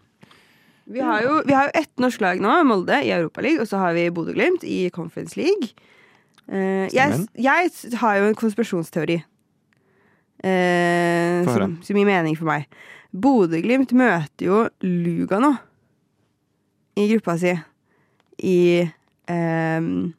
Vi 0.84 1.00
har 1.00 1.22
jo, 1.24 1.38
vi 1.48 1.54
har 1.56 1.70
jo 1.70 1.80
ett 1.80 2.02
norsk 2.02 2.22
lag 2.22 2.42
nå, 2.44 2.52
Molde, 2.68 2.98
i 3.06 3.14
Europaligaen, 3.16 3.64
og 3.64 3.70
så 3.70 3.80
har 3.80 3.96
vi 3.96 4.10
Bodø-Glimt 4.12 4.66
i 4.68 4.90
Conference 4.92 5.40
League. 5.40 5.72
Eh, 6.52 6.88
jeg, 6.94 7.20
jeg 7.40 7.98
har 8.02 8.18
jo 8.20 8.32
en 8.32 8.40
konspirasjonsteori. 8.40 9.22
Uh, 10.44 11.46
som, 11.48 11.78
som 11.86 11.96
gir 11.96 12.08
mening 12.08 12.36
for 12.36 12.50
meg. 12.50 12.66
Bodø-Glimt 13.14 13.94
møter 13.96 14.50
jo 14.50 14.64
Lugano. 14.84 15.54
I 17.00 17.06
gruppa 17.14 17.38
si. 17.40 17.54
I 18.44 18.58
um, 19.32 20.12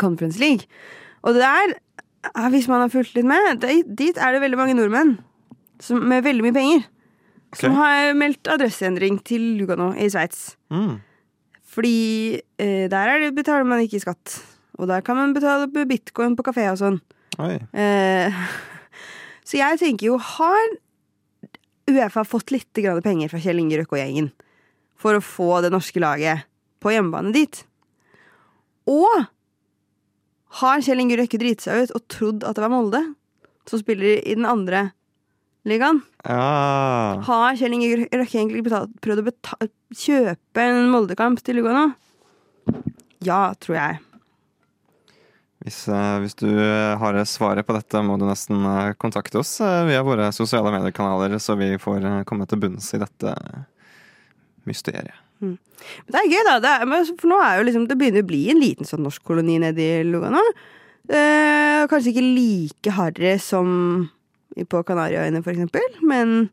Conference 0.00 0.40
League. 0.40 0.66
Og 1.22 1.36
det 1.36 1.44
der, 1.44 1.74
eh, 2.26 2.48
hvis 2.50 2.68
man 2.68 2.82
har 2.82 2.92
fulgt 2.92 3.14
litt 3.14 3.28
med, 3.28 3.60
det, 3.62 3.82
dit 3.86 4.16
er 4.16 4.34
det 4.34 4.42
veldig 4.42 4.58
mange 4.58 4.74
nordmenn 4.74 5.18
som, 5.80 6.00
med 6.00 6.24
veldig 6.24 6.48
mye 6.48 6.56
penger. 6.56 6.88
Som 7.56 7.74
har 7.78 8.12
meldt 8.14 8.48
adresseendring 8.48 9.18
til 9.26 9.42
Lugano 9.58 9.90
i 9.98 10.08
Sveits. 10.10 10.54
Mm. 10.70 11.00
Fordi 11.70 12.40
eh, 12.58 12.86
der 12.90 13.14
er 13.14 13.24
det, 13.24 13.34
betaler 13.36 13.66
man 13.66 13.82
ikke 13.84 14.02
skatt. 14.02 14.38
Og 14.80 14.88
der 14.88 15.04
kan 15.04 15.18
man 15.18 15.34
betale 15.36 15.68
med 15.70 15.90
bitcoin 15.90 16.36
på 16.38 16.44
kafé 16.46 16.70
og 16.72 16.78
sånn. 16.80 17.00
Eh, 17.40 18.44
så 19.48 19.60
jeg 19.60 19.80
tenker 19.80 20.10
jo, 20.10 20.20
har 20.20 20.78
Uefa 21.90 22.24
fått 22.24 22.52
litt 22.54 22.80
penger 23.04 23.30
fra 23.30 23.40
Kjell 23.42 23.60
Inge 23.60 23.80
Røkke 23.80 23.96
og 23.96 24.02
gjengen 24.02 24.30
for 25.00 25.16
å 25.16 25.24
få 25.24 25.60
det 25.64 25.72
norske 25.72 26.00
laget 26.02 26.46
på 26.80 26.92
hjemmebane 26.94 27.32
dit? 27.34 27.62
Og 28.90 29.26
har 30.60 30.84
Kjell 30.84 31.02
Inge 31.02 31.18
Røkke 31.20 31.40
driti 31.40 31.66
seg 31.66 31.86
ut 31.86 31.96
og 31.96 32.06
trodd 32.10 32.46
at 32.46 32.58
det 32.58 32.64
var 32.64 32.72
Molde 32.72 33.02
som 33.68 33.80
spiller 33.82 34.18
i 34.18 34.36
den 34.36 34.48
andre 34.48 34.90
ligaen? 35.68 36.02
Ja. 36.24 37.20
Har 37.26 37.58
Kjell 37.58 37.76
Inge 37.76 38.06
Røkke 38.06 38.38
egentlig 38.38 38.64
betalt, 38.66 38.94
prøvd 39.04 39.22
å 39.22 39.26
beta 39.28 39.70
kjøpe 39.90 40.64
en 40.64 40.90
Molde-kamp 40.92 41.42
til 41.44 41.60
Lugano? 41.60 41.90
Ja, 43.26 43.50
tror 43.60 43.76
jeg. 43.76 43.98
Hvis, 45.60 45.82
eh, 45.92 46.18
hvis 46.22 46.38
du 46.40 46.48
har 46.56 47.18
svaret 47.28 47.66
på 47.68 47.74
dette, 47.76 48.00
må 48.00 48.16
du 48.16 48.24
nesten 48.24 48.62
eh, 48.64 48.94
kontakte 48.96 49.42
oss 49.42 49.58
eh, 49.60 49.82
via 49.90 50.00
våre 50.06 50.30
sosiale 50.32 50.72
mediekanaler, 50.72 51.36
så 51.36 51.56
vi 51.60 51.74
får 51.80 52.06
komme 52.28 52.46
til 52.48 52.62
bunns 52.62 52.88
i 52.96 53.02
dette 53.02 53.34
mysteriet. 54.68 55.18
Men 55.40 55.58
det 56.08 56.20
er 56.20 56.30
gøy, 56.30 56.42
da. 56.46 56.56
Det 56.60 56.72
er, 56.72 57.12
for 57.20 57.28
nå 57.32 57.40
er 57.44 57.58
jo 57.58 57.66
liksom, 57.68 57.86
det 57.88 57.96
begynner 58.00 58.24
å 58.24 58.30
bli 58.30 58.42
en 58.52 58.60
liten 58.60 58.88
sånn 58.88 59.04
norsk 59.04 59.24
koloni 59.26 59.58
nedi 59.60 59.88
Lugano. 60.08 60.42
Eh, 61.10 61.84
kanskje 61.90 62.12
ikke 62.12 62.24
like 62.26 62.96
harry 62.96 63.36
som 63.42 64.08
på 64.56 64.82
Kanariøyene, 64.86 65.42
for 65.44 65.54
eksempel, 65.54 66.00
men 66.04 66.50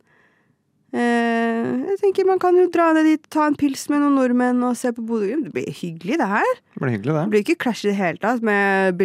jeg 0.97 1.97
tenker 2.01 2.27
man 2.27 2.39
kan 2.41 2.55
jo 2.57 2.67
dra 2.73 2.89
ned 2.95 3.05
dit, 3.09 3.23
ta 3.33 3.45
en 3.49 3.55
pils 3.59 3.87
med 3.91 4.01
noen 4.03 4.15
nordmenn 4.17 4.63
og 4.67 4.77
se 4.79 4.91
på 4.95 5.03
Bodø-Glimt. 5.05 5.47
Det 5.49 5.53
blir 5.55 5.71
hyggelig, 5.79 6.17
det 6.21 6.29
her. 6.31 6.51
Det 6.73 6.81
blir 6.83 6.93
hyggelig, 6.95 7.13
Det 7.13 7.17
det. 7.21 7.29
blir 7.33 7.43
ikke 7.45 7.57
clash 7.65 7.85
i 7.85 7.91
det 7.91 7.97
hele 7.99 8.21
tatt 8.23 8.41
med 8.45 9.01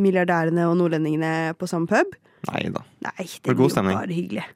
milliardærene 0.00 0.68
og 0.70 0.78
nordlendingene 0.80 1.34
på 1.60 1.68
samme 1.70 1.90
pub. 1.90 2.16
Nei 2.48 2.64
da. 2.72 2.82
Nei, 3.04 3.26
det 3.26 3.44
blir 3.44 3.60
god 3.60 3.76
jo 3.76 3.84
bare 3.90 4.16
hyggelig. 4.16 4.46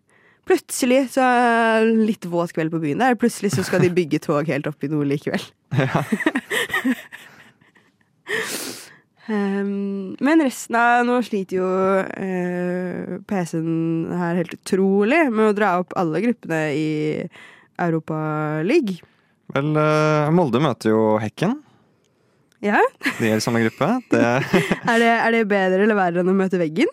Plutselig 0.45 1.01
så 1.15 1.25
er 1.25 1.87
det 1.89 2.09
litt 2.11 2.27
våt 2.29 2.53
kveld 2.53 2.73
på 2.75 2.81
byen 2.83 3.01
der. 3.01 3.17
Plutselig 3.17 3.55
så 3.55 3.65
skal 3.65 3.81
de 3.85 3.93
bygge 3.97 4.21
tog 4.25 4.49
helt 4.49 4.67
opp 4.69 4.85
i 4.85 4.91
nord 4.93 5.09
likevel. 5.09 5.45
Um, 9.25 10.17
men 10.21 10.43
resten 10.45 10.77
av 10.77 11.07
Nå 11.09 11.15
sliter 11.25 11.57
jo 11.57 11.69
uh, 12.05 13.15
PC-en 13.25 14.13
her 14.21 14.41
helt 14.43 14.57
utrolig 14.59 15.23
med 15.33 15.49
å 15.49 15.55
dra 15.57 15.71
opp 15.81 15.95
alle 15.97 16.21
gruppene 16.27 16.61
i 16.77 16.89
Europa 17.81 18.19
League. 18.67 18.99
Vel, 19.55 19.71
uh, 19.79 20.33
Molde 20.35 20.61
møter 20.65 20.93
jo 20.93 21.15
Hekken. 21.23 21.57
Ja? 22.65 22.81
De 23.21 23.31
er 23.31 23.41
i 23.41 23.45
samme 23.45 23.65
gruppe. 23.65 23.89
Det 24.13 24.21
Er 24.93 25.01
det, 25.01 25.15
er 25.15 25.39
det 25.39 25.47
bedre 25.49 25.87
eller 25.87 25.99
verre 25.99 26.25
enn 26.25 26.33
å 26.33 26.37
møte 26.37 26.61
veggen? 26.61 26.93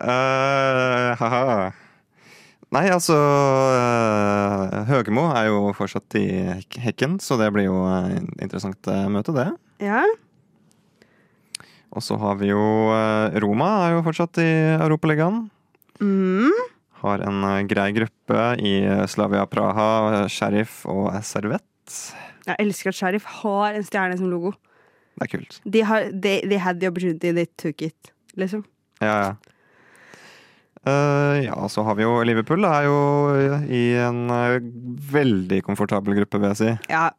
Uh, 0.00 1.14
Haha. 1.20 1.70
Nei, 2.70 2.84
altså 2.94 3.16
eh, 3.74 4.74
Høgemo 4.86 5.24
er 5.34 5.48
jo 5.48 5.72
fortsatt 5.74 6.14
i 6.20 6.26
Hekken, 6.78 7.18
så 7.18 7.34
det 7.40 7.48
blir 7.54 7.66
jo 7.66 7.80
et 7.90 8.28
interessant 8.38 8.86
eh, 8.86 9.08
møte, 9.10 9.34
det. 9.34 9.48
Ja. 9.82 10.04
Og 11.90 12.04
så 12.06 12.16
har 12.20 12.38
vi 12.38 12.52
jo 12.52 12.62
eh, 12.94 13.38
Roma 13.42 13.70
er 13.86 13.96
jo 13.96 14.04
fortsatt 14.06 14.38
i 14.42 14.50
Europaligaen. 14.76 15.42
Mm. 15.98 16.54
Har 17.02 17.24
en 17.26 17.44
eh, 17.48 17.62
grei 17.70 17.90
gruppe 17.96 18.46
i 18.62 18.76
eh, 18.84 19.04
Slavia 19.10 19.46
Praha, 19.50 20.26
Sheriff 20.30 20.84
og 20.90 21.10
Servett. 21.26 21.66
Jeg 22.46 22.56
elsker 22.62 22.92
at 22.92 22.98
Sheriff 22.98 23.26
har 23.42 23.74
en 23.74 23.86
stjerne 23.86 24.18
som 24.20 24.30
logo. 24.30 24.54
Det 25.18 25.26
er 25.26 25.32
kult. 25.34 25.58
De, 25.66 25.82
har, 25.84 26.12
they, 26.14 26.44
they 26.46 26.60
had 26.62 26.80
the 26.80 26.88
opportunity, 26.88 27.34
they 27.34 27.48
took 27.58 27.82
it. 27.82 28.12
Liksom. 28.38 28.64
Ja, 29.02 29.16
ja. 29.26 29.32
Uh, 30.80 31.36
ja, 31.44 31.68
så 31.68 31.82
har 31.84 31.98
vi 31.98 32.06
jo 32.06 32.22
Liverpool. 32.24 32.64
er 32.64 32.86
jo 32.86 33.00
i 33.68 33.82
en 34.00 34.30
uh, 34.32 34.56
veldig 35.12 35.60
komfortabel 35.66 36.16
gruppe, 36.22 36.40
vil 36.40 36.54
jeg 36.54 36.60
si. 36.62 36.70
Ja. 36.88 37.10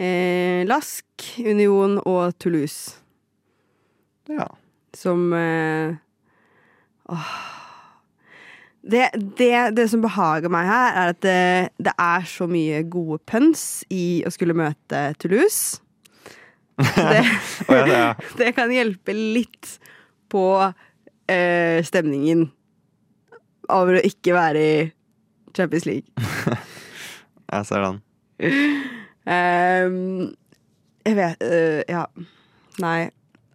Eh, 0.00 0.64
Lask, 0.66 1.06
Union 1.38 2.00
og 2.02 2.34
Toulouse. 2.42 3.01
Ja. 4.30 4.46
Som 4.96 5.32
eh, 5.32 5.94
åh. 7.08 7.30
det, 8.82 9.08
det, 9.38 9.54
det 9.76 9.88
som 9.90 10.04
behager 10.04 10.52
meg 10.52 10.68
her, 10.68 10.92
er 10.92 11.14
at 11.14 11.22
det, 11.24 11.72
det 11.82 11.94
er 11.96 12.26
så 12.28 12.48
mye 12.50 12.82
gode 12.92 13.22
pønsk 13.28 13.88
i 13.94 14.22
å 14.26 14.32
skulle 14.34 14.56
møte 14.58 15.04
Toulouse. 15.22 15.80
Det, 16.76 17.22
det 18.40 18.52
kan 18.56 18.72
hjelpe 18.72 19.16
litt 19.16 19.76
på 20.32 20.46
eh, 20.62 21.78
stemningen 21.84 22.48
over 23.72 23.98
å 23.98 24.04
ikke 24.06 24.34
være 24.36 24.62
i 24.62 24.76
Champions 25.56 25.86
League. 25.88 26.08
Jeg 27.52 27.68
ser 27.68 27.84
den. 27.84 27.98
Um, 29.22 30.32
jeg 31.06 31.14
vet 31.14 31.42
uh, 31.44 31.82
Ja. 31.86 32.06
Nei. 32.82 33.10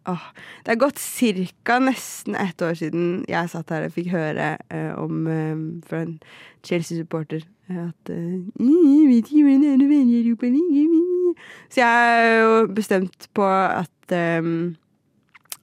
Åh. 0.07 0.23
Det 0.63 0.71
er 0.71 0.79
gått 0.79 0.99
ca. 0.99 1.79
nesten 1.83 2.35
ett 2.39 2.61
år 2.63 2.77
siden 2.79 3.25
jeg 3.27 3.51
satt 3.51 3.71
her 3.75 3.87
og 3.87 3.95
fikk 3.95 4.11
høre 4.13 4.55
øh, 4.71 4.93
om 5.01 5.27
øh, 5.27 5.57
fra 5.87 6.01
en 6.05 6.17
Chelsea-supporter 6.63 7.43
at 7.67 8.09
øh, 8.09 8.47
«Jeg 8.55 9.07
vet 9.09 9.27
ikke 9.27 9.43
hvordan 9.43 9.63
det 9.65 9.73
er 9.73 9.83
å 9.83 9.89
være 9.91 10.07
i 10.07 10.19
Europa 10.23 10.51
League». 10.51 11.35
Så 11.69 11.81
jeg 11.83 12.19
er 12.23 12.35
jo 12.39 12.67
bestemt 12.71 13.27
på 13.35 13.45
at 13.45 14.15
øhm, 14.15 14.77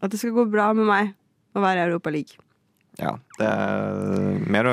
At 0.03 0.13
det 0.13 0.21
skal 0.21 0.35
gå 0.37 0.45
bra 0.53 0.73
med 0.77 0.85
meg 0.85 1.15
å 1.57 1.63
være 1.65 1.81
i 1.81 1.89
Europa 1.89 2.11
League. 2.13 2.37
Ja, 3.01 3.15
det 3.39 3.47
er 3.49 4.43
mer 4.53 4.69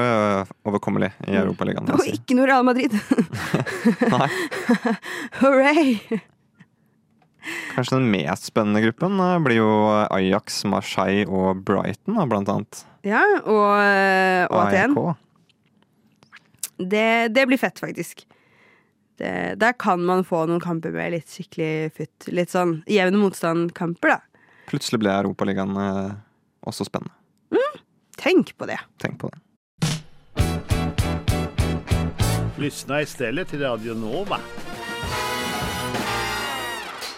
overkommelig 0.68 1.14
i 1.24 1.38
Europaligaen. 1.40 1.88
Og 1.96 2.04
si. 2.04 2.18
ikke 2.20 2.36
noe 2.36 2.50
Real 2.50 2.68
Madrid. 2.68 2.92
Nei. 4.14 4.28
Hooray! 5.40 6.20
Kanskje 7.72 7.98
den 7.98 8.10
mest 8.12 8.50
spennende 8.50 8.82
gruppen 8.84 9.20
blir 9.46 9.62
jo 9.62 9.70
Ajax, 10.12 10.64
Marseille 10.68 11.28
og 11.30 11.64
Brighton, 11.68 12.20
blant 12.30 12.52
annet. 12.52 12.84
Ja, 13.08 13.22
og, 13.42 13.72
eh, 13.80 14.44
og 14.52 14.60
Aten. 14.68 14.98
Det, 16.82 17.32
det 17.34 17.48
blir 17.48 17.62
fett, 17.62 17.80
faktisk. 17.80 18.26
Det, 19.22 19.32
der 19.62 19.74
kan 19.78 20.02
man 20.06 20.26
få 20.26 20.44
noen 20.50 20.62
kamper 20.64 20.94
med 20.96 21.14
litt 21.16 21.30
skikkelig 21.30 21.94
futt. 21.98 22.30
Litt 22.34 22.54
sånn 22.54 22.80
jevn 22.90 23.20
motstand-kamper, 23.22 24.16
da. 24.16 24.46
Plutselig 24.72 25.02
ble 25.04 25.14
Europaligaen 25.14 25.76
ø, 25.78 25.90
også 26.70 26.88
spennende. 26.88 27.16
Tenk 28.22 28.58
på 28.58 28.68
det. 28.70 28.78
Tenk 29.02 29.20
på 29.20 29.30
det. 29.30 29.40
Lyssna 32.58 33.02
istället 33.02 33.48
till 33.48 33.62
Radio 33.62 33.94
Nova. 33.94 34.38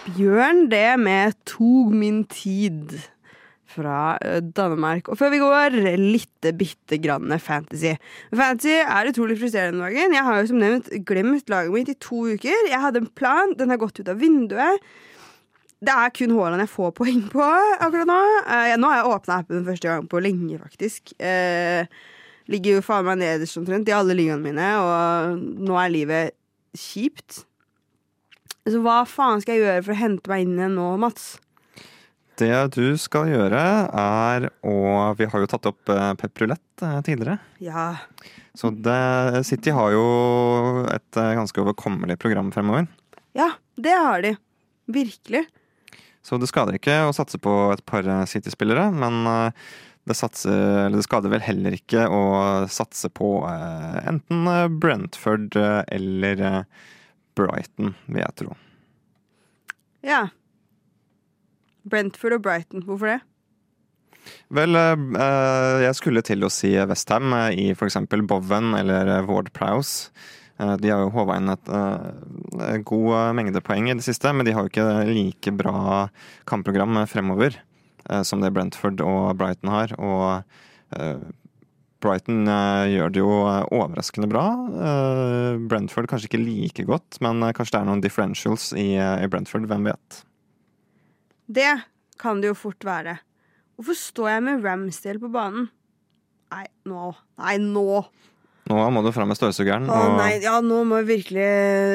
Bjørn, 0.04 0.66
det 0.68 1.00
med 1.00 1.32
'Tog 1.48 1.92
min 1.96 2.24
tid' 2.28 2.98
fra 3.74 4.18
eh, 4.20 4.40
Danmark. 4.40 5.08
Og 5.08 5.16
før 5.16 5.30
vi 5.32 5.40
går, 5.40 5.78
litt 5.96 6.48
bitte 6.58 6.98
grann 7.00 7.32
fantasy. 7.40 7.94
Fantasy 8.36 8.74
er 8.82 9.08
utrolig 9.08 9.38
frustrerende 9.40 9.80
om 9.80 9.86
dagen. 9.88 10.12
Jeg 10.12 10.26
har 10.26 10.40
jo 10.40 10.50
som 10.50 10.60
nevnt 10.60 10.90
glemt 11.08 11.48
laget 11.48 11.72
mitt 11.72 11.88
i 11.88 11.96
to 11.96 12.26
uker. 12.34 12.68
Jeg 12.68 12.82
hadde 12.82 13.00
en 13.00 13.08
plan, 13.16 13.54
den 13.56 13.72
har 13.72 13.80
gått 13.80 13.98
ut 13.98 14.10
av 14.12 14.20
vinduet. 14.20 14.84
Det 15.84 15.96
er 15.96 16.12
kun 16.16 16.36
Haaland 16.36 16.64
jeg 16.64 16.72
får 16.74 16.92
poeng 17.00 17.24
på 17.32 17.48
akkurat 17.80 18.08
nå. 18.08 18.20
Eh, 18.44 18.76
nå 18.76 18.92
har 18.92 19.00
jeg 19.00 19.16
åpna 19.16 19.40
appen 19.40 19.64
første 19.64 19.88
gang 19.88 20.06
på 20.12 20.20
lenge, 20.20 20.60
faktisk. 20.60 21.16
Eh, 21.16 21.88
ligger 22.52 22.76
jo 22.76 22.84
faen 22.84 23.08
meg 23.08 23.22
nederst 23.24 23.56
omtrent 23.56 23.88
i 23.88 23.96
alle 23.96 24.20
ligaene 24.20 24.44
mine, 24.44 24.70
og 24.84 25.64
nå 25.64 25.80
er 25.80 25.96
livet 25.96 26.36
kjipt. 26.76 27.46
Så 28.64 28.80
hva 28.80 29.02
faen 29.08 29.42
skal 29.42 29.58
jeg 29.58 29.66
gjøre 29.66 29.82
for 29.84 29.92
å 29.92 30.00
hente 30.00 30.30
meg 30.30 30.44
inn 30.46 30.54
igjen 30.56 30.78
nå, 30.78 30.86
Mats? 31.00 31.34
Det 32.40 32.54
du 32.74 32.96
skal 32.98 33.28
gjøre, 33.30 33.60
er 33.94 34.48
å 34.66 34.76
Vi 35.18 35.28
har 35.30 35.42
jo 35.42 35.50
tatt 35.50 35.68
opp 35.70 35.90
eh, 35.92 36.14
Pep 36.18 36.40
Roulette 36.42 36.82
eh, 36.82 37.02
tidligere. 37.06 37.36
Ja. 37.62 37.92
Så 38.56 38.72
det, 38.74 39.44
City 39.46 39.74
har 39.74 39.92
jo 39.94 40.06
et 40.90 41.20
eh, 41.20 41.34
ganske 41.38 41.62
overkommelig 41.62 42.16
program 42.22 42.50
fremover. 42.54 42.88
Ja, 43.38 43.52
det 43.76 43.94
har 43.94 44.24
de. 44.24 44.34
Virkelig. 44.90 45.44
Så 46.24 46.40
det 46.40 46.48
skader 46.50 46.78
ikke 46.78 47.02
å 47.04 47.14
satse 47.14 47.38
på 47.42 47.52
et 47.74 47.84
par 47.86 48.08
City-spillere, 48.30 48.88
men 48.96 49.28
det, 50.08 50.16
satser, 50.16 50.86
eller 50.86 50.98
det 50.98 51.04
skader 51.04 51.32
vel 51.32 51.44
heller 51.44 51.76
ikke 51.76 52.06
å 52.08 52.24
satse 52.72 53.10
på 53.12 53.36
enten 54.08 54.48
Brentford 54.80 55.56
eller 55.60 56.42
eh, 56.48 56.90
Brighton, 57.34 57.94
vil 58.06 58.22
jeg 58.22 58.36
tro. 58.40 58.56
Ja. 60.04 60.28
Brentford 61.84 62.38
og 62.38 62.44
Brighton. 62.44 62.84
Hvorfor 62.86 63.14
det? 63.14 63.20
Vel, 64.54 64.76
eh, 64.78 65.04
eh, 65.20 65.82
jeg 65.84 65.98
skulle 65.98 66.22
til 66.24 66.46
å 66.46 66.52
si 66.52 66.72
Westham 66.88 67.34
eh, 67.36 67.58
i 67.60 67.66
f.eks. 67.74 67.98
Bowen 68.28 68.72
eller 68.78 69.12
Ward 69.28 69.52
Prowse. 69.56 70.10
De 70.54 70.86
har 70.86 71.00
jo 71.02 71.10
håva 71.10 71.34
inn 71.40 71.50
et 71.50 71.68
god 72.86 73.32
mengde 73.34 73.58
poeng 73.66 73.88
i 73.90 73.96
det 73.98 74.04
siste, 74.06 74.30
men 74.30 74.46
de 74.46 74.52
har 74.54 74.62
jo 74.62 74.70
ikke 74.70 74.84
like 75.08 75.50
bra 75.58 76.04
kampprogram 76.46 77.00
fremover 77.10 77.56
som 78.22 78.38
det 78.38 78.52
Brentford 78.54 79.02
og 79.02 79.32
Brighton 79.40 79.72
har. 79.74 79.96
Og 79.98 80.46
Brighton 82.04 82.44
eh, 82.50 82.92
gjør 82.94 83.12
det 83.14 83.22
jo 83.22 83.30
eh, 83.48 83.62
overraskende 83.74 84.28
bra. 84.30 84.44
Eh, 84.88 85.60
Brentford 85.70 86.08
kanskje 86.10 86.28
ikke 86.30 86.42
like 86.42 86.84
godt, 86.88 87.18
men 87.24 87.40
kanskje 87.56 87.76
det 87.78 87.80
er 87.80 87.88
noen 87.88 88.04
differentials 88.04 88.70
i, 88.76 88.90
i 89.00 89.30
Brentford. 89.32 89.66
Hvem 89.70 89.88
vet? 89.90 90.20
Det 91.48 91.70
kan 92.20 92.40
det 92.42 92.52
jo 92.52 92.58
fort 92.58 92.84
være. 92.86 93.18
Hvorfor 93.74 93.98
står 93.98 94.30
jeg 94.36 94.44
med 94.46 94.62
Ramsdale 94.64 95.22
på 95.22 95.32
banen? 95.34 95.66
Nei, 96.54 96.66
nå. 96.86 97.08
Nei, 97.42 97.56
nå. 97.58 98.04
Nå 98.70 98.84
må 98.94 99.02
du 99.04 99.10
fram 99.12 99.28
med 99.28 99.36
støvsugeren. 99.36 99.88
Og- 99.92 100.14
nei, 100.16 100.38
ja, 100.44 100.60
nå 100.64 100.84
må 100.88 101.02
jeg 101.02 101.10
virkelig 101.10 101.48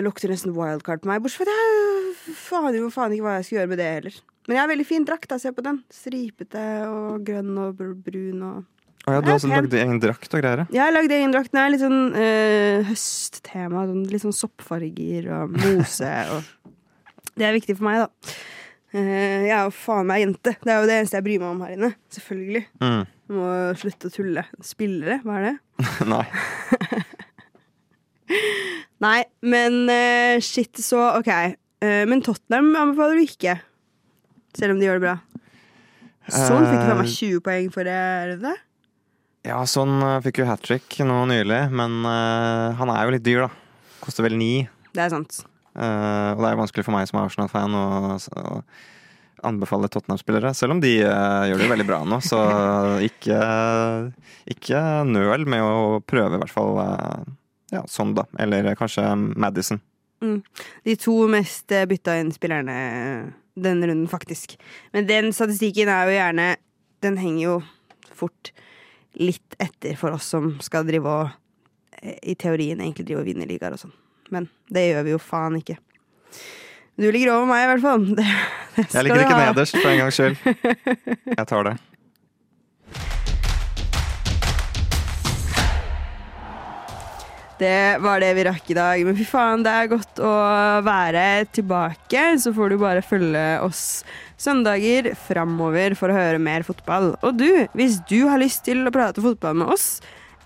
lukte 0.06 0.30
nesten 0.30 0.54
wildcard 0.54 1.02
på 1.02 1.10
meg. 1.10 1.24
Bortsett 1.24 1.48
fra 1.48 1.54
at 1.56 2.28
jeg 2.28 2.36
faen 2.38 2.76
jo 2.78 2.90
faen 2.94 3.16
ikke 3.16 3.26
hva 3.26 3.38
jeg 3.40 3.48
skal 3.48 3.58
gjøre 3.62 3.72
med 3.72 3.82
det 3.82 3.88
heller. 3.96 4.20
Men 4.48 4.58
jeg 4.58 4.62
har 4.64 4.70
veldig 4.74 4.86
fin 4.90 5.06
drakt, 5.08 5.30
da. 5.32 5.38
Se 5.42 5.54
på 5.56 5.64
den. 5.66 5.80
Stripete 5.94 6.66
og 6.90 7.24
grønn 7.26 7.56
og 7.64 7.80
brun 8.06 8.44
og 8.44 8.68
Å 9.10 9.14
ja, 9.16 9.22
du 9.26 9.30
har 9.32 9.42
lagd 9.50 9.74
egen 9.80 10.00
drakt 10.04 10.34
og 10.38 10.42
greier. 10.44 10.60
ja. 10.64 10.68
Jeg 10.76 10.82
har 10.84 10.94
lagd 10.94 11.12
egen 11.16 11.32
drakt. 11.34 11.52
Den 11.54 11.62
er 11.64 11.72
litt 11.74 11.82
sånn 11.82 12.00
eh, 12.20 12.86
høsttema. 12.90 13.86
Sånn, 13.90 14.04
litt 14.14 14.24
sånn 14.24 14.36
soppfarger 14.38 15.30
og 15.34 15.56
mose 15.58 16.12
og 16.36 16.42
Det 17.40 17.48
er 17.48 17.56
viktig 17.58 17.76
for 17.80 17.86
meg, 17.90 17.96
da. 18.06 18.10
Uh, 18.90 19.46
jeg 19.46 19.54
er 19.54 19.64
jo 19.68 19.74
faen 19.78 20.08
meg 20.10 20.24
jente. 20.24 20.52
Det 20.64 20.72
er 20.74 20.80
jo 20.82 20.88
det 20.90 20.96
eneste 20.98 21.18
jeg 21.20 21.26
bryr 21.28 21.42
meg 21.44 21.50
om 21.52 21.60
her 21.66 21.74
inne. 21.76 21.90
Selvfølgelig. 22.16 22.64
Mm. 22.82 23.04
Jeg 23.30 23.36
må 23.38 23.50
slutte 23.78 24.10
å 24.10 24.14
tulle. 24.16 24.44
Spillere, 24.66 25.16
hva 25.26 25.34
er 25.38 25.44
det? 25.50 25.56
Nei. 26.14 26.26
Nei, 29.06 29.20
men 29.46 29.74
uh, 29.88 30.36
shit, 30.44 30.74
så 30.84 31.00
OK. 31.20 31.30
Uh, 31.80 32.04
men 32.10 32.20
Tottenham 32.26 32.74
anbefaler 32.76 33.16
du 33.22 33.26
ikke. 33.30 33.56
Selv 34.58 34.74
om 34.76 34.82
de 34.82 34.86
gjør 34.90 34.98
det 35.00 35.06
bra. 35.06 35.18
Sånn 36.30 36.66
fikk 36.68 36.82
faen 36.84 37.00
meg 37.00 37.08
Eh, 37.08 37.14
20 37.16 37.40
poeng 37.46 37.70
for 37.74 37.88
det. 37.88 37.94
er 37.94 38.34
det 38.34 38.40
det? 38.44 38.56
Ja, 39.50 39.64
sånn 39.66 39.98
eh, 40.06 40.20
fikk 40.28 40.44
jo 40.44 40.50
hat 40.50 40.62
trick 40.62 41.00
nå 41.02 41.24
nylig, 41.30 41.64
men 41.74 42.04
uh, 42.06 42.76
han 42.78 42.92
er 42.94 43.08
jo 43.08 43.14
litt 43.16 43.26
dyr, 43.26 43.48
da. 43.48 43.96
Koster 44.04 44.26
vel 44.28 44.38
ni. 44.38 44.68
Det 44.94 45.02
er 45.02 45.10
sant. 45.10 45.42
Uh, 45.74 46.36
og 46.36 46.44
det 46.44 46.50
er 46.50 46.54
jo 46.54 46.62
vanskelig 46.62 46.86
for 46.86 46.94
meg 46.94 47.10
som 47.10 47.18
er 47.18 47.30
Arsenal-fan 47.30 47.78
å, 47.78 47.86
å 48.20 48.62
anbefale 49.50 49.90
Tottenham-spillere, 49.90 50.52
selv 50.58 50.76
om 50.76 50.84
de 50.84 50.94
uh, 51.02 51.48
gjør 51.50 51.64
det 51.64 51.66
jo 51.66 51.74
veldig 51.74 51.88
bra 51.90 52.02
nå. 52.06 52.22
Så 52.26 52.40
ikke, 53.10 53.42
ikke 54.54 54.84
nøl 55.10 55.48
med 55.50 55.66
å 55.66 56.00
prøve, 56.06 56.38
i 56.38 56.44
hvert 56.44 56.54
fall 56.54 56.78
ja, 57.74 57.84
sånn, 57.90 58.14
da. 58.20 58.28
Eller 58.42 58.70
kanskje 58.78 59.08
Madison. 59.18 59.82
De 60.20 61.00
to 61.00 61.16
mest 61.32 61.72
bytta 61.90 62.20
inn 62.20 62.34
spillerne 62.36 62.80
denne 63.58 63.90
runden, 63.90 64.10
faktisk. 64.12 64.60
Men 64.94 65.10
den 65.10 65.34
statistikken 65.34 65.90
er 65.90 66.10
jo 66.10 66.18
gjerne 66.18 66.50
Den 67.00 67.16
henger 67.16 67.44
jo 67.46 67.54
fort 68.12 68.52
litt 69.20 69.58
etter 69.60 69.98
for 70.00 70.16
oss 70.16 70.30
som 70.32 70.54
skal 70.64 70.88
drive 70.88 71.12
og 71.12 71.28
eh, 72.02 72.16
i 72.32 72.38
teorien 72.40 72.80
egentlig 72.80 73.08
drive 73.10 73.24
og 73.24 73.30
vinne 73.30 73.48
ligaer 73.50 73.76
og 73.76 73.84
sånn. 73.84 73.96
Men 74.34 74.48
det 74.72 74.88
gjør 74.90 75.06
vi 75.08 75.16
jo 75.16 75.22
faen 75.22 75.60
ikke. 75.60 75.80
Du 77.00 77.08
ligger 77.08 77.34
over 77.38 77.48
meg, 77.48 77.64
i 77.64 77.70
hvert 77.74 77.86
fall. 77.86 78.08
Det, 78.80 78.86
det 78.86 78.94
Jeg 78.94 79.06
ligger 79.08 79.24
ikke 79.26 79.40
nederst, 79.40 79.76
for 79.76 79.92
en 79.92 80.02
gangs 80.04 80.20
skyld. 80.20 80.36
Jeg 81.40 81.48
tar 81.50 81.68
det. 81.68 81.78
Det 87.60 88.00
var 88.00 88.22
det 88.24 88.30
vi 88.38 88.44
rakk 88.48 88.70
i 88.72 88.76
dag. 88.78 89.02
Men 89.04 89.18
fy 89.20 89.26
faen, 89.28 89.64
det 89.66 89.72
er 89.74 89.90
godt 89.92 90.22
å 90.24 90.32
være 90.86 91.24
tilbake. 91.52 92.22
Så 92.40 92.54
får 92.56 92.72
du 92.72 92.78
bare 92.80 93.04
følge 93.04 93.44
oss 93.66 93.82
søndager 94.40 95.12
framover 95.28 95.96
for 96.00 96.12
å 96.12 96.18
høre 96.18 96.42
mer 96.42 96.66
fotball. 96.68 97.14
Og 97.22 97.36
du, 97.40 97.50
hvis 97.78 98.00
du 98.10 98.24
har 98.30 98.42
lyst 98.42 98.64
til 98.68 98.86
å 98.88 98.94
prate 98.96 99.24
fotball 99.24 99.60
med 99.62 99.74
oss, 99.76 99.90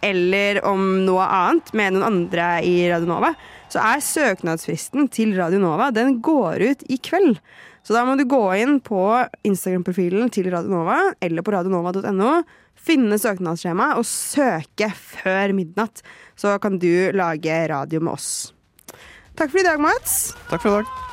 eller 0.03 0.59
om 0.67 0.81
noe 1.05 1.23
annet 1.23 1.69
med 1.77 1.95
noen 1.95 2.07
andre 2.09 2.47
i 2.67 2.75
Radio 2.91 3.07
Nova, 3.07 3.31
så 3.71 3.81
er 3.81 4.03
søknadsfristen 4.03 5.07
til 5.13 5.31
Radio 5.37 5.61
Nova 5.63 5.93
Den 5.95 6.17
går 6.25 6.65
ut 6.73 6.83
i 6.91 6.99
kveld. 6.99 7.39
Så 7.83 7.95
da 7.95 8.03
må 8.07 8.15
du 8.19 8.25
gå 8.29 8.41
inn 8.59 8.77
på 8.83 8.99
Instagram-profilen 9.47 10.31
til 10.31 10.47
Radio 10.53 10.71
Nova 10.71 10.99
eller 11.23 11.43
på 11.43 11.55
radionova.no, 11.55 12.35
finne 12.79 13.19
søknadsskjema 13.19 13.93
og 13.99 14.07
søke 14.07 14.91
før 14.95 15.55
midnatt. 15.55 16.03
Så 16.39 16.55
kan 16.63 16.79
du 16.79 17.11
lage 17.15 17.63
radio 17.71 18.03
med 18.03 18.15
oss. 18.15 18.29
Takk 19.35 19.49
for 19.49 19.63
i 19.63 19.67
dag, 19.67 19.81
Mats. 19.81 20.31
Takk 20.51 20.61
for 20.61 20.69
i 20.71 20.83
dag. 20.83 21.12